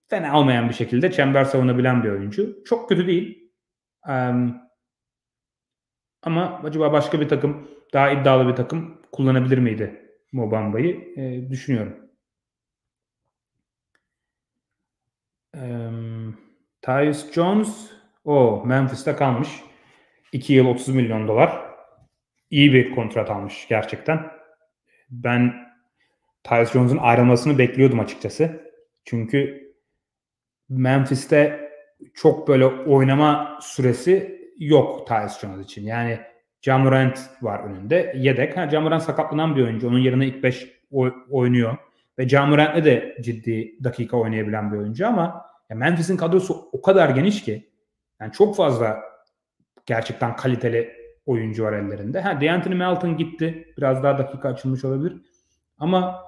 fena 0.07 0.39
olmayan 0.39 0.69
bir 0.69 0.73
şekilde 0.73 1.11
çember 1.11 1.43
savunabilen 1.43 2.03
bir 2.03 2.09
oyuncu. 2.09 2.63
Çok 2.65 2.89
kötü 2.89 3.07
değil. 3.07 3.51
Ee, 4.09 4.33
ama 6.23 6.61
acaba 6.63 6.93
başka 6.93 7.21
bir 7.21 7.29
takım, 7.29 7.67
daha 7.93 8.11
iddialı 8.11 8.47
bir 8.47 8.55
takım 8.55 9.01
kullanabilir 9.11 9.57
miydi 9.57 10.11
Mobamba'yı 10.31 11.13
ee, 11.17 11.49
düşünüyorum. 11.49 12.08
Tyus 16.81 17.31
Jones 17.31 17.91
o 18.25 18.63
Memphis'te 18.65 19.15
kalmış. 19.15 19.49
2 20.31 20.53
yıl 20.53 20.65
30 20.65 20.87
milyon 20.87 21.27
dolar. 21.27 21.61
İyi 22.49 22.73
bir 22.73 22.95
kontrat 22.95 23.29
almış 23.29 23.65
gerçekten. 23.69 24.31
Ben 25.09 25.53
Tyus 26.43 26.71
Jones'un 26.71 26.97
ayrılmasını 26.97 27.57
bekliyordum 27.57 27.99
açıkçası. 27.99 28.71
Çünkü 29.05 29.69
Memphis'te 30.69 31.71
çok 32.13 32.47
böyle 32.47 32.65
oynama 32.65 33.59
süresi 33.61 34.39
yok 34.57 35.07
Tyus 35.07 35.39
Jones 35.39 35.65
için. 35.65 35.85
Yani 35.85 36.19
Jamorant 36.61 37.19
var 37.41 37.59
önünde. 37.59 38.13
Yedek. 38.17 38.57
Ha, 38.57 38.69
Jamorant 38.69 39.03
sakatlanan 39.03 39.55
bir 39.55 39.63
oyuncu. 39.63 39.87
Onun 39.87 39.99
yerine 39.99 40.27
ilk 40.27 40.43
5 40.43 40.67
oynuyor. 41.29 41.77
Ve 42.19 42.29
Jamorant'le 42.29 42.85
de 42.85 43.17
ciddi 43.21 43.83
dakika 43.83 44.17
oynayabilen 44.17 44.71
bir 44.71 44.77
oyuncu 44.77 45.07
ama 45.07 45.48
ya 45.69 45.75
Memphis'in 45.75 46.17
kadrosu 46.17 46.69
o 46.71 46.81
kadar 46.81 47.09
geniş 47.09 47.43
ki 47.43 47.71
yani 48.21 48.31
çok 48.31 48.55
fazla 48.55 48.99
gerçekten 49.85 50.35
kaliteli 50.35 50.93
oyuncu 51.25 51.63
var 51.63 51.73
ellerinde. 51.73 52.21
Ha 52.21 52.41
DeAnthony 52.41 52.75
Melton 52.75 53.17
gitti. 53.17 53.73
Biraz 53.77 54.03
daha 54.03 54.17
dakika 54.17 54.49
açılmış 54.49 54.85
olabilir. 54.85 55.21
Ama 55.77 56.23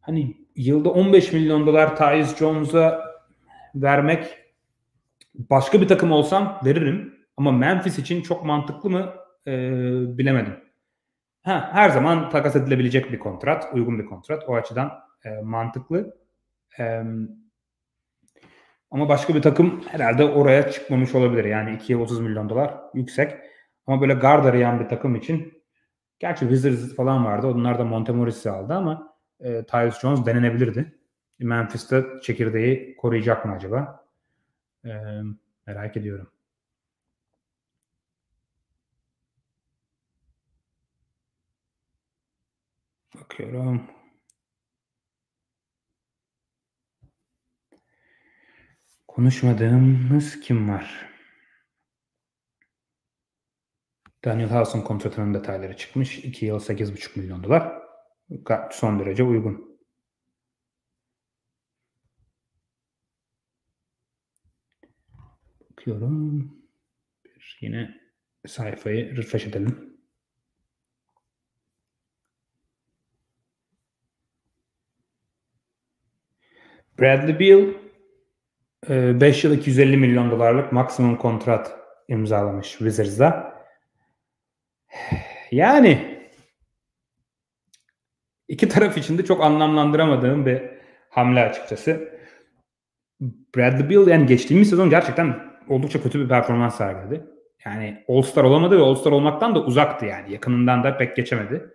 hani 0.00 0.36
yılda 0.56 0.90
15 0.90 1.32
milyon 1.32 1.66
dolar 1.66 1.96
Tyus 1.96 2.36
Jones'a 2.36 3.04
vermek 3.74 4.38
başka 5.34 5.80
bir 5.80 5.88
takım 5.88 6.12
olsam 6.12 6.60
veririm. 6.64 7.14
Ama 7.36 7.52
Memphis 7.52 7.98
için 7.98 8.22
çok 8.22 8.44
mantıklı 8.44 8.90
mı 8.90 9.14
e, 9.46 9.52
bilemedim. 10.18 10.54
Ha, 11.42 11.70
her 11.72 11.90
zaman 11.90 12.30
takas 12.30 12.56
edilebilecek 12.56 13.12
bir 13.12 13.18
kontrat, 13.18 13.68
uygun 13.74 13.98
bir 13.98 14.06
kontrat. 14.06 14.48
O 14.48 14.54
açıdan 14.54 14.92
e, 15.24 15.30
mantıklı. 15.42 16.16
E, 16.78 17.02
ama 18.90 19.08
başka 19.08 19.34
bir 19.34 19.42
takım 19.42 19.80
herhalde 19.88 20.24
oraya 20.24 20.70
çıkmamış 20.70 21.14
olabilir. 21.14 21.44
Yani 21.44 21.74
2 21.76 21.92
yıl 21.92 22.00
30 22.00 22.20
milyon 22.20 22.48
dolar 22.48 22.74
yüksek. 22.94 23.34
Ama 23.86 24.00
böyle 24.00 24.14
guard 24.14 24.44
arayan 24.44 24.80
bir 24.80 24.88
takım 24.88 25.16
için 25.16 25.62
gerçi 26.18 26.40
Wizards 26.40 26.96
falan 26.96 27.24
vardı. 27.24 27.46
Onlar 27.46 27.78
da 27.78 27.84
Montemoris'i 27.84 28.50
aldı 28.50 28.74
ama 28.74 29.14
e, 29.40 29.64
Tyus 29.64 30.00
Jones 30.00 30.26
denenebilirdi. 30.26 30.98
Memphis'te 31.38 32.04
çekirdeği 32.22 32.96
koruyacak 32.96 33.44
mı 33.44 33.52
acaba? 33.52 34.04
Ee, 34.84 34.90
merak 35.66 35.96
ediyorum. 35.96 36.30
Bakıyorum. 43.14 43.97
Konuşmadığımız 49.18 50.40
kim 50.40 50.68
var? 50.68 51.08
Daniel 54.24 54.50
House'un 54.50 54.82
kontratının 54.82 55.34
detayları 55.34 55.76
çıkmış. 55.76 56.18
2 56.18 56.46
yıl 56.46 56.58
8,5 56.58 57.18
milyon 57.18 57.44
dolar. 57.44 57.82
Son 58.70 58.98
derece 58.98 59.22
uygun. 59.22 59.80
Bakıyorum. 65.70 66.52
Bir 67.24 67.58
yine 67.60 68.00
sayfayı 68.46 69.16
refresh 69.16 69.46
edelim. 69.46 69.98
Bradley 76.98 77.40
Beal 77.40 77.87
5 78.88 79.44
yıl 79.44 79.58
250 79.58 79.96
milyon 79.96 80.30
dolarlık 80.30 80.72
maksimum 80.72 81.16
kontrat 81.16 81.76
imzalamış 82.08 82.68
Wizards'da. 82.68 83.54
Yani 85.50 86.18
iki 88.48 88.68
taraf 88.68 88.98
için 88.98 89.18
de 89.18 89.24
çok 89.24 89.44
anlamlandıramadığım 89.44 90.46
bir 90.46 90.62
hamle 91.10 91.44
açıkçası. 91.44 92.18
Bradley 93.56 93.90
Beal 93.90 94.08
yani 94.08 94.26
geçtiğimiz 94.26 94.70
sezon 94.70 94.90
gerçekten 94.90 95.36
oldukça 95.68 96.02
kötü 96.02 96.20
bir 96.20 96.28
performans 96.28 96.76
sergiledi. 96.76 97.26
Yani 97.66 98.04
All-Star 98.08 98.44
olamadı 98.44 98.78
ve 98.78 98.82
All-Star 98.82 99.12
olmaktan 99.12 99.54
da 99.54 99.64
uzaktı 99.64 100.06
yani. 100.06 100.32
Yakınından 100.32 100.84
da 100.84 100.96
pek 100.96 101.16
geçemedi. 101.16 101.70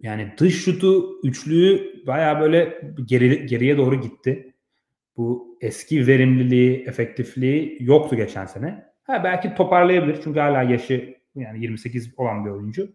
Yani 0.00 0.34
dış 0.38 0.64
şutu, 0.64 1.20
üçlüğü 1.24 1.92
baya 2.06 2.40
böyle 2.40 2.82
geri, 3.04 3.46
geriye 3.46 3.76
doğru 3.76 4.00
gitti. 4.00 4.47
Bu 5.18 5.58
eski 5.60 6.06
verimliliği, 6.06 6.84
efektifliği 6.86 7.78
yoktu 7.80 8.16
geçen 8.16 8.46
sene. 8.46 8.84
Ha, 9.02 9.24
belki 9.24 9.54
toparlayabilir 9.54 10.20
çünkü 10.24 10.40
hala 10.40 10.62
yaşı 10.62 11.16
yani 11.34 11.62
28 11.62 12.18
olan 12.18 12.44
bir 12.44 12.50
oyuncu. 12.50 12.92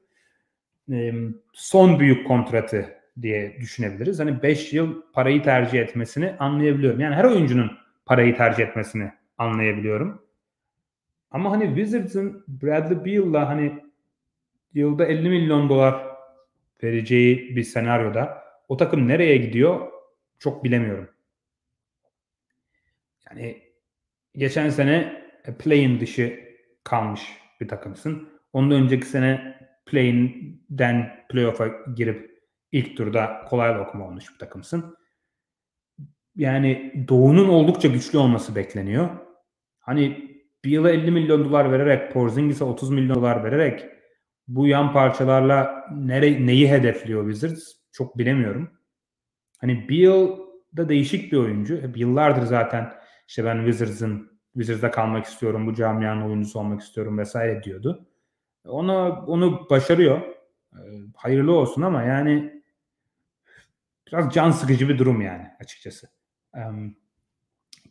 son 1.53 1.99
büyük 1.99 2.27
kontratı 2.27 2.85
diye 3.21 3.57
düşünebiliriz. 3.59 4.19
Hani 4.19 4.43
5 4.43 4.73
yıl 4.73 5.01
parayı 5.13 5.43
tercih 5.43 5.79
etmesini 5.79 6.35
anlayabiliyorum. 6.39 6.99
Yani 6.99 7.15
her 7.15 7.23
oyuncunun 7.23 7.71
parayı 8.05 8.37
tercih 8.37 8.63
etmesini 8.63 9.11
anlayabiliyorum. 9.37 10.21
Ama 11.31 11.51
hani 11.51 11.67
Wizards'ın 11.67 12.45
Bradley 12.47 13.05
Beal'la 13.05 13.49
hani 13.49 13.83
yılda 14.73 15.05
50 15.05 15.29
milyon 15.29 15.69
dolar 15.69 16.07
vereceği 16.83 17.55
bir 17.55 17.63
senaryoda 17.63 18.43
o 18.67 18.77
takım 18.77 19.07
nereye 19.07 19.37
gidiyor 19.37 19.87
çok 20.39 20.63
bilemiyorum. 20.63 21.12
Yani 23.33 23.63
geçen 24.35 24.69
sene 24.69 25.23
play-in 25.59 25.99
dışı 25.99 26.39
kalmış 26.83 27.21
bir 27.61 27.67
takımsın. 27.67 28.29
Ondan 28.53 28.83
önceki 28.83 29.05
sene 29.05 29.57
play-in'den 29.85 31.25
playoff'a 31.29 31.67
girip 31.95 32.31
ilk 32.71 32.97
turda 32.97 33.45
kolay 33.49 33.75
lokma 33.75 34.07
olmuş 34.07 34.33
bir 34.33 34.39
takımsın. 34.39 34.97
Yani 36.35 37.05
Doğu'nun 37.07 37.49
oldukça 37.49 37.87
güçlü 37.87 38.17
olması 38.17 38.55
bekleniyor. 38.55 39.09
Hani 39.79 40.31
bir 40.65 40.71
yıla 40.71 40.91
50 40.91 41.11
milyon 41.11 41.45
dolar 41.45 41.71
vererek, 41.71 42.11
Porzingis'e 42.11 42.63
30 42.63 42.89
milyon 42.89 43.15
dolar 43.15 43.43
vererek 43.43 43.85
bu 44.47 44.67
yan 44.67 44.93
parçalarla 44.93 45.85
nere, 45.95 46.45
neyi 46.45 46.71
hedefliyor 46.71 47.31
Wizards 47.31 47.73
çok 47.91 48.17
bilemiyorum. 48.17 48.71
Hani 49.59 49.89
Beal 49.89 50.37
da 50.77 50.89
değişik 50.89 51.31
bir 51.31 51.37
oyuncu. 51.37 51.81
Hep 51.81 51.97
yıllardır 51.97 52.43
zaten 52.43 53.02
işte 53.27 53.45
ben 53.45 53.65
Wizards'ın 53.65 54.39
Wizards'da 54.53 54.91
kalmak 54.91 55.25
istiyorum, 55.25 55.67
bu 55.67 55.73
camianın 55.73 56.21
oyuncusu 56.21 56.59
olmak 56.59 56.81
istiyorum 56.81 57.17
vesaire 57.17 57.63
diyordu. 57.63 58.05
Onu 58.65 59.25
onu 59.27 59.69
başarıyor. 59.69 60.21
Ee, 60.73 60.77
hayırlı 61.15 61.51
olsun 61.51 61.81
ama 61.81 62.03
yani 62.03 62.63
biraz 64.07 64.33
can 64.33 64.51
sıkıcı 64.51 64.89
bir 64.89 64.97
durum 64.97 65.21
yani 65.21 65.47
açıkçası. 65.59 66.09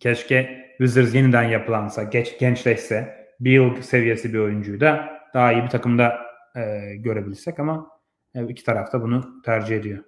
Keşke 0.00 0.68
Wizards 0.78 1.14
yeniden 1.14 1.42
yapılansa, 1.42 2.02
geç, 2.02 2.38
gençleşse, 2.38 3.28
Beal 3.40 3.82
seviyesi 3.82 4.34
bir 4.34 4.38
oyuncuyu 4.38 4.80
da 4.80 5.08
daha 5.34 5.52
iyi 5.52 5.62
bir 5.62 5.68
takımda 5.68 6.18
e, 6.56 6.94
görebilirsek 6.96 7.60
ama 7.60 7.90
e, 8.34 8.44
iki 8.44 8.64
taraf 8.64 8.92
da 8.92 9.02
bunu 9.02 9.42
tercih 9.42 9.76
ediyor. 9.76 10.04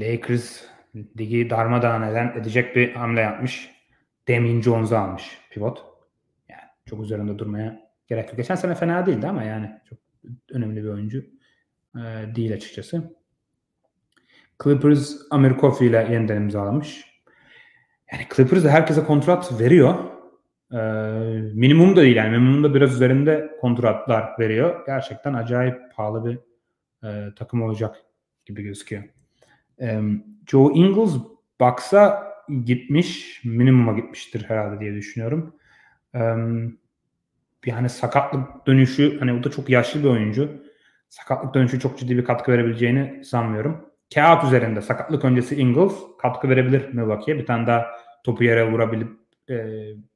Lakers 0.00 0.64
ligi 1.18 1.50
darmadağın 1.50 2.02
eden 2.02 2.32
edecek 2.40 2.76
bir 2.76 2.92
hamle 2.92 3.20
yapmış. 3.20 3.70
Damian 4.28 4.60
Jones'u 4.60 4.96
almış 4.96 5.38
pivot. 5.50 5.84
Yani 6.48 6.62
çok 6.86 7.02
üzerinde 7.02 7.38
durmaya 7.38 7.90
gerek 8.06 8.28
yok. 8.28 8.36
Geçen 8.36 8.54
sene 8.54 8.74
fena 8.74 9.06
değildi 9.06 9.26
ama 9.26 9.42
yani 9.42 9.70
çok 9.88 9.98
önemli 10.50 10.84
bir 10.84 10.88
oyuncu 10.88 11.24
e, 11.96 12.00
değil 12.34 12.54
açıkçası. 12.54 13.18
Clippers 14.64 15.16
Amir 15.30 15.58
Coffey 15.58 15.88
ile 15.88 16.08
yeniden 16.10 16.36
imzalamış. 16.36 17.04
Yani 18.12 18.26
Clippers 18.36 18.64
de 18.64 18.70
herkese 18.70 19.04
kontrat 19.04 19.60
veriyor. 19.60 19.94
Ee, 20.72 20.76
minimum 21.54 21.96
da 21.96 22.02
değil 22.02 22.16
yani 22.16 22.38
minimum 22.38 22.64
da 22.64 22.74
biraz 22.74 22.94
üzerinde 22.94 23.50
kontratlar 23.60 24.38
veriyor. 24.38 24.86
Gerçekten 24.86 25.34
acayip 25.34 25.76
pahalı 25.96 26.24
bir 26.24 26.38
e, 27.08 27.34
takım 27.34 27.62
olacak 27.62 27.96
gibi 28.46 28.62
gözüküyor. 28.62 29.04
Joe 30.46 30.72
Ingles 30.72 31.12
Bucks'a 31.60 32.32
gitmiş. 32.64 33.40
Minimuma 33.44 33.92
gitmiştir 33.92 34.44
herhalde 34.48 34.80
diye 34.80 34.94
düşünüyorum. 34.94 35.56
E, 36.14 36.20
yani 37.66 37.88
sakatlık 37.88 38.66
dönüşü 38.66 39.18
hani 39.18 39.32
o 39.32 39.44
da 39.44 39.50
çok 39.50 39.68
yaşlı 39.68 40.00
bir 40.00 40.08
oyuncu. 40.08 40.62
Sakatlık 41.08 41.54
dönüşü 41.54 41.80
çok 41.80 41.98
ciddi 41.98 42.16
bir 42.16 42.24
katkı 42.24 42.52
verebileceğini 42.52 43.24
sanmıyorum 43.24 43.88
kağıt 44.14 44.44
üzerinde 44.44 44.82
sakatlık 44.82 45.24
öncesi 45.24 45.56
Ingles 45.56 45.92
katkı 46.18 46.48
verebilir 46.48 46.94
Milwaukee'ye. 46.94 47.38
Bir 47.38 47.46
tane 47.46 47.66
daha 47.66 47.86
topu 48.24 48.44
yere 48.44 48.72
vurabilip 48.72 49.08
e, 49.48 49.54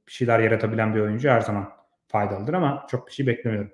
bir 0.06 0.12
şeyler 0.12 0.40
yaratabilen 0.40 0.94
bir 0.94 1.00
oyuncu 1.00 1.28
her 1.28 1.40
zaman 1.40 1.72
faydalıdır 2.08 2.54
ama 2.54 2.86
çok 2.90 3.06
bir 3.06 3.12
şey 3.12 3.26
beklemiyorum. 3.26 3.70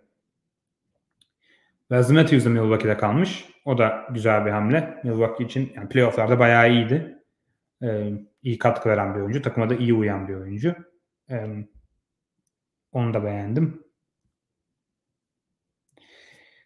Wesley 1.91 2.17
Matthews 2.17 2.45
da 2.45 2.51
Milwaukee'de 2.51 2.97
kalmış. 2.97 3.45
O 3.65 3.79
da 3.79 4.07
güzel 4.11 4.47
bir 4.47 4.51
hamle. 4.51 5.01
Milwaukee 5.05 5.45
için 5.45 5.73
yani 5.77 5.89
playofflarda 5.89 6.39
bayağı 6.39 6.71
iyiydi. 6.73 7.19
Ee, 7.83 8.13
iyi 8.43 8.59
katkı 8.59 8.89
veren 8.89 9.15
bir 9.15 9.21
oyuncu. 9.21 9.43
Takıma 9.43 9.71
da 9.71 9.75
iyi 9.75 9.95
uyan 9.95 10.29
bir 10.29 10.35
oyuncu. 10.35 10.75
Ee, 11.31 11.47
onu 12.93 13.15
da 13.15 13.25
beğendim. 13.25 13.85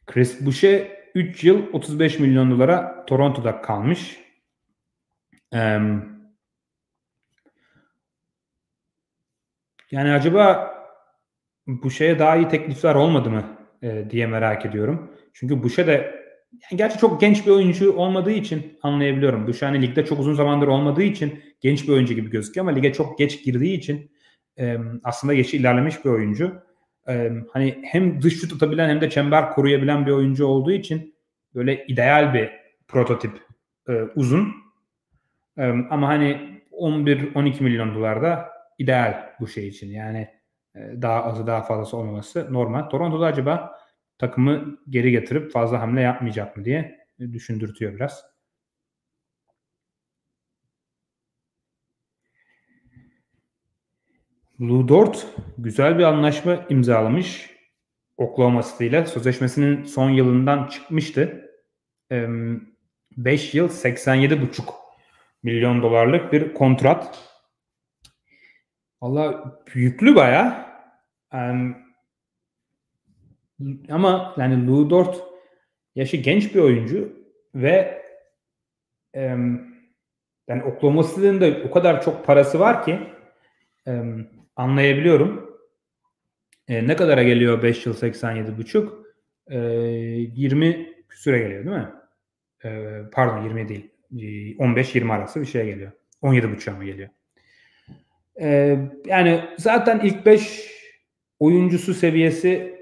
Chris 0.06 0.46
Boucher 0.46 0.90
3 1.14 1.44
yıl 1.44 1.72
35 1.72 2.18
milyon 2.18 2.50
dolara 2.50 3.04
Toronto'da 3.06 3.62
kalmış. 3.62 4.20
Ee, 5.54 5.78
yani 9.90 10.12
acaba 10.12 10.74
bu 11.66 11.90
şeye 11.90 12.18
daha 12.18 12.36
iyi 12.36 12.48
teklifler 12.48 12.94
olmadı 12.94 13.30
mı 13.30 13.61
e, 13.82 14.10
diye 14.10 14.26
merak 14.26 14.66
ediyorum. 14.66 15.10
Çünkü 15.32 15.62
Buşe 15.62 15.86
de 15.86 16.22
yani 16.52 16.78
gerçi 16.78 16.98
çok 16.98 17.20
genç 17.20 17.46
bir 17.46 17.50
oyuncu 17.50 17.92
olmadığı 17.92 18.30
için 18.30 18.78
anlayabiliyorum. 18.82 19.46
Buşe 19.46 19.66
hani 19.66 19.82
ligde 19.82 20.04
çok 20.04 20.20
uzun 20.20 20.34
zamandır 20.34 20.66
olmadığı 20.66 21.02
için 21.02 21.42
genç 21.60 21.88
bir 21.88 21.92
oyuncu 21.92 22.14
gibi 22.14 22.30
gözüküyor 22.30 22.66
ama 22.66 22.76
lige 22.76 22.92
çok 22.92 23.18
geç 23.18 23.44
girdiği 23.44 23.78
için 23.78 24.10
e, 24.58 24.76
aslında 25.04 25.34
yaşı 25.34 25.56
ilerlemiş 25.56 26.04
bir 26.04 26.10
oyuncu 26.10 26.62
e, 27.08 27.30
hani 27.52 27.82
hem 27.84 28.22
dış 28.22 28.40
şut 28.40 28.52
atabilen 28.52 28.88
hem 28.88 29.00
de 29.00 29.10
çember 29.10 29.50
koruyabilen 29.50 30.06
bir 30.06 30.10
oyuncu 30.10 30.46
olduğu 30.46 30.72
için 30.72 31.14
böyle 31.54 31.86
ideal 31.86 32.34
bir 32.34 32.50
prototip 32.88 33.32
e, 33.88 33.92
uzun. 34.14 34.48
E, 35.58 35.62
ama 35.90 36.08
hani 36.08 36.60
11-12 36.72 37.62
milyon 37.62 37.94
dolar 37.94 38.22
da 38.22 38.52
ideal 38.78 39.34
bu 39.40 39.48
şey 39.48 39.68
için. 39.68 39.90
Yani 39.90 40.28
daha 40.74 41.24
azı 41.24 41.46
daha 41.46 41.62
fazlası 41.62 41.96
olmaması 41.96 42.52
normal. 42.52 42.82
Toronto'da 42.82 43.26
acaba 43.26 43.78
takımı 44.18 44.78
geri 44.88 45.10
getirip 45.10 45.52
fazla 45.52 45.80
hamle 45.80 46.00
yapmayacak 46.00 46.56
mı 46.56 46.64
diye 46.64 46.98
düşündürtüyor 47.18 47.94
biraz. 47.94 48.24
Lou 54.60 54.88
Dort 54.88 55.26
güzel 55.58 55.98
bir 55.98 56.04
anlaşma 56.04 56.66
imzalamış 56.68 57.50
Oklahoma 58.16 58.62
City 58.62 58.86
ile. 58.86 59.06
Sözleşmesinin 59.06 59.84
son 59.84 60.10
yılından 60.10 60.68
çıkmıştı. 60.68 61.50
5 63.16 63.54
yıl 63.54 63.68
87,5 63.68 64.62
milyon 65.42 65.82
dolarlık 65.82 66.32
bir 66.32 66.54
kontrat. 66.54 67.31
Valla 69.02 69.54
yüklü 69.74 70.16
baya. 70.16 70.72
ama 73.90 74.34
yani 74.36 74.66
Lou 74.66 75.14
yaşı 75.94 76.16
genç 76.16 76.54
bir 76.54 76.60
oyuncu 76.60 77.12
ve 77.54 78.02
yani 80.48 80.62
Oklahoma 80.64 81.02
City'nin 81.02 81.40
de 81.40 81.62
o 81.68 81.70
kadar 81.70 82.02
çok 82.02 82.26
parası 82.26 82.60
var 82.60 82.84
ki 82.84 82.98
anlayabiliyorum. 84.56 85.58
E, 86.68 86.88
ne 86.88 86.96
kadara 86.96 87.22
geliyor 87.22 87.62
5 87.62 87.86
yıl 87.86 87.94
87 87.94 88.58
buçuk? 88.58 89.06
E, 89.50 89.58
20 89.58 90.92
küsüre 91.08 91.38
geliyor 91.38 91.64
değil 91.64 91.76
mi? 91.76 91.90
E, 92.64 93.00
pardon 93.12 93.44
20 93.44 93.68
değil. 93.68 93.90
15-20 94.58 95.12
arası 95.12 95.40
bir 95.40 95.46
şeye 95.46 95.64
geliyor. 95.64 95.92
17 96.22 96.50
buçuğa 96.50 96.74
mı 96.74 96.84
geliyor? 96.84 97.08
E, 98.40 98.78
yani 99.06 99.44
zaten 99.58 100.00
ilk 100.00 100.26
5 100.26 100.72
oyuncusu 101.38 101.94
seviyesi 101.94 102.72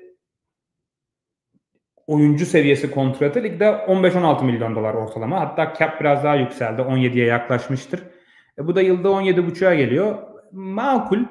oyuncu 2.06 2.46
seviyesi 2.46 2.90
kontratı 2.90 3.42
ligde 3.42 3.64
15-16 3.64 4.44
milyon 4.44 4.76
dolar 4.76 4.94
ortalama. 4.94 5.40
Hatta 5.40 5.74
cap 5.78 6.00
biraz 6.00 6.24
daha 6.24 6.34
yükseldi. 6.34 6.82
17'ye 6.82 7.26
yaklaşmıştır. 7.26 8.00
E, 8.58 8.66
bu 8.66 8.74
da 8.74 8.80
yılda 8.80 9.08
17,5'a 9.08 9.74
geliyor. 9.74 10.18
Makul. 10.52 11.24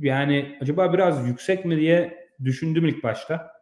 Yani 0.00 0.58
acaba 0.60 0.92
biraz 0.92 1.28
yüksek 1.28 1.64
mi 1.64 1.76
diye 1.76 2.28
düşündüm 2.44 2.86
ilk 2.86 3.02
başta. 3.02 3.52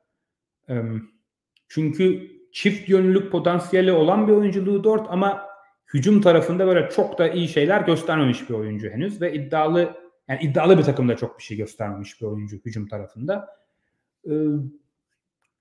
Çünkü 1.68 2.30
çift 2.52 2.88
yönlülük 2.88 3.32
potansiyeli 3.32 3.92
olan 3.92 4.28
bir 4.28 4.32
oyunculuğu 4.32 4.84
Dort 4.84 5.06
ama 5.10 5.49
hücum 5.94 6.20
tarafında 6.20 6.66
böyle 6.66 6.90
çok 6.90 7.18
da 7.18 7.28
iyi 7.28 7.48
şeyler 7.48 7.80
göstermemiş 7.80 8.48
bir 8.50 8.54
oyuncu 8.54 8.90
henüz 8.90 9.20
ve 9.20 9.32
iddialı 9.32 9.96
yani 10.28 10.42
iddialı 10.42 10.78
bir 10.78 10.82
takımda 10.82 11.16
çok 11.16 11.38
bir 11.38 11.42
şey 11.42 11.56
göstermemiş 11.56 12.20
bir 12.20 12.26
oyuncu 12.26 12.56
hücum 12.56 12.88
tarafında. 12.88 13.56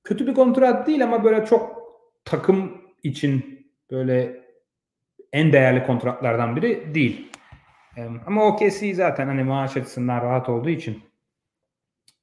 Kötü 0.03 0.27
bir 0.27 0.33
kontrat 0.33 0.87
değil 0.87 1.03
ama 1.03 1.23
böyle 1.23 1.45
çok 1.45 1.79
takım 2.25 2.81
için 3.03 3.67
böyle 3.91 4.43
en 5.33 5.53
değerli 5.53 5.85
kontratlardan 5.85 6.55
biri 6.55 6.95
değil. 6.95 7.31
Ama 8.25 8.45
OKC 8.45 8.93
zaten 8.93 9.27
hani 9.27 9.43
maaş 9.43 9.77
açısından 9.77 10.21
rahat 10.21 10.49
olduğu 10.49 10.69
için 10.69 11.03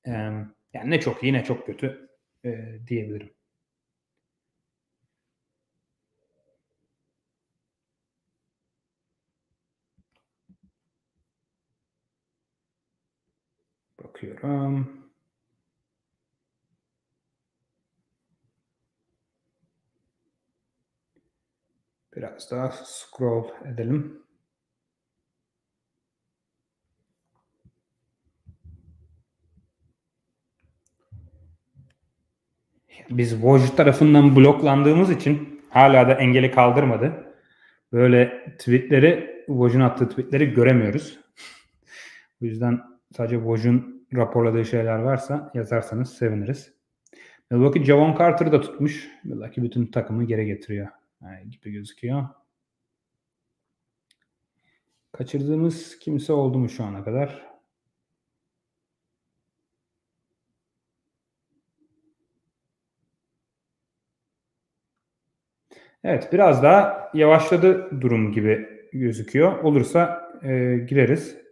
yani 0.07 0.47
ne 0.85 1.01
çok 1.01 1.23
iyi 1.23 1.33
ne 1.33 1.45
çok 1.45 1.67
kötü 1.67 2.09
e, 2.45 2.79
diyebilirim. 2.89 3.31
Bakıyorum. 14.17 15.03
Biraz 22.17 22.51
daha 22.51 22.71
scroll 22.71 23.49
edelim. 23.65 24.23
Biz 33.11 33.31
Woj 33.31 33.71
tarafından 33.71 34.37
bloklandığımız 34.37 35.11
için 35.11 35.63
hala 35.71 36.09
da 36.09 36.15
engeli 36.15 36.51
kaldırmadı. 36.51 37.35
Böyle 37.93 38.47
tweetleri, 38.59 39.45
Woj'un 39.47 39.81
attığı 39.81 40.09
tweetleri 40.09 40.55
göremiyoruz. 40.55 41.21
Bu 42.41 42.47
yüzden 42.47 42.81
sadece 43.17 43.37
Woj'un 43.37 43.96
raporladığı 44.15 44.65
şeyler 44.65 44.99
varsa 44.99 45.51
yazarsanız 45.55 46.15
seviniriz. 46.15 46.73
Milwaukee 47.51 47.85
Javon 47.85 48.19
Carter'ı 48.19 48.53
da 48.53 48.61
tutmuş. 48.61 49.09
Milwaukee 49.25 49.63
bütün 49.63 49.87
takımı 49.87 50.25
geri 50.25 50.47
getiriyor 50.47 50.89
yani 51.23 51.51
gibi 51.51 51.73
gözüküyor. 51.73 52.29
Kaçırdığımız 55.13 55.99
kimse 55.99 56.33
oldu 56.33 56.59
mu 56.59 56.69
şu 56.69 56.85
ana 56.85 57.05
kadar? 57.05 57.47
Evet 66.05 66.33
biraz 66.33 66.63
daha 66.63 67.11
yavaşladı 67.15 68.01
durum 68.01 68.33
gibi 68.33 68.69
gözüküyor. 68.93 69.59
Olursa 69.59 70.31
e, 70.43 70.77
gireriz. 70.89 71.46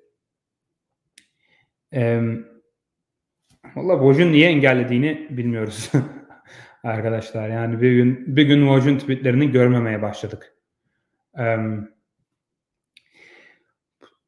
E, 1.95 2.21
Valla 3.77 3.93
Woj'un 3.93 4.33
niye 4.33 4.49
engellediğini 4.49 5.27
bilmiyoruz 5.31 5.93
arkadaşlar. 6.83 7.49
Yani 7.49 7.81
bir 7.81 7.93
gün 7.93 8.37
bir 8.37 8.43
gün 8.43 8.61
Woj'un 8.61 8.99
tweetlerini 8.99 9.51
görmemeye 9.51 10.03
başladık. 10.03 10.55
E, 11.39 11.57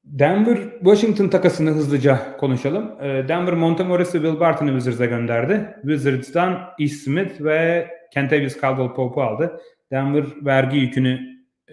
Denver 0.04 0.58
Washington 0.78 1.28
takasını 1.28 1.70
hızlıca 1.70 2.36
konuşalım. 2.36 3.02
E, 3.02 3.28
Denver 3.28 3.54
Montemoris'i 3.54 4.12
Will 4.12 4.40
Barton'ı 4.40 4.70
Wizards'a 4.70 5.04
gönderdi. 5.04 5.76
Wizards'dan 5.82 6.74
E. 6.78 6.88
Smith 6.88 7.44
ve 7.44 7.88
Kentavious 8.14 8.60
Caldwell 8.60 8.94
Pope'u 8.94 9.24
aldı. 9.24 9.60
Denver 9.90 10.24
vergi 10.44 10.76
yükünü 10.78 11.20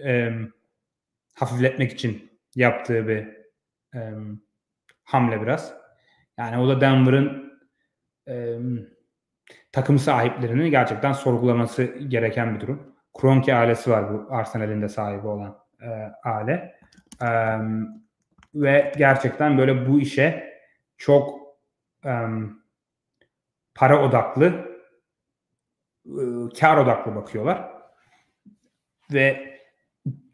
e, 0.04 0.30
hafifletmek 1.34 1.92
için 1.92 2.30
yaptığı 2.54 3.08
bir 3.08 3.26
e, 3.94 4.00
hamle 5.04 5.42
biraz. 5.42 5.83
Yani 6.38 6.58
o 6.58 6.68
da 6.68 6.80
Denver'ın 6.80 7.52
e, 8.28 8.58
takım 9.72 9.98
sahiplerinin 9.98 10.70
gerçekten 10.70 11.12
sorgulaması 11.12 11.84
gereken 11.84 12.54
bir 12.54 12.60
durum. 12.60 12.94
Kroenke 13.20 13.54
ailesi 13.54 13.90
var 13.90 14.12
bu 14.12 14.34
Arsenal'in 14.34 14.82
de 14.82 14.88
sahibi 14.88 15.26
olan 15.26 15.58
e, 15.82 15.88
aile. 16.24 16.78
E, 17.22 17.28
ve 18.54 18.92
gerçekten 18.96 19.58
böyle 19.58 19.88
bu 19.88 20.00
işe 20.00 20.54
çok 20.96 21.40
e, 22.04 22.12
para 23.74 24.02
odaklı, 24.02 24.46
e, 26.06 26.24
kar 26.60 26.76
odaklı 26.76 27.14
bakıyorlar 27.14 27.70
ve 29.12 29.54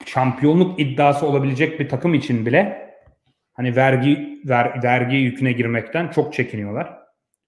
şampiyonluk 0.06 0.80
iddiası 0.80 1.26
olabilecek 1.26 1.80
bir 1.80 1.88
takım 1.88 2.14
için 2.14 2.46
bile 2.46 2.89
hani 3.60 3.76
vergi 3.76 4.40
ver, 4.44 4.82
vergi 4.82 5.16
yüküne 5.16 5.52
girmekten 5.52 6.08
çok 6.08 6.34
çekiniyorlar. 6.34 6.98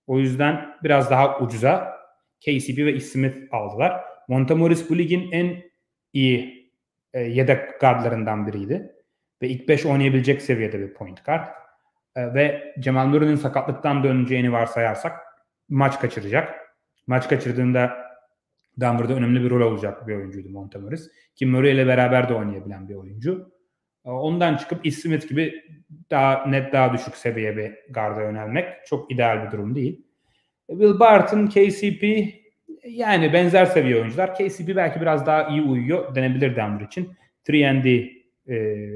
O 0.07 0.19
yüzden 0.19 0.77
biraz 0.83 1.11
daha 1.11 1.39
ucuza 1.39 1.97
KCP 2.41 2.79
ve 2.79 3.01
Smith 3.01 3.37
aldılar. 3.51 4.05
Montemoris 4.29 4.91
bu 4.91 4.99
ligin 4.99 5.33
en 5.33 5.63
iyi 6.13 6.71
e, 7.13 7.21
yedek 7.21 7.81
gardlarından 7.81 8.47
biriydi. 8.47 8.93
Ve 9.43 9.49
ilk 9.49 9.69
5 9.69 9.87
oynayabilecek 9.87 10.43
seviyede 10.43 10.81
bir 10.81 10.95
point 10.95 11.25
guard. 11.25 11.49
E, 12.17 12.35
ve 12.35 12.75
Cemal 12.81 13.07
Nuri'nin 13.07 13.37
sakatlıktan 13.37 14.05
döneceğini 14.05 14.53
varsayarsak 14.53 15.19
maç 15.69 16.01
kaçıracak. 16.01 16.55
Maç 17.07 17.29
kaçırdığında 17.29 17.97
Denver'da 18.77 19.15
önemli 19.15 19.45
bir 19.45 19.51
rol 19.51 19.73
olacak 19.73 20.09
bir 20.09 20.17
oyuncuydu 20.17 20.49
Montemoris. 20.49 21.11
Ki 21.35 21.47
Murray 21.47 21.73
ile 21.73 21.87
beraber 21.87 22.29
de 22.29 22.35
oynayabilen 22.35 22.89
bir 22.89 22.95
oyuncu. 22.95 23.53
Ee, 24.07 24.11
ondan 24.11 24.57
çıkıp 24.57 24.93
Smith 24.93 25.29
gibi 25.29 25.65
daha 26.11 26.47
net 26.47 26.73
daha 26.73 26.93
düşük 26.93 27.17
seviye 27.17 27.57
bir 27.57 27.73
garda 27.91 28.23
yönelmek 28.23 28.87
çok 28.87 29.13
ideal 29.13 29.47
bir 29.47 29.51
durum 29.51 29.75
değil. 29.75 30.03
Will 30.71 31.01
Barton, 31.01 31.47
KCP 31.47 32.33
yani 32.85 33.33
benzer 33.33 33.67
seviye 33.67 33.97
oyuncular. 33.97 34.35
KCP 34.35 34.77
belki 34.77 35.01
biraz 35.01 35.27
daha 35.27 35.49
iyi 35.49 35.63
uyuyor 35.63 36.15
denebilir 36.15 36.57
Denver 36.57 36.81
için. 36.81 37.17
3 37.49 37.55
e, 38.49 38.89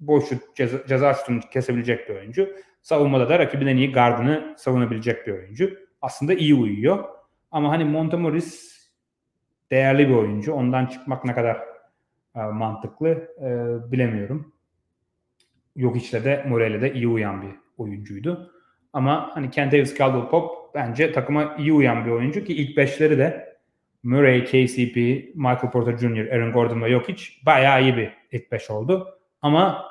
boş 0.00 0.28
şut, 0.28 0.56
ceza, 0.56 0.86
ceza 0.86 1.14
şutunu 1.14 1.40
kesebilecek 1.40 2.08
bir 2.08 2.14
oyuncu. 2.14 2.56
Savunmada 2.82 3.28
da 3.28 3.38
rakibin 3.38 3.66
en 3.66 3.76
iyi 3.76 3.92
gardını 3.92 4.54
savunabilecek 4.58 5.26
bir 5.26 5.32
oyuncu. 5.32 5.78
Aslında 6.02 6.34
iyi 6.34 6.54
uyuyor. 6.54 7.04
Ama 7.50 7.70
hani 7.70 7.84
Montemoris 7.84 8.74
değerli 9.70 10.08
bir 10.08 10.14
oyuncu. 10.14 10.52
Ondan 10.52 10.86
çıkmak 10.86 11.24
ne 11.24 11.34
kadar 11.34 11.73
mantıklı 12.40 13.08
e, 13.40 13.48
bilemiyorum. 13.92 14.54
Yok 15.76 15.96
işte 15.96 16.24
de 16.24 16.44
Morel'e 16.48 16.80
de 16.80 16.92
iyi 16.92 17.08
uyan 17.08 17.42
bir 17.42 17.50
oyuncuydu. 17.78 18.52
Ama 18.92 19.30
hani 19.34 19.50
Kentavious 19.50 19.98
Caldwell 19.98 20.30
Pop 20.30 20.74
bence 20.74 21.12
takıma 21.12 21.56
iyi 21.58 21.72
uyan 21.72 22.06
bir 22.06 22.10
oyuncu 22.10 22.44
ki 22.44 22.54
ilk 22.54 22.76
beşleri 22.76 23.18
de 23.18 23.54
Murray, 24.02 24.44
KCP, 24.44 24.96
Michael 25.34 25.70
Porter 25.72 25.98
Jr., 25.98 26.32
Aaron 26.32 26.52
Gordon 26.52 26.82
ve 26.82 26.90
Jokic 26.90 27.24
bayağı 27.46 27.82
iyi 27.82 27.96
bir 27.96 28.12
ilk 28.32 28.52
beş 28.52 28.70
oldu. 28.70 29.18
Ama 29.42 29.84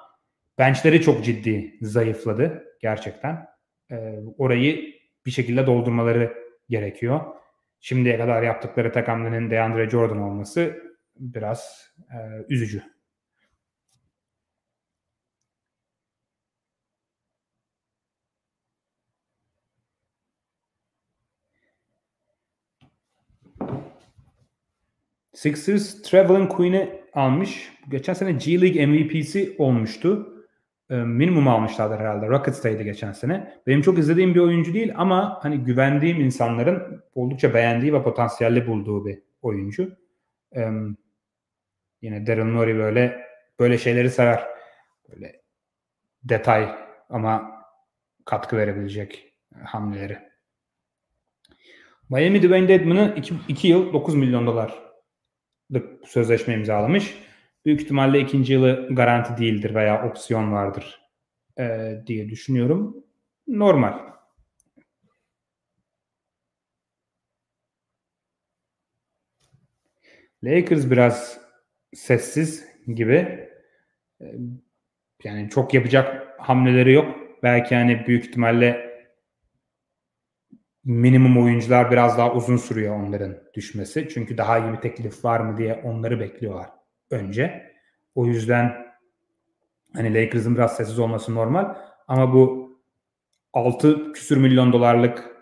benchleri 0.58 1.02
çok 1.02 1.26
ciddi 1.26 1.78
zayıfladı 1.82 2.64
gerçekten. 2.82 3.48
E, 3.92 4.20
orayı 4.38 4.94
bir 5.26 5.32
şekilde 5.32 5.68
doldurmaları 5.68 6.34
gerekiyor. 6.70 7.22
Şimdiye 7.80 8.18
kadar 8.18 8.44
yaptıkları 8.44 8.92
tek 8.92 9.08
hamlenin 9.08 9.50
DeAndre 9.50 9.90
Jordan 9.90 10.22
olması 10.22 10.84
biraz 11.16 11.92
e, 12.12 12.46
üzücü. 12.50 12.84
Sixers 25.34 26.02
Traveling 26.02 26.52
Queen'i 26.52 27.02
almış. 27.14 27.72
Geçen 27.90 28.14
sene 28.14 28.32
G 28.32 28.62
League 28.62 28.86
MVP'si 28.86 29.56
olmuştu. 29.58 30.34
E, 30.90 30.96
minimum 30.96 31.48
almışlardır 31.48 32.00
herhalde. 32.00 32.28
Rockets'taydı 32.28 32.84
geçen 32.84 33.12
sene. 33.12 33.54
Benim 33.68 33.82
çok 33.82 34.00
izlediğim 34.00 34.36
bir 34.36 34.40
oyuncu 34.40 34.74
değil 34.74 34.94
ama 34.96 35.40
hani 35.42 35.58
güvendiğim 35.58 36.22
insanların 36.22 37.04
oldukça 37.16 37.54
beğendiği 37.54 37.94
ve 37.94 38.04
potansiyelli 38.04 38.68
bulduğu 38.68 39.06
bir 39.06 39.20
oyuncu. 39.42 39.98
E, 40.56 40.70
yine 42.04 42.28
Daryl 42.28 42.44
Morey 42.44 42.76
böyle 42.76 43.28
böyle 43.60 43.78
şeyleri 43.78 44.10
sever. 44.10 44.48
Böyle 45.10 45.42
detay 46.24 46.76
ama 47.10 47.52
katkı 48.26 48.58
verebilecek 48.58 49.34
hamleleri. 49.64 50.20
Miami 52.10 52.42
Dwayne 52.42 52.68
Dedman'ı 52.68 53.16
2 53.48 53.68
yıl 53.68 53.94
9 53.94 54.16
milyon 54.16 54.48
dolar 54.48 54.84
sözleşme 56.06 56.54
imzalamış. 56.54 57.18
Büyük 57.66 57.82
ihtimalle 57.82 58.20
ikinci 58.20 58.54
yılı 58.54 58.88
garanti 58.92 59.42
değildir 59.42 59.76
veya 59.76 60.08
opsiyon 60.10 60.52
vardır 60.52 61.02
e, 61.60 61.96
diye 62.08 62.30
düşünüyorum. 62.30 63.06
Normal. 63.48 64.14
Lakers 70.44 70.92
biraz 70.92 71.43
sessiz 71.96 72.66
gibi. 72.88 73.50
E, 74.22 74.26
yani 75.24 75.50
çok 75.50 75.74
yapacak 75.74 76.28
hamleleri 76.40 76.94
yok. 76.94 77.16
Belki 77.44 77.76
hani 77.76 78.08
büyük 78.08 78.26
ihtimalle 78.26 78.94
minimum 80.86 81.44
oyuncular 81.44 81.92
biraz 81.92 82.18
daha 82.18 82.34
uzun 82.34 82.58
sürüyor 82.58 82.96
onların 82.96 83.38
düşmesi. 83.54 84.10
Çünkü 84.14 84.38
daha 84.38 84.60
iyi 84.60 84.74
bir 84.74 84.82
teklif 84.82 85.26
var 85.26 85.40
mı 85.40 85.58
diye 85.58 85.74
onları 85.74 86.20
bekliyorlar 86.20 86.70
önce. 87.12 87.74
O 88.16 88.26
yüzden 88.26 88.86
hani 89.96 90.14
Lakers'ın 90.14 90.56
biraz 90.56 90.76
sessiz 90.76 91.00
olması 91.00 91.36
normal. 91.36 91.76
Ama 92.08 92.34
bu 92.34 92.64
6 93.54 94.12
küsür 94.14 94.38
milyon 94.38 94.74
dolarlık 94.74 95.34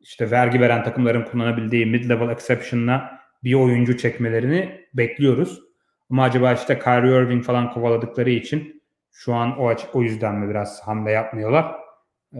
işte 0.00 0.30
vergi 0.30 0.60
veren 0.60 0.84
takımların 0.84 1.24
kullanabildiği 1.24 1.86
mid-level 1.86 2.32
exception'la 2.32 3.20
bir 3.44 3.54
oyuncu 3.54 3.96
çekmelerini 3.98 4.86
bekliyoruz. 4.94 5.71
Ama 6.12 6.24
acaba 6.24 6.52
işte 6.52 6.78
Kyrie 6.78 7.22
Irving 7.22 7.44
falan 7.44 7.70
kovaladıkları 7.70 8.30
için 8.30 8.82
şu 9.12 9.34
an 9.34 9.58
o, 9.58 9.74
o 9.92 10.02
yüzden 10.02 10.34
mi 10.34 10.50
biraz 10.50 10.80
hamle 10.82 11.10
yapmıyorlar? 11.10 11.76
Ee, 12.34 12.38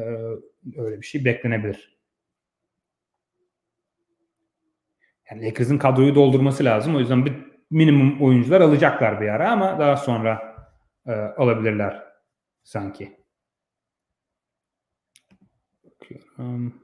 öyle 0.77 1.01
bir 1.01 1.07
şey 1.07 1.25
beklenebilir. 1.25 1.99
Yani 5.31 5.47
Lakers'ın 5.47 5.79
kadroyu 5.79 6.15
doldurması 6.15 6.65
lazım. 6.65 6.97
O 6.97 6.99
yüzden 6.99 7.27
bir 7.27 7.33
minimum 7.71 8.23
oyuncular 8.23 8.61
alacaklar 8.61 9.21
bir 9.21 9.29
ara 9.29 9.51
ama 9.53 9.79
daha 9.79 9.97
sonra 9.97 10.57
e, 11.07 11.13
alabilirler 11.13 12.03
sanki. 12.63 13.17
Bakıyorum. 15.85 16.82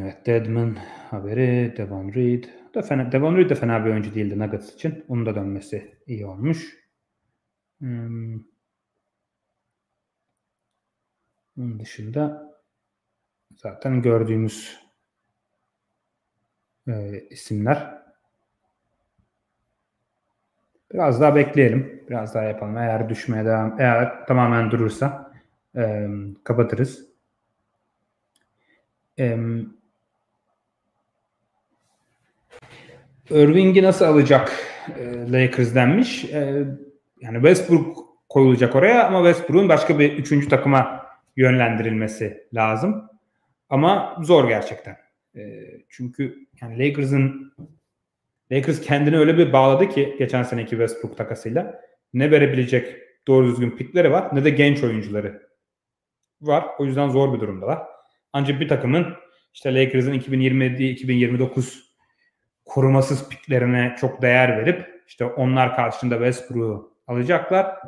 Evet, 0.00 0.26
Deadman 0.26 0.76
haberi, 1.10 1.74
Devon 1.76 2.12
Reed. 2.14 2.44
De 2.74 2.82
fena, 2.82 3.12
Devon 3.12 3.36
Reed 3.36 3.50
de 3.50 3.54
fena 3.54 3.84
bir 3.84 3.90
oyuncu 3.90 4.14
değildi 4.14 4.38
Nuggets 4.38 4.74
için. 4.74 5.04
Onun 5.08 5.26
da 5.26 5.34
dönmesi 5.34 5.96
iyi 6.06 6.26
olmuş. 6.26 6.76
Hmm. 7.78 8.34
Onun 11.58 11.80
dışında 11.80 12.54
zaten 13.56 14.02
gördüğümüz 14.02 14.80
e, 16.88 17.20
isimler. 17.30 18.02
Biraz 20.92 21.20
daha 21.20 21.36
bekleyelim. 21.36 22.04
Biraz 22.08 22.34
daha 22.34 22.42
yapalım. 22.42 22.76
Eğer 22.76 23.08
düşmeye 23.08 23.44
devam, 23.44 23.80
eğer 23.80 24.26
tamamen 24.26 24.70
durursa 24.70 25.32
e, 25.76 26.08
kapatırız. 26.44 27.06
E, 29.18 29.38
Irving'i 33.30 33.82
nasıl 33.82 34.04
alacak 34.04 34.52
e, 34.98 35.32
Lakers 35.32 35.74
denmiş. 35.74 36.24
E, 36.24 36.64
yani 37.20 37.34
Westbrook 37.34 38.06
koyulacak 38.28 38.76
oraya 38.76 39.06
ama 39.06 39.18
Westbrook'un 39.18 39.68
başka 39.68 39.98
bir 39.98 40.12
üçüncü 40.12 40.48
takıma 40.48 41.06
yönlendirilmesi 41.36 42.46
lazım. 42.54 43.10
Ama 43.70 44.16
zor 44.22 44.48
gerçekten. 44.48 44.96
E, 45.36 45.64
çünkü 45.88 46.46
yani 46.60 46.78
Lakers'ın 46.78 47.52
Lakers 48.52 48.80
kendini 48.80 49.18
öyle 49.18 49.38
bir 49.38 49.52
bağladı 49.52 49.88
ki 49.88 50.16
geçen 50.18 50.42
seneki 50.42 50.70
Westbrook 50.70 51.16
takasıyla 51.16 51.80
ne 52.14 52.30
verebilecek 52.30 52.96
doğru 53.28 53.46
düzgün 53.46 53.70
pikleri 53.70 54.12
var 54.12 54.36
ne 54.36 54.44
de 54.44 54.50
genç 54.50 54.82
oyuncuları 54.82 55.42
var. 56.40 56.64
O 56.78 56.84
yüzden 56.84 57.08
zor 57.08 57.34
bir 57.34 57.40
durumdalar. 57.40 57.82
Ancak 58.32 58.60
bir 58.60 58.68
takımın 58.68 59.06
işte 59.54 59.74
Lakers'ın 59.74 60.14
2027-2029 60.14 61.85
korumasız 62.66 63.28
piklerine 63.28 63.96
çok 64.00 64.22
değer 64.22 64.58
verip 64.58 65.02
işte 65.06 65.24
onlar 65.24 65.76
karşılığında 65.76 66.14
Westbrook'u 66.14 66.96
alacaklar. 67.06 67.78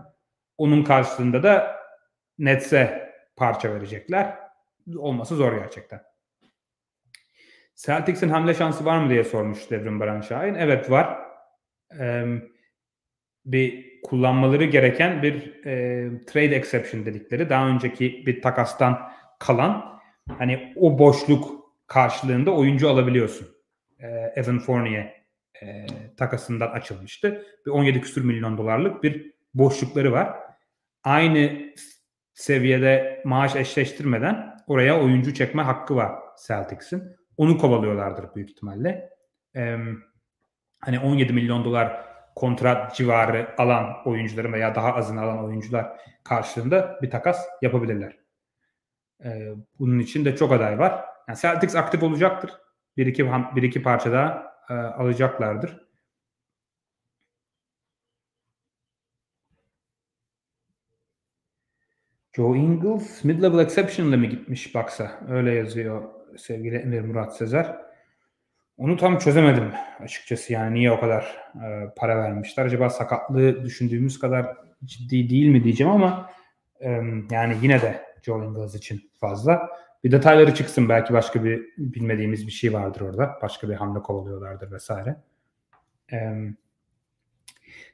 Onun 0.58 0.84
karşılığında 0.84 1.42
da 1.42 1.76
Nets'e 2.38 3.12
parça 3.36 3.74
verecekler. 3.74 4.36
Olması 4.96 5.36
zor 5.36 5.52
gerçekten. 5.52 6.02
Celtics'in 7.74 8.28
hamle 8.28 8.54
şansı 8.54 8.84
var 8.84 8.98
mı 8.98 9.10
diye 9.10 9.24
sormuş 9.24 9.70
Devrim 9.70 10.00
Baran 10.00 10.20
Şahin. 10.20 10.54
Evet 10.54 10.90
var. 10.90 11.18
Ee, 12.00 12.24
bir 13.46 14.00
kullanmaları 14.02 14.64
gereken 14.64 15.22
bir 15.22 15.64
e, 15.64 16.10
trade 16.26 16.56
exception 16.56 17.06
dedikleri 17.06 17.50
daha 17.50 17.68
önceki 17.68 18.26
bir 18.26 18.42
takastan 18.42 19.10
kalan 19.38 20.00
hani 20.38 20.72
o 20.76 20.98
boşluk 20.98 21.64
karşılığında 21.86 22.50
oyuncu 22.50 22.90
alabiliyorsun. 22.90 23.57
Ee, 23.98 24.06
Evan 24.36 24.58
Fournier 24.58 25.24
e, 25.62 25.86
takasından 26.16 26.70
açılmıştı. 26.70 27.44
Bir 27.66 27.70
17 27.70 28.00
küsur 28.00 28.24
milyon 28.24 28.58
dolarlık 28.58 29.02
bir 29.02 29.32
boşlukları 29.54 30.12
var. 30.12 30.36
Aynı 31.04 31.74
seviyede 32.34 33.22
maaş 33.24 33.56
eşleştirmeden 33.56 34.56
oraya 34.66 35.00
oyuncu 35.00 35.34
çekme 35.34 35.62
hakkı 35.62 35.96
var 35.96 36.12
Celtics'in. 36.46 37.02
Onu 37.36 37.58
kovalıyorlardır 37.58 38.34
büyük 38.34 38.50
ihtimalle. 38.50 39.10
Ee, 39.56 39.76
hani 40.80 40.98
17 41.00 41.32
milyon 41.32 41.64
dolar 41.64 42.04
kontrat 42.36 42.96
civarı 42.96 43.54
alan 43.58 43.96
oyuncuların 44.04 44.52
veya 44.52 44.74
daha 44.74 44.94
azını 44.94 45.20
alan 45.20 45.44
oyuncular 45.44 45.86
karşılığında 46.24 46.98
bir 47.02 47.10
takas 47.10 47.46
yapabilirler. 47.62 48.16
Ee, 49.24 49.52
bunun 49.78 49.98
için 49.98 50.24
de 50.24 50.36
çok 50.36 50.52
aday 50.52 50.78
var. 50.78 51.04
Yani 51.28 51.38
Celtics 51.38 51.76
aktif 51.76 52.02
olacaktır. 52.02 52.50
Bir 52.98 53.06
iki, 53.06 53.26
bir 53.56 53.62
iki 53.62 53.82
parça 53.82 54.12
daha 54.12 54.54
e, 54.70 54.74
alacaklardır. 54.74 55.88
Joe 62.32 62.56
Ingles 62.56 63.24
mid-level 63.24 63.62
exception 63.62 64.06
ile 64.06 64.16
mi 64.16 64.28
gitmiş 64.28 64.74
baksa? 64.74 65.20
Öyle 65.28 65.54
yazıyor 65.54 66.02
sevgili 66.36 66.76
Emir 66.76 67.00
Murat 67.00 67.36
Sezer. 67.36 67.76
Onu 68.76 68.96
tam 68.96 69.18
çözemedim 69.18 69.72
açıkçası 70.00 70.52
yani 70.52 70.74
niye 70.74 70.92
o 70.92 71.00
kadar 71.00 71.36
e, 71.54 71.94
para 71.96 72.16
vermişler. 72.16 72.66
Acaba 72.66 72.90
sakatlığı 72.90 73.64
düşündüğümüz 73.64 74.18
kadar 74.18 74.56
ciddi 74.84 75.30
değil 75.30 75.48
mi 75.48 75.64
diyeceğim 75.64 75.92
ama 75.92 76.30
e, 76.80 76.90
yani 77.30 77.56
yine 77.62 77.82
de 77.82 78.02
Joe 78.22 78.44
Ingles 78.44 78.74
için 78.74 79.10
fazla. 79.20 79.70
Bir 80.04 80.12
detayları 80.12 80.54
çıksın 80.54 80.88
belki 80.88 81.12
başka 81.12 81.44
bir 81.44 81.62
bilmediğimiz 81.78 82.46
bir 82.46 82.52
şey 82.52 82.72
vardır 82.72 83.00
orada. 83.00 83.38
Başka 83.42 83.68
bir 83.68 83.74
hamle 83.74 84.02
kovalıyorlardır 84.02 84.72
vesaire. 84.72 85.16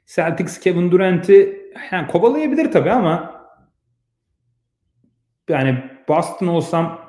Celtics 0.05 0.59
Kevin 0.59 0.91
Durant'i 0.91 1.71
yani 1.91 2.07
kovalayabilir 2.07 2.71
tabii 2.71 2.91
ama 2.91 3.45
yani 5.49 5.83
Boston 6.07 6.47
olsam 6.47 7.01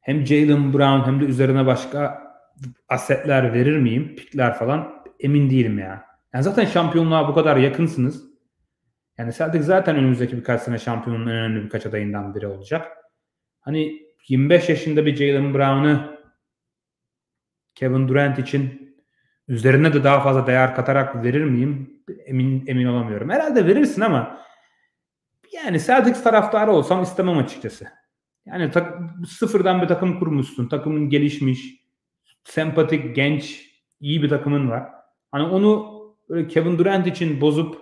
hem 0.00 0.26
Jalen 0.26 0.72
Brown 0.72 1.06
hem 1.06 1.20
de 1.20 1.24
üzerine 1.24 1.66
başka 1.66 2.22
asetler 2.88 3.54
verir 3.54 3.78
miyim? 3.78 4.16
Pikler 4.16 4.54
falan 4.54 5.04
emin 5.20 5.50
değilim 5.50 5.78
ya. 5.78 6.04
Yani 6.34 6.44
zaten 6.44 6.64
şampiyonluğa 6.64 7.28
bu 7.28 7.34
kadar 7.34 7.56
yakınsınız. 7.56 8.32
Yani 9.18 9.32
Celtic 9.32 9.62
zaten 9.62 9.96
önümüzdeki 9.96 10.36
birkaç 10.36 10.62
sene 10.62 10.78
şampiyonun 10.78 11.26
en 11.26 11.32
önemli 11.32 11.64
birkaç 11.64 11.86
adayından 11.86 12.34
biri 12.34 12.46
olacak. 12.46 12.88
Hani 13.60 14.02
25 14.28 14.68
yaşında 14.68 15.06
bir 15.06 15.16
Jalen 15.16 15.54
Brown'ı 15.54 16.18
Kevin 17.74 18.08
Durant 18.08 18.38
için 18.38 18.94
üzerine 19.48 19.92
de 19.94 20.04
daha 20.04 20.20
fazla 20.20 20.46
değer 20.46 20.74
katarak 20.74 21.24
verir 21.24 21.44
miyim? 21.44 22.02
Emin 22.26 22.66
emin 22.66 22.86
olamıyorum. 22.86 23.30
Herhalde 23.30 23.66
verirsin 23.66 24.00
ama 24.00 24.38
yani 25.52 25.80
Celtics 25.80 26.22
taraftarı 26.22 26.72
olsam 26.72 27.02
istemem 27.02 27.38
açıkçası. 27.38 27.86
Yani 28.46 28.70
tak, 28.70 28.98
sıfırdan 29.28 29.82
bir 29.82 29.88
takım 29.88 30.18
kurmuşsun. 30.18 30.68
Takımın 30.68 31.08
gelişmiş, 31.08 31.82
sempatik, 32.44 33.16
genç, 33.16 33.70
iyi 34.00 34.22
bir 34.22 34.28
takımın 34.28 34.70
var. 34.70 34.90
Hani 35.30 35.42
onu 35.42 35.92
böyle 36.28 36.48
Kevin 36.48 36.78
Durant 36.78 37.06
için 37.06 37.40
bozup 37.40 37.78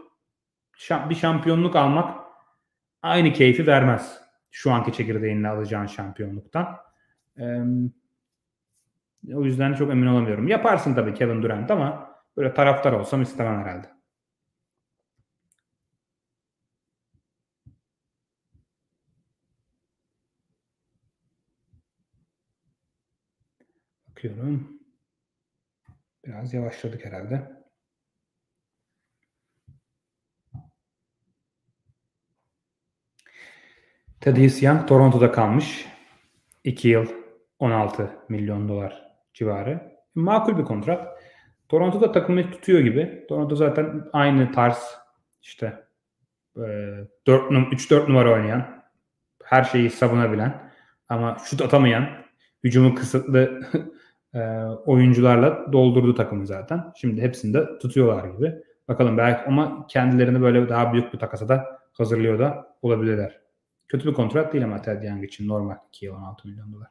bir 0.90 1.14
şampiyonluk 1.14 1.76
almak 1.76 2.20
aynı 3.02 3.32
keyfi 3.32 3.66
vermez. 3.66 4.29
Şu 4.50 4.72
anki 4.72 4.92
çekirdeğinle 4.92 5.48
alacağın 5.48 5.86
şampiyonluktan. 5.86 6.76
Ee, 7.38 7.64
o 9.34 9.44
yüzden 9.44 9.74
çok 9.74 9.90
emin 9.90 10.06
olamıyorum. 10.06 10.48
Yaparsın 10.48 10.94
tabii 10.94 11.14
Kevin 11.14 11.42
Durant 11.42 11.70
ama 11.70 12.16
böyle 12.36 12.54
taraftar 12.54 12.92
olsam 12.92 13.22
istemem 13.22 13.60
herhalde. 13.60 13.86
Bakıyorum. 24.08 24.80
Biraz 26.26 26.54
yavaşladık 26.54 27.04
herhalde. 27.04 27.59
Thaddeus 34.20 34.62
Young 34.62 34.88
Toronto'da 34.88 35.32
kalmış. 35.32 35.86
2 36.64 36.88
yıl 36.88 37.06
16 37.58 38.10
milyon 38.28 38.68
dolar 38.68 39.02
civarı. 39.34 39.92
Makul 40.14 40.58
bir 40.58 40.64
kontrat. 40.64 41.08
Toronto'da 41.68 42.12
takımı 42.12 42.50
tutuyor 42.50 42.80
gibi. 42.80 43.26
Toronto 43.28 43.56
zaten 43.56 44.04
aynı 44.12 44.52
tarz 44.52 44.76
işte 45.42 45.84
3-4 46.56 48.08
numara 48.08 48.32
oynayan 48.32 48.82
her 49.44 49.64
şeyi 49.64 49.90
savunabilen 49.90 50.72
ama 51.08 51.36
şut 51.44 51.62
atamayan 51.62 52.08
hücumu 52.64 52.94
kısıtlı 52.94 53.60
e, 54.34 54.40
oyuncularla 54.86 55.72
doldurdu 55.72 56.14
takımı 56.14 56.46
zaten. 56.46 56.92
Şimdi 56.96 57.22
hepsini 57.22 57.54
de 57.54 57.78
tutuyorlar 57.78 58.28
gibi. 58.28 58.54
Bakalım 58.88 59.18
belki 59.18 59.42
ama 59.46 59.86
kendilerini 59.86 60.42
böyle 60.42 60.68
daha 60.68 60.92
büyük 60.92 61.12
bir 61.12 61.18
takasa 61.18 61.48
da 61.48 61.80
hazırlıyor 61.92 62.38
da 62.38 62.76
olabilirler. 62.82 63.49
Kötü 63.90 64.08
bir 64.08 64.14
kontrat 64.14 64.52
değil 64.52 64.64
ama 64.64 64.82
Ted 64.82 65.02
Young 65.02 65.24
için 65.24 65.48
normal 65.48 65.76
2 65.88 66.06
yıl 66.06 66.14
16 66.14 66.48
milyon 66.48 66.72
dolar. 66.72 66.88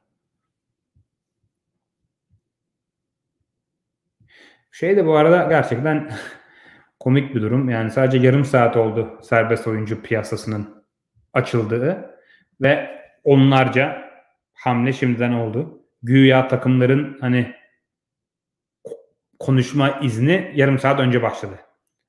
Şey 4.72 4.98
de 4.98 5.06
bu 5.06 5.16
arada 5.16 5.48
gerçekten 5.50 6.12
komik 7.00 7.36
bir 7.36 7.42
durum. 7.42 7.70
Yani 7.70 7.92
sadece 7.92 8.28
yarım 8.28 8.46
saat 8.46 8.78
oldu 8.78 9.20
serbest 9.22 9.68
oyuncu 9.68 10.02
piyasasının 10.02 10.86
açıldığı 11.34 12.16
ve 12.62 13.02
onlarca 13.24 14.12
hamle 14.54 14.94
şimdiden 14.94 15.32
oldu. 15.32 15.86
Güya 16.04 16.48
takımların 16.48 17.18
hani 17.22 17.56
konuşma 19.40 20.00
izni 20.00 20.52
yarım 20.56 20.80
saat 20.80 21.00
önce 21.00 21.22
başladı. 21.22 21.60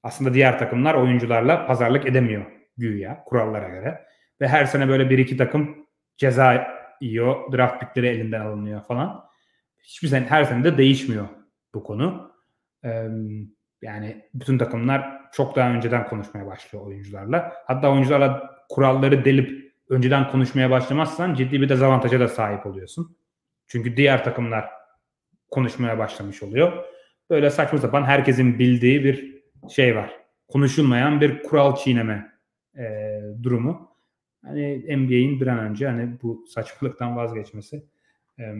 Aslında 0.02 0.34
diğer 0.34 0.58
takımlar 0.58 0.94
oyuncularla 0.94 1.66
pazarlık 1.66 2.06
edemiyor 2.06 2.46
güya 2.76 3.24
kurallara 3.24 3.68
göre. 3.68 4.09
Ve 4.40 4.48
her 4.48 4.64
sene 4.64 4.88
böyle 4.88 5.10
bir 5.10 5.18
iki 5.18 5.36
takım 5.36 5.86
ceza 6.16 6.66
yiyor. 7.00 7.52
Draft 7.52 7.80
pickleri 7.80 8.06
elinden 8.06 8.40
alınıyor 8.40 8.82
falan. 8.82 9.24
Hiçbir 9.82 10.08
sene 10.08 10.26
her 10.26 10.44
sene 10.44 10.64
de 10.64 10.78
değişmiyor 10.78 11.28
bu 11.74 11.82
konu. 11.82 12.32
Ee, 12.84 13.08
yani 13.82 14.28
bütün 14.34 14.58
takımlar 14.58 15.20
çok 15.32 15.56
daha 15.56 15.70
önceden 15.70 16.06
konuşmaya 16.06 16.46
başlıyor 16.46 16.86
oyuncularla. 16.86 17.52
Hatta 17.66 17.92
oyuncularla 17.92 18.50
kuralları 18.68 19.24
delip 19.24 19.72
önceden 19.88 20.28
konuşmaya 20.28 20.70
başlamazsan 20.70 21.34
ciddi 21.34 21.60
bir 21.60 21.68
dezavantaja 21.68 22.20
da 22.20 22.28
sahip 22.28 22.66
oluyorsun. 22.66 23.16
Çünkü 23.66 23.96
diğer 23.96 24.24
takımlar 24.24 24.70
konuşmaya 25.50 25.98
başlamış 25.98 26.42
oluyor. 26.42 26.84
Böyle 27.30 27.50
saçma 27.50 27.78
sapan 27.78 28.02
herkesin 28.02 28.58
bildiği 28.58 29.04
bir 29.04 29.42
şey 29.68 29.96
var. 29.96 30.16
Konuşulmayan 30.48 31.20
bir 31.20 31.42
kural 31.42 31.76
çiğneme 31.76 32.32
e, 32.78 32.84
durumu. 33.42 33.89
Hani 34.44 34.96
NBA'in 34.96 35.40
bir 35.40 35.46
an 35.46 35.58
önce 35.58 35.88
hani 35.88 36.22
bu 36.22 36.44
saçmalıktan 36.48 37.16
vazgeçmesi 37.16 37.84
e, 38.38 38.54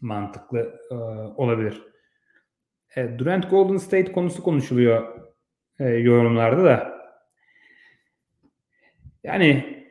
mantıklı 0.00 0.80
e, 0.90 0.94
olabilir. 1.36 1.82
E, 2.96 3.18
Durant 3.18 3.50
Golden 3.50 3.76
State 3.76 4.12
konusu 4.12 4.42
konuşuluyor 4.42 5.18
e, 5.78 5.88
yorumlarda 5.88 6.64
da. 6.64 7.02
Yani 9.24 9.82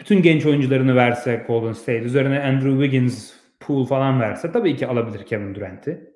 bütün 0.00 0.22
genç 0.22 0.46
oyuncularını 0.46 0.96
verse 0.96 1.44
Golden 1.46 1.72
State 1.72 1.98
üzerine 2.02 2.42
Andrew 2.42 2.82
Wiggins, 2.82 3.34
Poole 3.60 3.86
falan 3.86 4.20
verse 4.20 4.52
tabii 4.52 4.76
ki 4.76 4.86
alabilir 4.86 5.26
Kevin 5.26 5.54
Durant'i. 5.54 6.14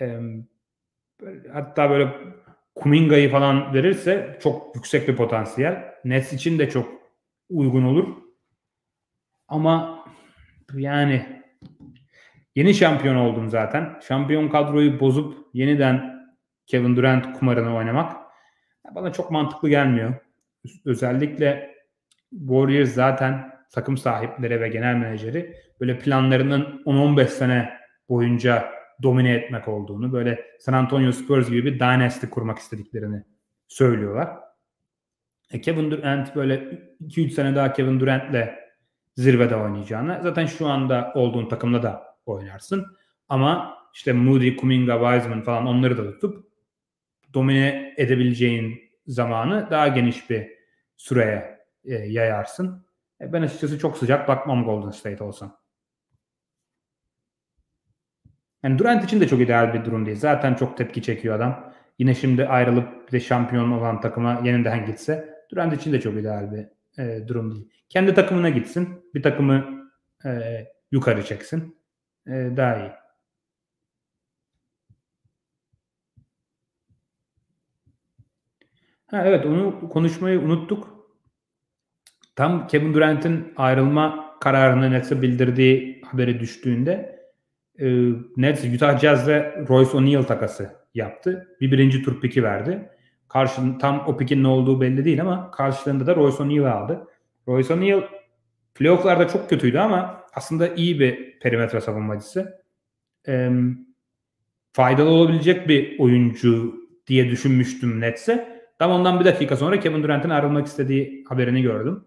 E, 0.00 0.20
hatta 1.52 1.90
böyle 1.90 2.12
Kuminga'yı 2.74 3.30
falan 3.30 3.74
verirse 3.74 4.38
çok 4.42 4.76
yüksek 4.76 5.08
bir 5.08 5.16
potansiyel. 5.16 5.94
Nets 6.04 6.32
için 6.32 6.58
de 6.58 6.70
çok 6.70 6.88
uygun 7.50 7.82
olur. 7.82 8.16
Ama 9.48 10.04
yani 10.74 11.42
yeni 12.54 12.74
şampiyon 12.74 13.16
oldum 13.16 13.50
zaten. 13.50 14.00
Şampiyon 14.08 14.48
kadroyu 14.48 15.00
bozup 15.00 15.48
yeniden 15.52 16.14
Kevin 16.66 16.96
Durant 16.96 17.38
kumarını 17.38 17.76
oynamak 17.76 18.24
bana 18.94 19.12
çok 19.12 19.30
mantıklı 19.30 19.68
gelmiyor. 19.68 20.14
Özellikle 20.84 21.74
Warriors 22.30 22.90
zaten 22.90 23.52
takım 23.72 23.96
sahipleri 23.96 24.60
ve 24.60 24.68
genel 24.68 24.94
menajeri 24.94 25.56
böyle 25.80 25.98
planlarının 25.98 26.82
10-15 26.86 27.26
sene 27.26 27.78
boyunca 28.08 28.72
domine 29.02 29.34
etmek 29.34 29.68
olduğunu, 29.68 30.12
böyle 30.12 30.46
San 30.60 30.72
Antonio 30.72 31.12
Spurs 31.12 31.50
gibi 31.50 31.64
bir 31.64 31.80
dynasty 31.80 32.26
kurmak 32.26 32.58
istediklerini 32.58 33.22
söylüyorlar. 33.68 34.28
E 35.52 35.60
Kevin 35.60 35.90
Durant 35.90 36.36
böyle 36.36 36.54
2-3 37.00 37.30
sene 37.30 37.56
daha 37.56 37.72
Kevin 37.72 38.00
Durant'le 38.00 38.48
zirvede 39.16 39.56
oynayacağını 39.56 40.20
zaten 40.22 40.46
şu 40.46 40.66
anda 40.66 41.12
olduğun 41.14 41.48
takımda 41.48 41.82
da 41.82 42.16
oynarsın. 42.26 42.86
Ama 43.28 43.78
işte 43.94 44.12
Moody, 44.12 44.56
Kuminga, 44.56 44.98
Wiseman 44.98 45.42
falan 45.42 45.66
onları 45.66 45.98
da 45.98 46.12
tutup 46.12 46.48
domine 47.34 47.94
edebileceğin 47.96 48.80
zamanı 49.06 49.68
daha 49.70 49.88
geniş 49.88 50.30
bir 50.30 50.48
süreye 50.96 51.60
e, 51.84 51.94
yayarsın. 51.94 52.86
E 53.20 53.32
ben 53.32 53.42
açıkçası 53.42 53.78
çok 53.78 53.98
sıcak 53.98 54.28
bakmam 54.28 54.64
Golden 54.64 54.90
State 54.90 55.24
olsam. 55.24 55.63
Yani 58.64 58.78
Durant 58.78 59.04
için 59.04 59.20
de 59.20 59.28
çok 59.28 59.40
ideal 59.40 59.74
bir 59.74 59.84
durum 59.84 60.06
değil. 60.06 60.16
Zaten 60.16 60.54
çok 60.54 60.76
tepki 60.76 61.02
çekiyor 61.02 61.36
adam. 61.36 61.72
Yine 61.98 62.14
şimdi 62.14 62.46
ayrılıp 62.46 63.06
bir 63.06 63.12
de 63.12 63.20
şampiyon 63.20 63.70
olan 63.70 64.00
takıma 64.00 64.40
yeniden 64.44 64.86
gitse 64.86 65.34
Durant 65.50 65.74
için 65.74 65.92
de 65.92 66.00
çok 66.00 66.14
ideal 66.14 66.52
bir 66.52 66.66
e, 67.02 67.28
durum 67.28 67.54
değil. 67.54 67.70
Kendi 67.88 68.14
takımına 68.14 68.50
gitsin. 68.50 68.88
Bir 69.14 69.22
takımı 69.22 69.84
e, 70.24 70.30
yukarı 70.92 71.24
çeksin. 71.24 71.76
E, 72.26 72.32
daha 72.56 72.76
iyi. 72.76 72.90
Ha, 79.06 79.22
evet 79.26 79.46
onu 79.46 79.88
konuşmayı 79.88 80.40
unuttuk. 80.40 80.94
Tam 82.36 82.66
Kevin 82.66 82.94
Durant'in 82.94 83.52
ayrılma 83.56 84.38
kararını 84.40 84.90
Nets'e 84.90 85.22
bildirdiği 85.22 86.02
haberi 86.04 86.40
düştüğünde 86.40 87.13
e, 87.78 88.12
Nets 88.36 88.64
Utah 88.64 88.98
Jazz 88.98 89.28
ve 89.28 89.64
Royce 89.68 89.96
O'Neal 89.96 90.22
takası 90.22 90.70
yaptı. 90.94 91.56
Bir 91.60 91.72
birinci 91.72 92.02
tur 92.02 92.20
piki 92.20 92.42
verdi. 92.42 92.88
Karşılığında 93.28 93.78
tam 93.78 94.04
o 94.06 94.16
pikin 94.16 94.42
ne 94.42 94.48
olduğu 94.48 94.80
belli 94.80 95.04
değil 95.04 95.20
ama 95.20 95.50
karşılığında 95.50 96.06
da 96.06 96.16
Royce 96.16 96.42
O'Neal 96.42 96.64
aldı. 96.64 97.06
Royce 97.48 97.74
O'Neal 97.74 98.02
playofflarda 98.74 99.28
çok 99.28 99.50
kötüydü 99.50 99.78
ama 99.78 100.20
aslında 100.34 100.68
iyi 100.68 101.00
bir 101.00 101.38
perimetre 101.40 101.80
savunmacısı. 101.80 102.64
E, 103.28 103.50
faydalı 104.72 105.08
olabilecek 105.08 105.68
bir 105.68 105.98
oyuncu 105.98 106.74
diye 107.06 107.30
düşünmüştüm 107.30 108.00
Nets'e. 108.00 108.64
Tam 108.78 108.90
ondan 108.90 109.20
bir 109.20 109.24
dakika 109.24 109.56
sonra 109.56 109.80
Kevin 109.80 110.02
Durant'in 110.02 110.30
ayrılmak 110.30 110.66
istediği 110.66 111.24
haberini 111.28 111.62
gördüm. 111.62 112.04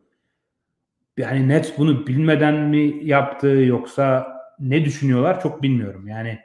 Yani 1.17 1.47
Nets 1.47 1.77
bunu 1.77 2.07
bilmeden 2.07 2.55
mi 2.55 2.99
yaptı 3.05 3.47
yoksa 3.47 4.36
ne 4.59 4.85
düşünüyorlar 4.85 5.41
çok 5.41 5.63
bilmiyorum. 5.63 6.07
Yani 6.07 6.39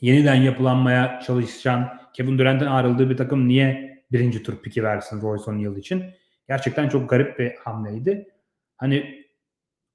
yeniden 0.00 0.34
yapılanmaya 0.34 1.20
çalışan 1.20 1.98
Kevin 2.12 2.38
Durant'ın 2.38 2.66
ayrıldığı 2.66 3.10
bir 3.10 3.16
takım 3.16 3.48
niye 3.48 3.98
birinci 4.12 4.42
tur 4.42 4.62
piki 4.62 4.84
versin 4.84 5.22
Royce 5.22 5.50
O'Neal 5.50 5.76
için? 5.76 6.04
Gerçekten 6.48 6.88
çok 6.88 7.10
garip 7.10 7.38
bir 7.38 7.54
hamleydi. 7.54 8.28
Hani 8.76 9.24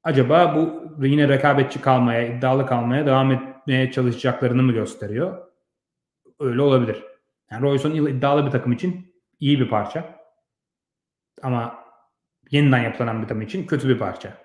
acaba 0.04 0.56
bu 0.56 1.06
yine 1.06 1.28
rekabetçi 1.28 1.82
kalmaya, 1.82 2.28
iddialı 2.28 2.66
kalmaya 2.66 3.06
devam 3.06 3.32
etmeye 3.32 3.92
çalışacaklarını 3.92 4.64
mı 4.64 4.72
gösteriyor? 4.72 5.48
Öyle 6.40 6.62
olabilir. 6.62 7.04
Yani 7.52 7.62
Royce 7.62 7.88
O'Neal 7.88 8.08
iddialı 8.08 8.46
bir 8.46 8.52
takım 8.52 8.72
için 8.72 9.14
iyi 9.40 9.60
bir 9.60 9.70
parça. 9.70 10.20
Ama 11.42 11.84
yeniden 12.52 12.80
yapılan 12.80 13.22
bir 13.22 13.28
takım 13.28 13.42
için 13.42 13.68
kötü 13.68 13.90
bir 13.90 14.00
parça. 14.00 14.38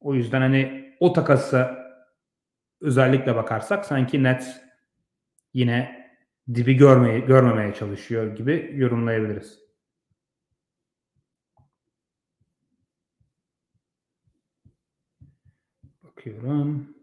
O 0.00 0.14
yüzden 0.14 0.40
hani 0.40 0.85
o 1.00 1.12
takasa 1.12 1.86
özellikle 2.80 3.36
bakarsak 3.36 3.84
sanki 3.86 4.22
net 4.22 4.60
yine 5.54 6.06
dibi 6.54 6.74
görmeye, 6.74 7.20
görmemeye 7.20 7.74
çalışıyor 7.74 8.36
gibi 8.36 8.72
yorumlayabiliriz. 8.74 9.58
Bakıyorum. 16.02 16.96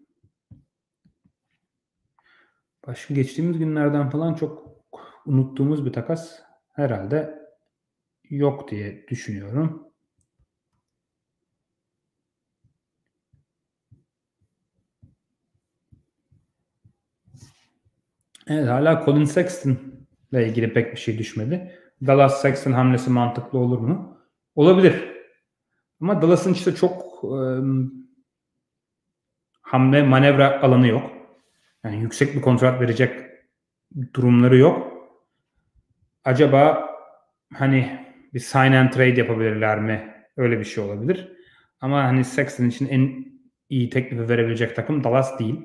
Başka 2.88 3.14
geçtiğimiz 3.14 3.58
günlerden 3.58 4.10
falan 4.10 4.34
çok 4.34 4.74
unuttuğumuz 5.26 5.86
bir 5.86 5.94
takas 5.94 6.40
herhalde 6.74 7.40
yok 8.30 8.72
diye 8.72 9.08
düşünüyorum. 9.08 9.93
Evet 18.48 18.70
hala 18.70 19.06
Colin 19.06 19.26
Sexton 19.26 19.78
ile 20.32 20.48
ilgili 20.48 20.74
pek 20.74 20.92
bir 20.92 21.00
şey 21.00 21.18
düşmedi. 21.18 21.72
Dallas 22.08 22.42
Sexton 22.42 22.72
hamlesi 22.72 23.10
mantıklı 23.10 23.60
olur 23.60 23.80
mu? 23.80 24.18
Olabilir. 24.56 25.14
Ama 26.02 26.22
Dallas'ın 26.22 26.54
işte 26.54 26.76
çok 26.76 27.24
e, 27.24 27.40
hamle 29.62 30.04
manevra 30.04 30.62
alanı 30.62 30.88
yok. 30.88 31.12
Yani 31.84 32.02
yüksek 32.02 32.36
bir 32.36 32.42
kontrat 32.42 32.82
verecek 32.82 33.20
durumları 34.14 34.58
yok. 34.58 34.94
Acaba 36.24 36.90
hani 37.54 38.00
bir 38.34 38.40
sign 38.40 38.72
and 38.72 38.92
trade 38.92 39.20
yapabilirler 39.20 39.80
mi? 39.80 40.14
Öyle 40.38 40.60
bir 40.60 40.64
şey 40.64 40.84
olabilir. 40.84 41.32
Ama 41.80 42.04
hani 42.04 42.26
Sexton 42.26 42.66
için 42.66 42.88
en 42.88 43.26
iyi 43.70 43.90
teklifi 43.90 44.30
verebilecek 44.30 44.76
takım 44.76 45.04
Dallas 45.04 45.40
değil. 45.40 45.62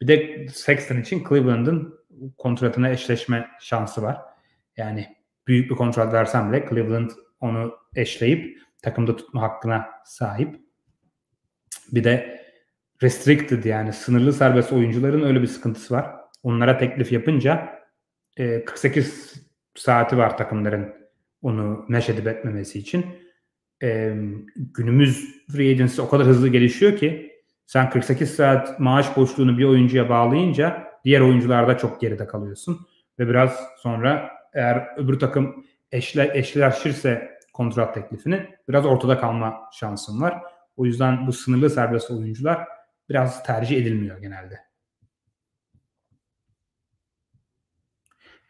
Bir 0.00 0.08
de 0.08 0.48
Sexton 0.48 0.96
için 0.96 1.24
Cleveland'ın 1.28 2.01
kontratına 2.38 2.90
eşleşme 2.90 3.48
şansı 3.60 4.02
var. 4.02 4.20
Yani 4.76 5.16
büyük 5.46 5.70
bir 5.70 5.76
kontrat 5.76 6.12
versem 6.12 6.52
bile 6.52 6.66
Cleveland 6.70 7.10
onu 7.40 7.74
eşleyip 7.96 8.62
takımda 8.82 9.16
tutma 9.16 9.42
hakkına 9.42 9.88
sahip. 10.04 10.60
Bir 11.92 12.04
de 12.04 12.42
restricted 13.02 13.64
yani 13.64 13.92
sınırlı 13.92 14.32
serbest 14.32 14.72
oyuncuların 14.72 15.22
öyle 15.22 15.42
bir 15.42 15.46
sıkıntısı 15.46 15.94
var. 15.94 16.10
Onlara 16.42 16.78
teklif 16.78 17.12
yapınca 17.12 17.82
e, 18.36 18.64
48 18.64 19.34
saati 19.74 20.18
var 20.18 20.36
takımların 20.36 20.94
onu 21.42 21.84
mesh 21.88 22.08
edip 22.08 22.26
etmemesi 22.26 22.78
için. 22.78 23.06
E, 23.82 24.14
günümüz 24.56 25.44
free 25.52 25.70
agency 25.70 26.00
o 26.00 26.08
kadar 26.08 26.26
hızlı 26.26 26.48
gelişiyor 26.48 26.96
ki 26.96 27.32
sen 27.66 27.90
48 27.90 28.34
saat 28.34 28.80
maaş 28.80 29.16
boşluğunu 29.16 29.58
bir 29.58 29.64
oyuncuya 29.64 30.08
bağlayınca 30.08 30.91
diğer 31.04 31.20
oyuncularda 31.20 31.78
çok 31.78 32.00
geride 32.00 32.26
kalıyorsun. 32.26 32.86
Ve 33.18 33.28
biraz 33.28 33.60
sonra 33.76 34.30
eğer 34.54 34.88
öbür 34.96 35.18
takım 35.18 35.64
eşle, 35.92 36.30
eşleşirse 36.34 37.38
kontrat 37.52 37.94
teklifini 37.94 38.48
biraz 38.68 38.86
ortada 38.86 39.18
kalma 39.20 39.60
şansın 39.72 40.20
var. 40.20 40.42
O 40.76 40.86
yüzden 40.86 41.26
bu 41.26 41.32
sınırlı 41.32 41.70
serbest 41.70 42.10
oyuncular 42.10 42.68
biraz 43.08 43.42
tercih 43.42 43.76
edilmiyor 43.76 44.18
genelde. 44.18 44.58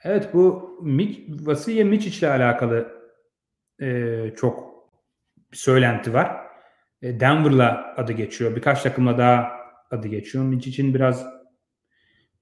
Evet 0.05 0.35
bu 0.35 0.73
Vasilya 1.29 1.85
Miçic 1.85 2.19
ile 2.19 2.33
alakalı 2.33 3.03
e, 3.81 4.35
çok 4.37 4.73
bir 5.53 5.57
söylenti 5.57 6.15
var. 6.15 6.47
E, 7.03 7.21
Denver'la 7.21 7.95
adı 7.97 8.13
geçiyor. 8.13 8.57
Birkaç 8.57 8.83
takımla 8.83 9.19
daha 9.19 9.53
adı 9.91 10.09
geçiyor. 10.09 10.45
Micic'in 10.45 10.95
biraz 10.95 11.27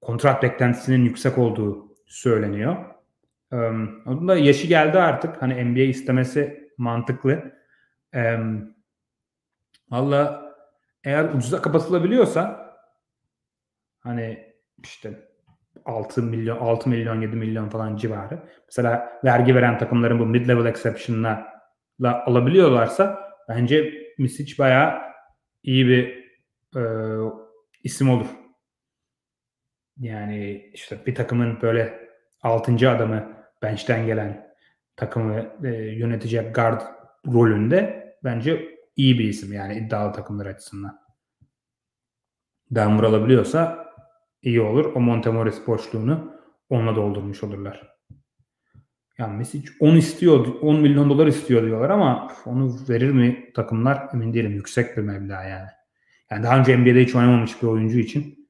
kontrat 0.01 0.43
beklentisinin 0.43 1.05
yüksek 1.05 1.37
olduğu 1.37 1.95
söyleniyor. 2.05 2.75
Um, 3.51 4.01
onun 4.05 4.27
da 4.27 4.37
yaşı 4.37 4.67
geldi 4.67 4.99
artık. 4.99 5.41
Hani 5.41 5.65
NBA 5.65 5.79
istemesi 5.81 6.71
mantıklı. 6.77 7.53
Valla 9.91 10.51
eğer 11.03 11.33
ucuza 11.33 11.61
kapatılabiliyorsa 11.61 12.71
hani 13.99 14.53
işte 14.83 15.31
6 15.85 16.23
milyon 16.23 16.57
6 16.57 16.89
milyon 16.89 17.21
7 17.21 17.35
milyon 17.35 17.69
falan 17.69 17.95
civarı. 17.95 18.43
Mesela 18.67 19.19
vergi 19.23 19.55
veren 19.55 19.77
takımların 19.77 20.19
bu 20.19 20.25
mid 20.25 20.47
level 20.47 20.65
exception'la 20.65 21.47
alabiliyorlarsa 22.25 23.31
bence 23.49 23.93
Misic 24.17 24.57
bayağı 24.59 25.01
iyi 25.63 25.87
bir 25.87 26.31
e, 26.75 26.81
isim 27.83 28.09
olur. 28.09 28.27
Yani 29.97 30.69
işte 30.73 31.05
bir 31.05 31.15
takımın 31.15 31.61
böyle 31.61 32.09
6. 32.41 32.89
adamı 32.89 33.33
bench'ten 33.61 34.05
gelen 34.05 34.53
takımı 34.95 35.53
e, 35.63 35.67
yönetecek 35.75 36.55
guard 36.55 36.81
rolünde 37.27 38.13
bence 38.23 38.77
iyi 38.95 39.19
bir 39.19 39.25
isim 39.25 39.53
yani 39.53 39.77
iddialı 39.77 40.13
takımlar 40.13 40.45
açısından. 40.45 41.01
Denver 42.71 43.03
alabiliyorsa 43.03 43.87
iyi 44.41 44.61
olur. 44.61 44.85
O 44.95 44.99
Montemoris 44.99 45.67
boşluğunu 45.67 46.41
onunla 46.69 46.95
doldurmuş 46.95 47.43
olurlar. 47.43 47.91
Yani 49.17 49.37
Messi 49.37 49.63
10 49.79 49.95
istiyor, 49.95 50.47
10 50.61 50.79
milyon 50.79 51.09
dolar 51.09 51.27
istiyor 51.27 51.63
diyorlar 51.63 51.89
ama 51.89 52.33
onu 52.45 52.75
verir 52.89 53.11
mi 53.11 53.53
takımlar 53.53 54.09
emin 54.13 54.33
değilim. 54.33 54.51
Yüksek 54.51 54.97
bir 54.97 55.01
meblağ 55.01 55.43
yani. 55.43 55.69
Yani 56.31 56.43
daha 56.43 56.59
önce 56.59 56.77
NBA'de 56.77 57.03
hiç 57.03 57.15
oynamamış 57.15 57.61
bir 57.61 57.67
oyuncu 57.67 57.99
için 57.99 58.49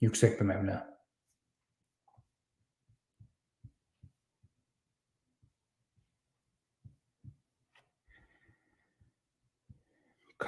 yüksek 0.00 0.40
bir 0.40 0.44
meblağ. 0.44 0.98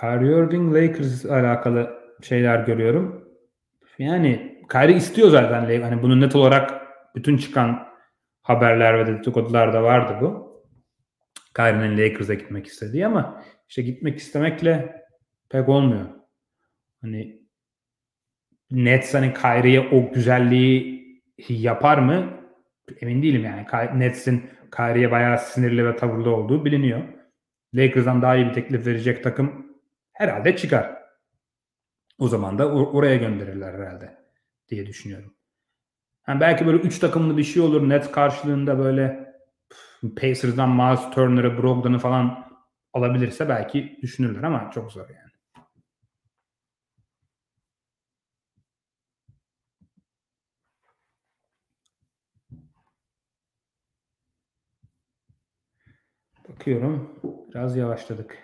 Kyrie 0.00 0.38
Irving 0.38 0.74
Lakers 0.76 1.26
alakalı 1.26 2.00
şeyler 2.22 2.66
görüyorum. 2.66 3.28
Yani 3.98 4.60
Kyrie 4.72 4.96
istiyor 4.96 5.28
zaten. 5.28 5.82
Hani 5.82 6.02
bunu 6.02 6.20
net 6.20 6.36
olarak 6.36 6.86
bütün 7.14 7.36
çıkan 7.36 7.88
haberler 8.42 8.98
ve 8.98 9.06
dedikodular 9.06 9.72
da 9.72 9.82
vardı 9.82 10.18
bu. 10.20 10.50
Kyrie'nin 11.56 11.98
Lakers'a 11.98 12.34
gitmek 12.34 12.66
istediği 12.66 13.06
ama 13.06 13.44
işte 13.68 13.82
gitmek 13.82 14.18
istemekle 14.18 15.04
pek 15.48 15.68
olmuyor. 15.68 16.08
Hani 17.00 17.39
Nets 18.70 19.14
hani 19.14 19.34
Kyrie'ye 19.34 19.80
o 19.80 20.12
güzelliği 20.12 21.00
yapar 21.48 21.98
mı? 21.98 22.30
Emin 23.00 23.22
değilim 23.22 23.44
yani. 23.44 23.66
Nets'in 24.00 24.50
Kyrie'ye 24.76 25.10
bayağı 25.10 25.38
sinirli 25.38 25.86
ve 25.86 25.96
tavırlı 25.96 26.36
olduğu 26.36 26.64
biliniyor. 26.64 27.02
Lakers'dan 27.74 28.22
daha 28.22 28.36
iyi 28.36 28.46
bir 28.46 28.52
teklif 28.52 28.86
verecek 28.86 29.24
takım 29.24 29.66
herhalde 30.12 30.56
çıkar. 30.56 30.96
O 32.18 32.28
zaman 32.28 32.58
da 32.58 32.62
or- 32.64 32.92
oraya 32.92 33.16
gönderirler 33.16 33.74
herhalde 33.74 34.16
diye 34.68 34.86
düşünüyorum. 34.86 35.34
Yani 36.28 36.40
belki 36.40 36.66
böyle 36.66 36.78
üç 36.78 36.98
takımlı 36.98 37.36
bir 37.36 37.44
şey 37.44 37.62
olur. 37.62 37.88
Net 37.88 38.12
karşılığında 38.12 38.78
böyle 38.78 39.34
Pacers'dan 40.20 40.70
Miles 40.70 41.10
Turner'ı, 41.10 41.62
Brogdon'u 41.62 41.98
falan 41.98 42.46
alabilirse 42.92 43.48
belki 43.48 43.98
düşünürler 44.02 44.42
ama 44.42 44.70
çok 44.74 44.92
zor 44.92 45.08
yani. 45.08 45.29
Bakıyorum. 56.60 57.20
Biraz 57.48 57.76
yavaşladık. 57.76 58.38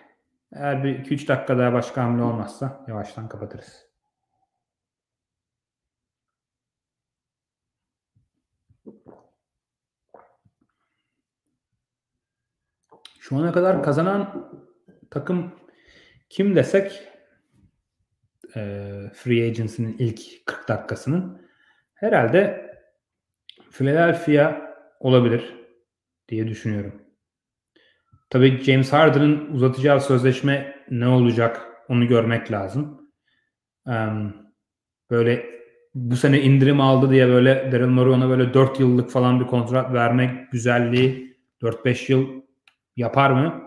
Eğer 0.51 0.83
bir 0.83 1.05
2-3 1.05 1.27
dakika 1.27 1.57
daha 1.57 1.73
başka 1.73 2.03
hamle 2.03 2.23
olmazsa 2.23 2.85
yavaştan 2.87 3.29
kapatırız. 3.29 3.85
Şu 13.19 13.37
ana 13.37 13.51
kadar 13.51 13.83
kazanan 13.83 14.51
takım 15.11 15.51
kim 16.29 16.55
desek 16.55 17.03
e, 18.55 18.61
Free 19.13 19.47
Agency'nin 19.47 19.95
ilk 19.99 20.45
40 20.45 20.67
dakikasının 20.67 21.47
Herhalde 21.93 22.71
Philadelphia 23.71 24.75
olabilir 24.99 25.55
diye 26.29 26.47
düşünüyorum. 26.47 27.06
Tabii 28.29 28.63
James 28.63 28.93
Harden'ın 28.93 29.53
uzatacağı 29.53 30.01
sözleşme 30.01 30.75
ne 30.89 31.07
olacak 31.07 31.67
onu 31.89 32.07
görmek 32.07 32.51
lazım. 32.51 33.11
Böyle 35.09 35.45
bu 35.95 36.15
sene 36.15 36.41
indirim 36.41 36.81
aldı 36.81 37.11
diye 37.11 37.27
böyle 37.27 37.71
Daryl 37.71 37.87
Morey 37.87 38.13
ona 38.13 38.29
böyle 38.29 38.53
4 38.53 38.79
yıllık 38.79 39.09
falan 39.11 39.39
bir 39.39 39.45
kontrat 39.47 39.93
vermek 39.93 40.51
güzelliği 40.51 41.37
4-5 41.61 42.11
yıl 42.11 42.41
yapar 42.95 43.29
mı? 43.29 43.63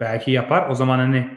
Belki 0.00 0.30
yapar. 0.30 0.70
O 0.70 0.74
zaman 0.74 0.98
hani 0.98 1.28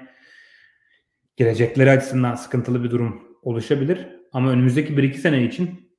gelecekleri 1.38 1.92
açısından 1.92 2.36
sıkıntılı 2.36 2.84
bir 2.84 2.92
durum 2.92 3.38
oluşabilir. 3.42 4.08
Ama 4.34 4.50
önümüzdeki 4.50 4.94
1-2 4.94 5.14
sene 5.14 5.44
için 5.44 5.92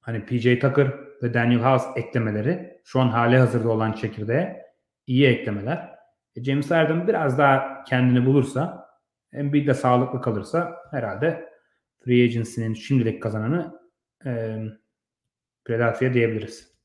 hani 0.00 0.26
PJ 0.26 0.44
Tucker 0.60 0.94
ve 1.22 1.34
Daniel 1.34 1.60
House 1.60 1.86
eklemeleri 1.96 2.80
şu 2.84 3.00
an 3.00 3.08
hali 3.08 3.36
hazırda 3.36 3.68
olan 3.68 3.92
çekirdeğe 3.92 4.67
iyi 5.08 5.26
eklemeler. 5.26 5.98
E 6.36 6.44
James 6.44 6.70
Harden 6.70 7.08
biraz 7.08 7.38
daha 7.38 7.84
kendini 7.84 8.26
bulursa 8.26 8.88
Embiid 9.32 9.66
de 9.66 9.74
sağlıklı 9.74 10.20
kalırsa 10.20 10.76
herhalde 10.90 11.48
free 12.04 12.24
agency'nin 12.24 12.74
şimdilik 12.74 13.22
kazananı 13.22 13.80
e, 14.26 14.58
Philadelphia 15.64 16.14
diyebiliriz. 16.14 16.78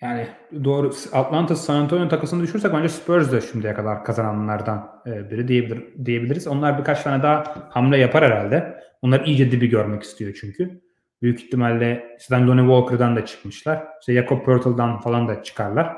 Yani 0.00 0.28
doğru 0.64 0.90
Atlanta 1.12 1.56
San 1.56 1.76
Antonio 1.76 2.08
takısını 2.08 2.42
düşürsek 2.42 2.72
bence 2.72 2.88
Spurs 2.88 3.32
de 3.32 3.40
şimdiye 3.40 3.74
kadar 3.74 4.04
kazananlardan 4.04 5.02
e, 5.06 5.30
biri 5.30 5.48
diyebilir, 5.48 6.04
diyebiliriz. 6.04 6.46
Onlar 6.46 6.78
birkaç 6.78 7.02
tane 7.02 7.22
daha 7.22 7.68
hamle 7.70 7.98
yapar 7.98 8.24
herhalde. 8.24 8.80
Onlar 9.02 9.24
iyice 9.24 9.50
dibi 9.50 9.68
görmek 9.68 10.02
istiyor 10.02 10.38
çünkü. 10.40 10.89
Büyük 11.22 11.42
ihtimalle 11.42 12.16
işte 12.20 12.36
Lonnie 12.36 12.62
Walker'dan 12.62 13.16
da 13.16 13.26
çıkmışlar. 13.26 13.86
İşte 14.00 14.12
Jacob 14.12 14.44
Pertle'dan 14.44 15.00
falan 15.00 15.28
da 15.28 15.42
çıkarlar. 15.42 15.96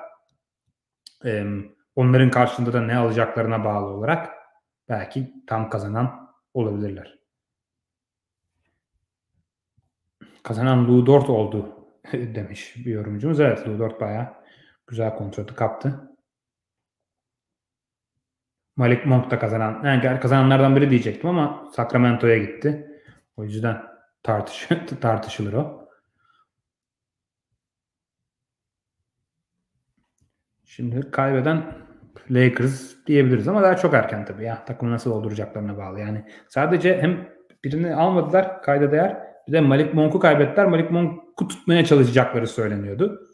Ee, 1.25 1.47
onların 1.97 2.31
karşılığında 2.31 2.73
da 2.73 2.81
ne 2.81 2.97
alacaklarına 2.97 3.65
bağlı 3.65 3.87
olarak 3.87 4.31
belki 4.89 5.33
tam 5.47 5.71
kazanan 5.71 6.31
olabilirler. 6.55 7.19
Kazanan 10.43 10.89
Lou 10.89 11.07
Dort 11.07 11.31
oldu 11.31 11.87
demiş 12.13 12.75
bir 12.77 12.93
yorumcumuz. 12.93 13.41
Evet 13.41 13.69
Lou 13.69 13.79
Dort 13.79 14.01
bayağı 14.01 14.29
güzel 14.87 15.17
kontratı 15.17 15.55
kaptı. 15.55 16.09
Malik 18.77 19.07
Monk 19.07 19.31
da 19.31 19.39
kazanan, 19.39 19.85
yani 19.85 20.21
kazananlardan 20.21 20.77
biri 20.77 20.91
diyecektim 20.91 21.31
ama 21.31 21.71
Sacramento'ya 21.77 22.39
gitti. 22.39 23.01
O 23.37 23.45
yüzden 23.45 23.92
tartış 24.23 24.69
tartışılır 25.01 25.53
o. 25.53 25.89
Şimdi 30.65 31.11
kaybeden 31.11 31.75
Lakers 32.31 33.07
diyebiliriz 33.07 33.49
ama 33.49 33.63
daha 33.63 33.77
çok 33.77 33.95
erken 33.95 34.25
tabii 34.25 34.45
ya. 34.45 34.65
Takımı 34.65 34.93
nasıl 34.93 35.11
dolduracaklarına 35.11 35.79
bağlı. 35.79 36.01
Yani 36.01 36.25
sadece 36.49 37.03
hem 37.03 37.29
birini 37.65 37.95
almadılar 37.95 38.63
kayda 38.63 38.93
değer 38.93 39.33
bir 39.49 39.53
de 39.53 39.61
Malik 39.61 39.95
Monk'u 39.95 40.21
kaybettiler. 40.21 40.67
Malik 40.67 40.91
Monk'u 40.91 41.49
tutmaya 41.49 41.85
çalışacakları 41.85 42.47
söyleniyordu. 42.47 43.31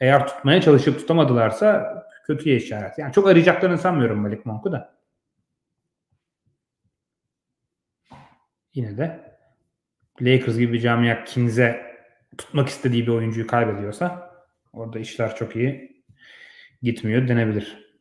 Eğer 0.00 0.26
tutmaya 0.26 0.60
çalışıp 0.60 0.98
tutamadılarsa 0.98 1.94
kötüye 2.26 2.56
işaret. 2.56 2.98
Yani 2.98 3.12
çok 3.12 3.28
arayacaklarını 3.28 3.78
sanmıyorum 3.78 4.18
Malik 4.18 4.46
Monk'u 4.46 4.72
da. 4.72 4.94
Yine 8.74 8.96
de 8.96 9.31
Lakers 10.20 10.58
gibi 10.58 10.72
bir 10.72 10.80
camia 10.80 11.24
Kings'e 11.24 11.96
tutmak 12.38 12.68
istediği 12.68 13.06
bir 13.06 13.12
oyuncuyu 13.12 13.46
kaybediyorsa 13.46 14.32
orada 14.72 14.98
işler 14.98 15.36
çok 15.36 15.56
iyi 15.56 16.02
gitmiyor 16.82 17.28
denebilir. 17.28 17.92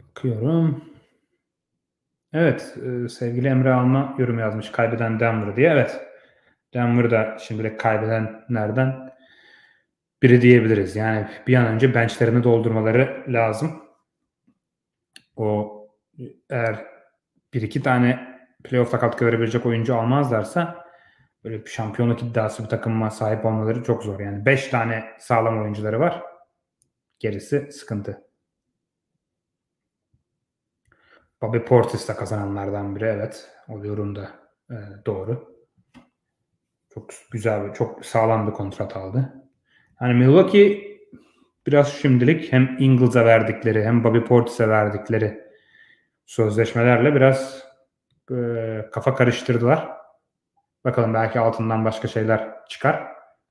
Bakıyorum. 0.00 0.84
Evet, 2.32 2.76
e, 2.86 3.08
sevgili 3.08 3.48
Emre 3.48 3.72
Alma 3.72 4.14
yorum 4.18 4.38
yazmış 4.38 4.70
kaybeden 4.70 5.20
Denver 5.20 5.56
diye. 5.56 5.70
Evet, 5.70 6.00
Denver 6.74 7.10
da 7.10 7.38
şimdilik 7.38 7.80
kaybedenlerden 7.80 9.14
biri 10.22 10.42
diyebiliriz. 10.42 10.96
Yani 10.96 11.26
bir 11.46 11.54
an 11.54 11.66
önce 11.66 11.94
benchlerini 11.94 12.44
doldurmaları 12.44 13.24
lazım. 13.28 13.85
O 15.36 15.76
eğer 16.50 16.86
bir 17.54 17.62
iki 17.62 17.82
tane 17.82 18.38
playoff'ta 18.64 18.98
katkı 18.98 19.26
verebilecek 19.26 19.66
oyuncu 19.66 19.96
almazlarsa 19.96 20.86
böyle 21.44 21.64
bir 21.64 21.70
şampiyonluk 21.70 22.22
iddiası 22.22 22.64
bir 22.64 22.68
takıma 22.68 23.10
sahip 23.10 23.44
olmaları 23.44 23.82
çok 23.82 24.02
zor. 24.02 24.20
Yani 24.20 24.46
beş 24.46 24.68
tane 24.68 25.04
sağlam 25.18 25.62
oyuncuları 25.62 26.00
var. 26.00 26.22
Gerisi 27.18 27.72
sıkıntı. 27.72 28.26
Bobby 31.42 31.58
Portis 31.58 32.08
de 32.08 32.14
kazananlardan 32.14 32.96
biri 32.96 33.04
evet. 33.04 33.50
O 33.68 33.84
yorum 33.84 34.16
da 34.16 34.30
e, 34.70 34.76
doğru. 35.06 35.56
Çok 36.94 37.10
güzel 37.30 37.64
ve 37.64 37.74
çok 37.74 38.06
sağlam 38.06 38.46
bir 38.46 38.52
kontrat 38.52 38.96
aldı. 38.96 39.48
Yani 40.00 40.14
Milwaukee 40.14 40.95
biraz 41.66 41.92
şimdilik 41.92 42.52
hem 42.52 42.76
Ingles'a 42.78 43.24
verdikleri 43.24 43.84
hem 43.84 44.04
Bobby 44.04 44.18
Portis'e 44.18 44.68
verdikleri 44.68 45.46
sözleşmelerle 46.26 47.14
biraz 47.14 47.64
e, 48.30 48.36
kafa 48.92 49.14
karıştırdılar. 49.14 49.88
Bakalım 50.84 51.14
belki 51.14 51.40
altından 51.40 51.84
başka 51.84 52.08
şeyler 52.08 52.66
çıkar. 52.68 53.06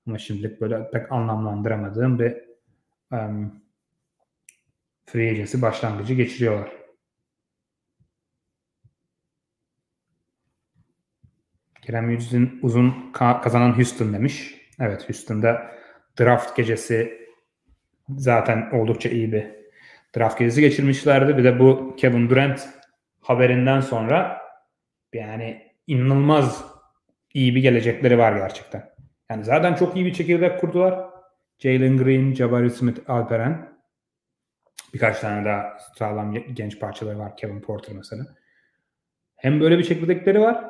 Ama 0.08 0.18
şimdilik 0.18 0.62
böyle 0.62 0.92
pek 0.92 1.12
anlamlandıramadığım 1.12 2.20
bir 2.20 2.38
um, 3.12 3.64
free 5.06 5.30
agency 5.30 5.62
başlangıcı 5.62 6.14
geçiriyorlar. 6.14 6.72
Kerem 11.82 12.10
Yüz'ün 12.10 12.60
uzun 12.62 13.12
kazanan 13.14 13.78
Houston 13.78 14.14
demiş. 14.14 14.62
Evet 14.80 15.10
Houston'da 15.10 15.72
draft 16.20 16.56
gecesi 16.56 17.25
zaten 18.10 18.69
oldukça 18.72 19.10
iyi 19.10 19.32
bir 19.32 19.48
draft 20.18 20.40
gecesi 20.40 20.61
geçirmişlerdi. 20.61 21.38
Bir 21.38 21.44
de 21.44 21.60
bu 21.60 21.95
Kevin 21.95 22.30
Durant 22.30 22.69
haberinden 23.22 23.82
sonra 23.82 24.41
yani 25.14 25.72
inanılmaz 25.88 26.65
iyi 27.34 27.56
bir 27.56 27.61
gelecekleri 27.61 28.18
var 28.18 28.38
gerçekten. 28.38 28.90
Yani 29.30 29.44
zaten 29.44 29.73
çok 29.76 29.95
iyi 29.95 30.06
bir 30.06 30.14
çekirdek 30.14 30.61
kurdular. 30.61 31.10
Jalen 31.60 31.98
Green, 31.98 32.34
Jabari 32.34 32.69
Smith, 32.69 33.10
Alperen. 33.10 33.76
Birkaç 34.94 35.19
tane 35.19 35.45
daha 35.45 35.77
sağlam 35.98 36.34
genç 36.34 36.80
parçaları 36.80 37.19
var. 37.19 37.38
Kevin 37.38 37.61
Porter 37.61 37.95
mesela. 37.95 38.26
Hem 39.36 39.61
böyle 39.61 39.77
bir 39.77 39.84
çekirdekleri 39.84 40.41
var. 40.41 40.65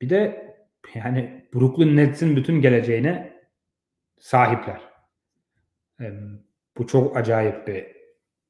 Bir 0.00 0.10
de 0.10 0.48
yani 0.94 1.48
Brooklyn 1.54 1.96
Nets'in 1.96 2.36
bütün 2.36 2.60
geleceğine 2.60 3.32
sahipler. 4.18 4.80
Bu 6.78 6.86
çok 6.86 7.16
acayip 7.16 7.66
bir 7.66 7.86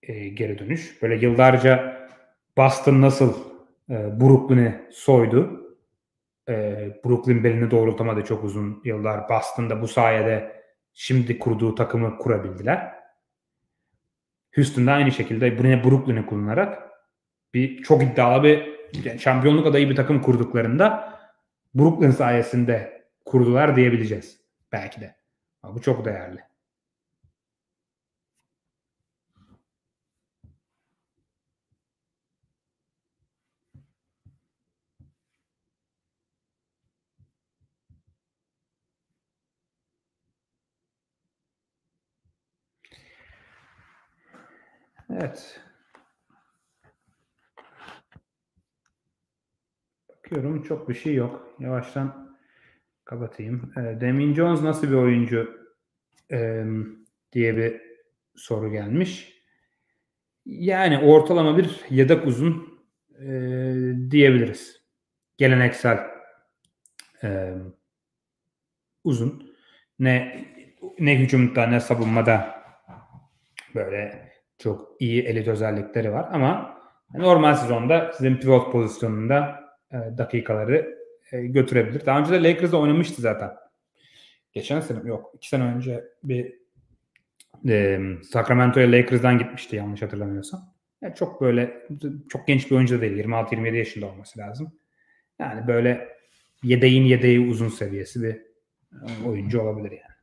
e, 0.03 0.29
geri 0.29 0.59
dönüş. 0.59 1.03
Böyle 1.03 1.27
yıllarca 1.27 1.99
Boston 2.57 3.03
nasıl 3.03 3.35
e, 3.91 4.21
Brooklyn'i 4.21 4.81
soydu. 4.91 5.69
E, 6.49 6.55
Brooklyn 7.05 7.45
belini 7.45 7.71
doğrultamadı 7.71 8.25
çok 8.25 8.45
uzun 8.45 8.81
yıllar. 8.85 9.29
Boston'da 9.29 9.83
bu 9.83 9.89
sayede 9.89 10.63
şimdi 10.95 11.39
kurduğu 11.39 11.75
takımı 11.75 12.19
kurabildiler. 12.19 12.95
Houston'da 14.55 14.93
aynı 14.93 15.13
şekilde 15.13 15.47
yine 15.47 15.85
Brooklyn'i 15.85 16.27
kullanarak 16.27 16.89
bir 17.55 17.83
çok 17.83 18.03
iddialı 18.03 18.43
bir 18.43 19.19
şampiyonluk 19.19 19.67
adayı 19.67 19.91
bir 19.91 19.97
takım 19.97 20.23
kurduklarında 20.23 21.19
Brooklyn 21.75 22.11
sayesinde 22.11 23.03
kurdular 23.25 23.77
diyebileceğiz. 23.77 24.41
Belki 24.73 25.01
de. 25.01 25.15
Ama 25.63 25.75
bu 25.75 25.83
çok 25.83 26.05
değerli. 26.05 26.48
Evet. 45.13 45.61
Bakıyorum 50.09 50.63
çok 50.63 50.89
bir 50.89 50.95
şey 50.95 51.15
yok. 51.15 51.55
Yavaştan 51.59 52.37
kapatayım. 53.05 53.73
E, 53.77 54.01
Demin 54.01 54.35
Jones 54.35 54.63
nasıl 54.63 54.89
bir 54.89 54.95
oyuncu 54.95 55.69
e, 56.33 56.65
diye 57.33 57.57
bir 57.57 57.81
soru 58.37 58.73
gelmiş. 58.73 59.43
Yani 60.47 60.99
ortalama 60.99 61.59
bir 61.59 61.81
yedek 61.91 62.27
uzun 62.27 62.81
e, 63.21 63.27
diyebiliriz. 64.11 64.83
Geleneksel 65.37 66.07
e, 67.23 67.55
uzun. 69.05 69.55
Ne 69.99 70.45
ne 70.99 71.19
hücumda 71.19 71.67
ne 71.67 71.81
savunmada 71.81 72.63
böyle 73.75 74.28
çok 74.59 74.97
iyi 75.01 75.23
elit 75.23 75.49
özellikleri 75.49 76.13
var 76.13 76.29
ama 76.33 76.79
normal 77.15 77.55
sezonda 77.55 78.13
sizin 78.13 78.37
pivot 78.37 78.73
pozisyonunda 78.73 79.65
e, 79.93 79.97
dakikaları 80.19 80.99
e, 81.33 81.47
götürebilir. 81.47 82.07
Daha 82.07 82.21
önce 82.21 82.31
de 82.33 82.43
Lakers'da 82.43 82.81
oynamıştı 82.81 83.23
zaten. 83.23 83.51
Geçen 84.53 84.81
sene 84.81 85.09
yok. 85.09 85.33
iki 85.35 85.49
sene 85.49 85.63
önce 85.63 86.05
bir 86.23 86.55
e, 87.69 88.01
Sacramento'ya 88.23 88.93
Lakers'dan 88.93 89.39
gitmişti 89.39 89.77
yanlış 89.77 90.03
hatırlamıyorsam. 90.03 90.61
Yani 91.03 91.15
çok 91.15 91.41
böyle 91.41 91.87
çok 92.29 92.47
genç 92.47 92.71
bir 92.71 92.77
oyuncu 92.77 93.01
değil. 93.01 93.25
26-27 93.25 93.77
yaşında 93.77 94.07
olması 94.07 94.39
lazım. 94.39 94.73
Yani 95.39 95.67
böyle 95.67 96.09
yedeğin 96.63 97.03
yedeği 97.03 97.41
uzun 97.51 97.69
seviyesi 97.69 98.23
bir 98.23 98.43
oyuncu 99.27 99.61
olabilir 99.61 99.91
yani. 99.91 100.18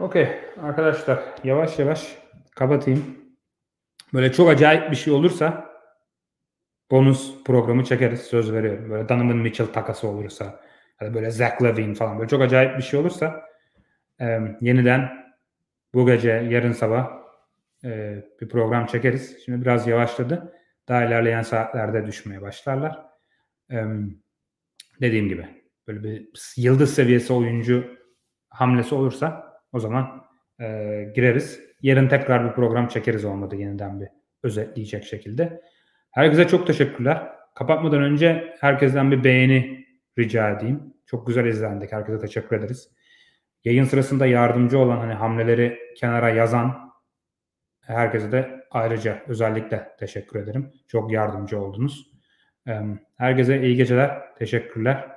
Okey 0.00 0.28
arkadaşlar 0.62 1.24
yavaş 1.44 1.78
yavaş 1.78 2.18
kapatayım. 2.56 3.16
Böyle 4.14 4.32
çok 4.32 4.48
acayip 4.48 4.90
bir 4.90 4.96
şey 4.96 5.12
olursa 5.12 5.70
bonus 6.90 7.44
programı 7.44 7.84
çekeriz 7.84 8.20
söz 8.20 8.52
veriyorum. 8.52 8.90
Böyle 8.90 9.08
Donovan 9.08 9.36
Mitchell 9.36 9.66
takası 9.66 10.08
olursa 10.08 10.60
ya 11.00 11.06
da 11.06 11.14
böyle 11.14 11.30
Zach 11.30 11.62
Levine 11.62 11.94
falan 11.94 12.18
böyle 12.18 12.28
çok 12.28 12.42
acayip 12.42 12.78
bir 12.78 12.82
şey 12.82 13.00
olursa 13.00 13.42
e, 14.20 14.38
yeniden 14.60 15.10
bu 15.94 16.06
gece 16.06 16.30
yarın 16.30 16.72
sabah 16.72 17.10
e, 17.84 18.24
bir 18.40 18.48
program 18.48 18.86
çekeriz. 18.86 19.44
Şimdi 19.44 19.62
biraz 19.62 19.86
yavaşladı. 19.86 20.52
Daha 20.88 21.04
ilerleyen 21.04 21.42
saatlerde 21.42 22.06
düşmeye 22.06 22.42
başlarlar. 22.42 23.02
E, 23.70 23.84
dediğim 25.00 25.28
gibi 25.28 25.48
böyle 25.88 26.02
bir 26.02 26.30
yıldız 26.56 26.94
seviyesi 26.94 27.32
oyuncu 27.32 27.96
hamlesi 28.48 28.94
olursa 28.94 29.49
o 29.72 29.80
zaman 29.80 30.26
e, 30.60 30.66
gireriz. 31.14 31.60
Yarın 31.82 32.08
tekrar 32.08 32.48
bir 32.48 32.54
program 32.54 32.88
çekeriz 32.88 33.24
olmadı 33.24 33.56
yeniden 33.56 34.00
bir 34.00 34.08
özetleyecek 34.42 35.04
şekilde. 35.04 35.60
Herkese 36.10 36.48
çok 36.48 36.66
teşekkürler. 36.66 37.28
Kapatmadan 37.54 38.02
önce 38.02 38.54
herkesten 38.60 39.10
bir 39.10 39.24
beğeni 39.24 39.86
rica 40.18 40.50
edeyim. 40.50 40.94
Çok 41.06 41.26
güzel 41.26 41.44
izlendik. 41.44 41.92
Herkese 41.92 42.18
teşekkür 42.18 42.56
ederiz. 42.56 42.90
Yayın 43.64 43.84
sırasında 43.84 44.26
yardımcı 44.26 44.78
olan 44.78 44.96
hani 44.96 45.12
hamleleri 45.14 45.78
kenara 45.96 46.30
yazan 46.30 46.92
herkese 47.80 48.32
de 48.32 48.66
ayrıca 48.70 49.22
özellikle 49.28 49.88
teşekkür 49.98 50.38
ederim. 50.40 50.72
Çok 50.88 51.12
yardımcı 51.12 51.60
oldunuz. 51.60 52.10
Herkese 53.16 53.62
iyi 53.62 53.76
geceler, 53.76 54.34
teşekkürler 54.34 55.10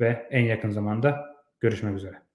ve 0.00 0.28
en 0.30 0.44
yakın 0.44 0.70
zamanda 0.70 1.36
görüşmek 1.60 1.96
üzere. 1.96 2.31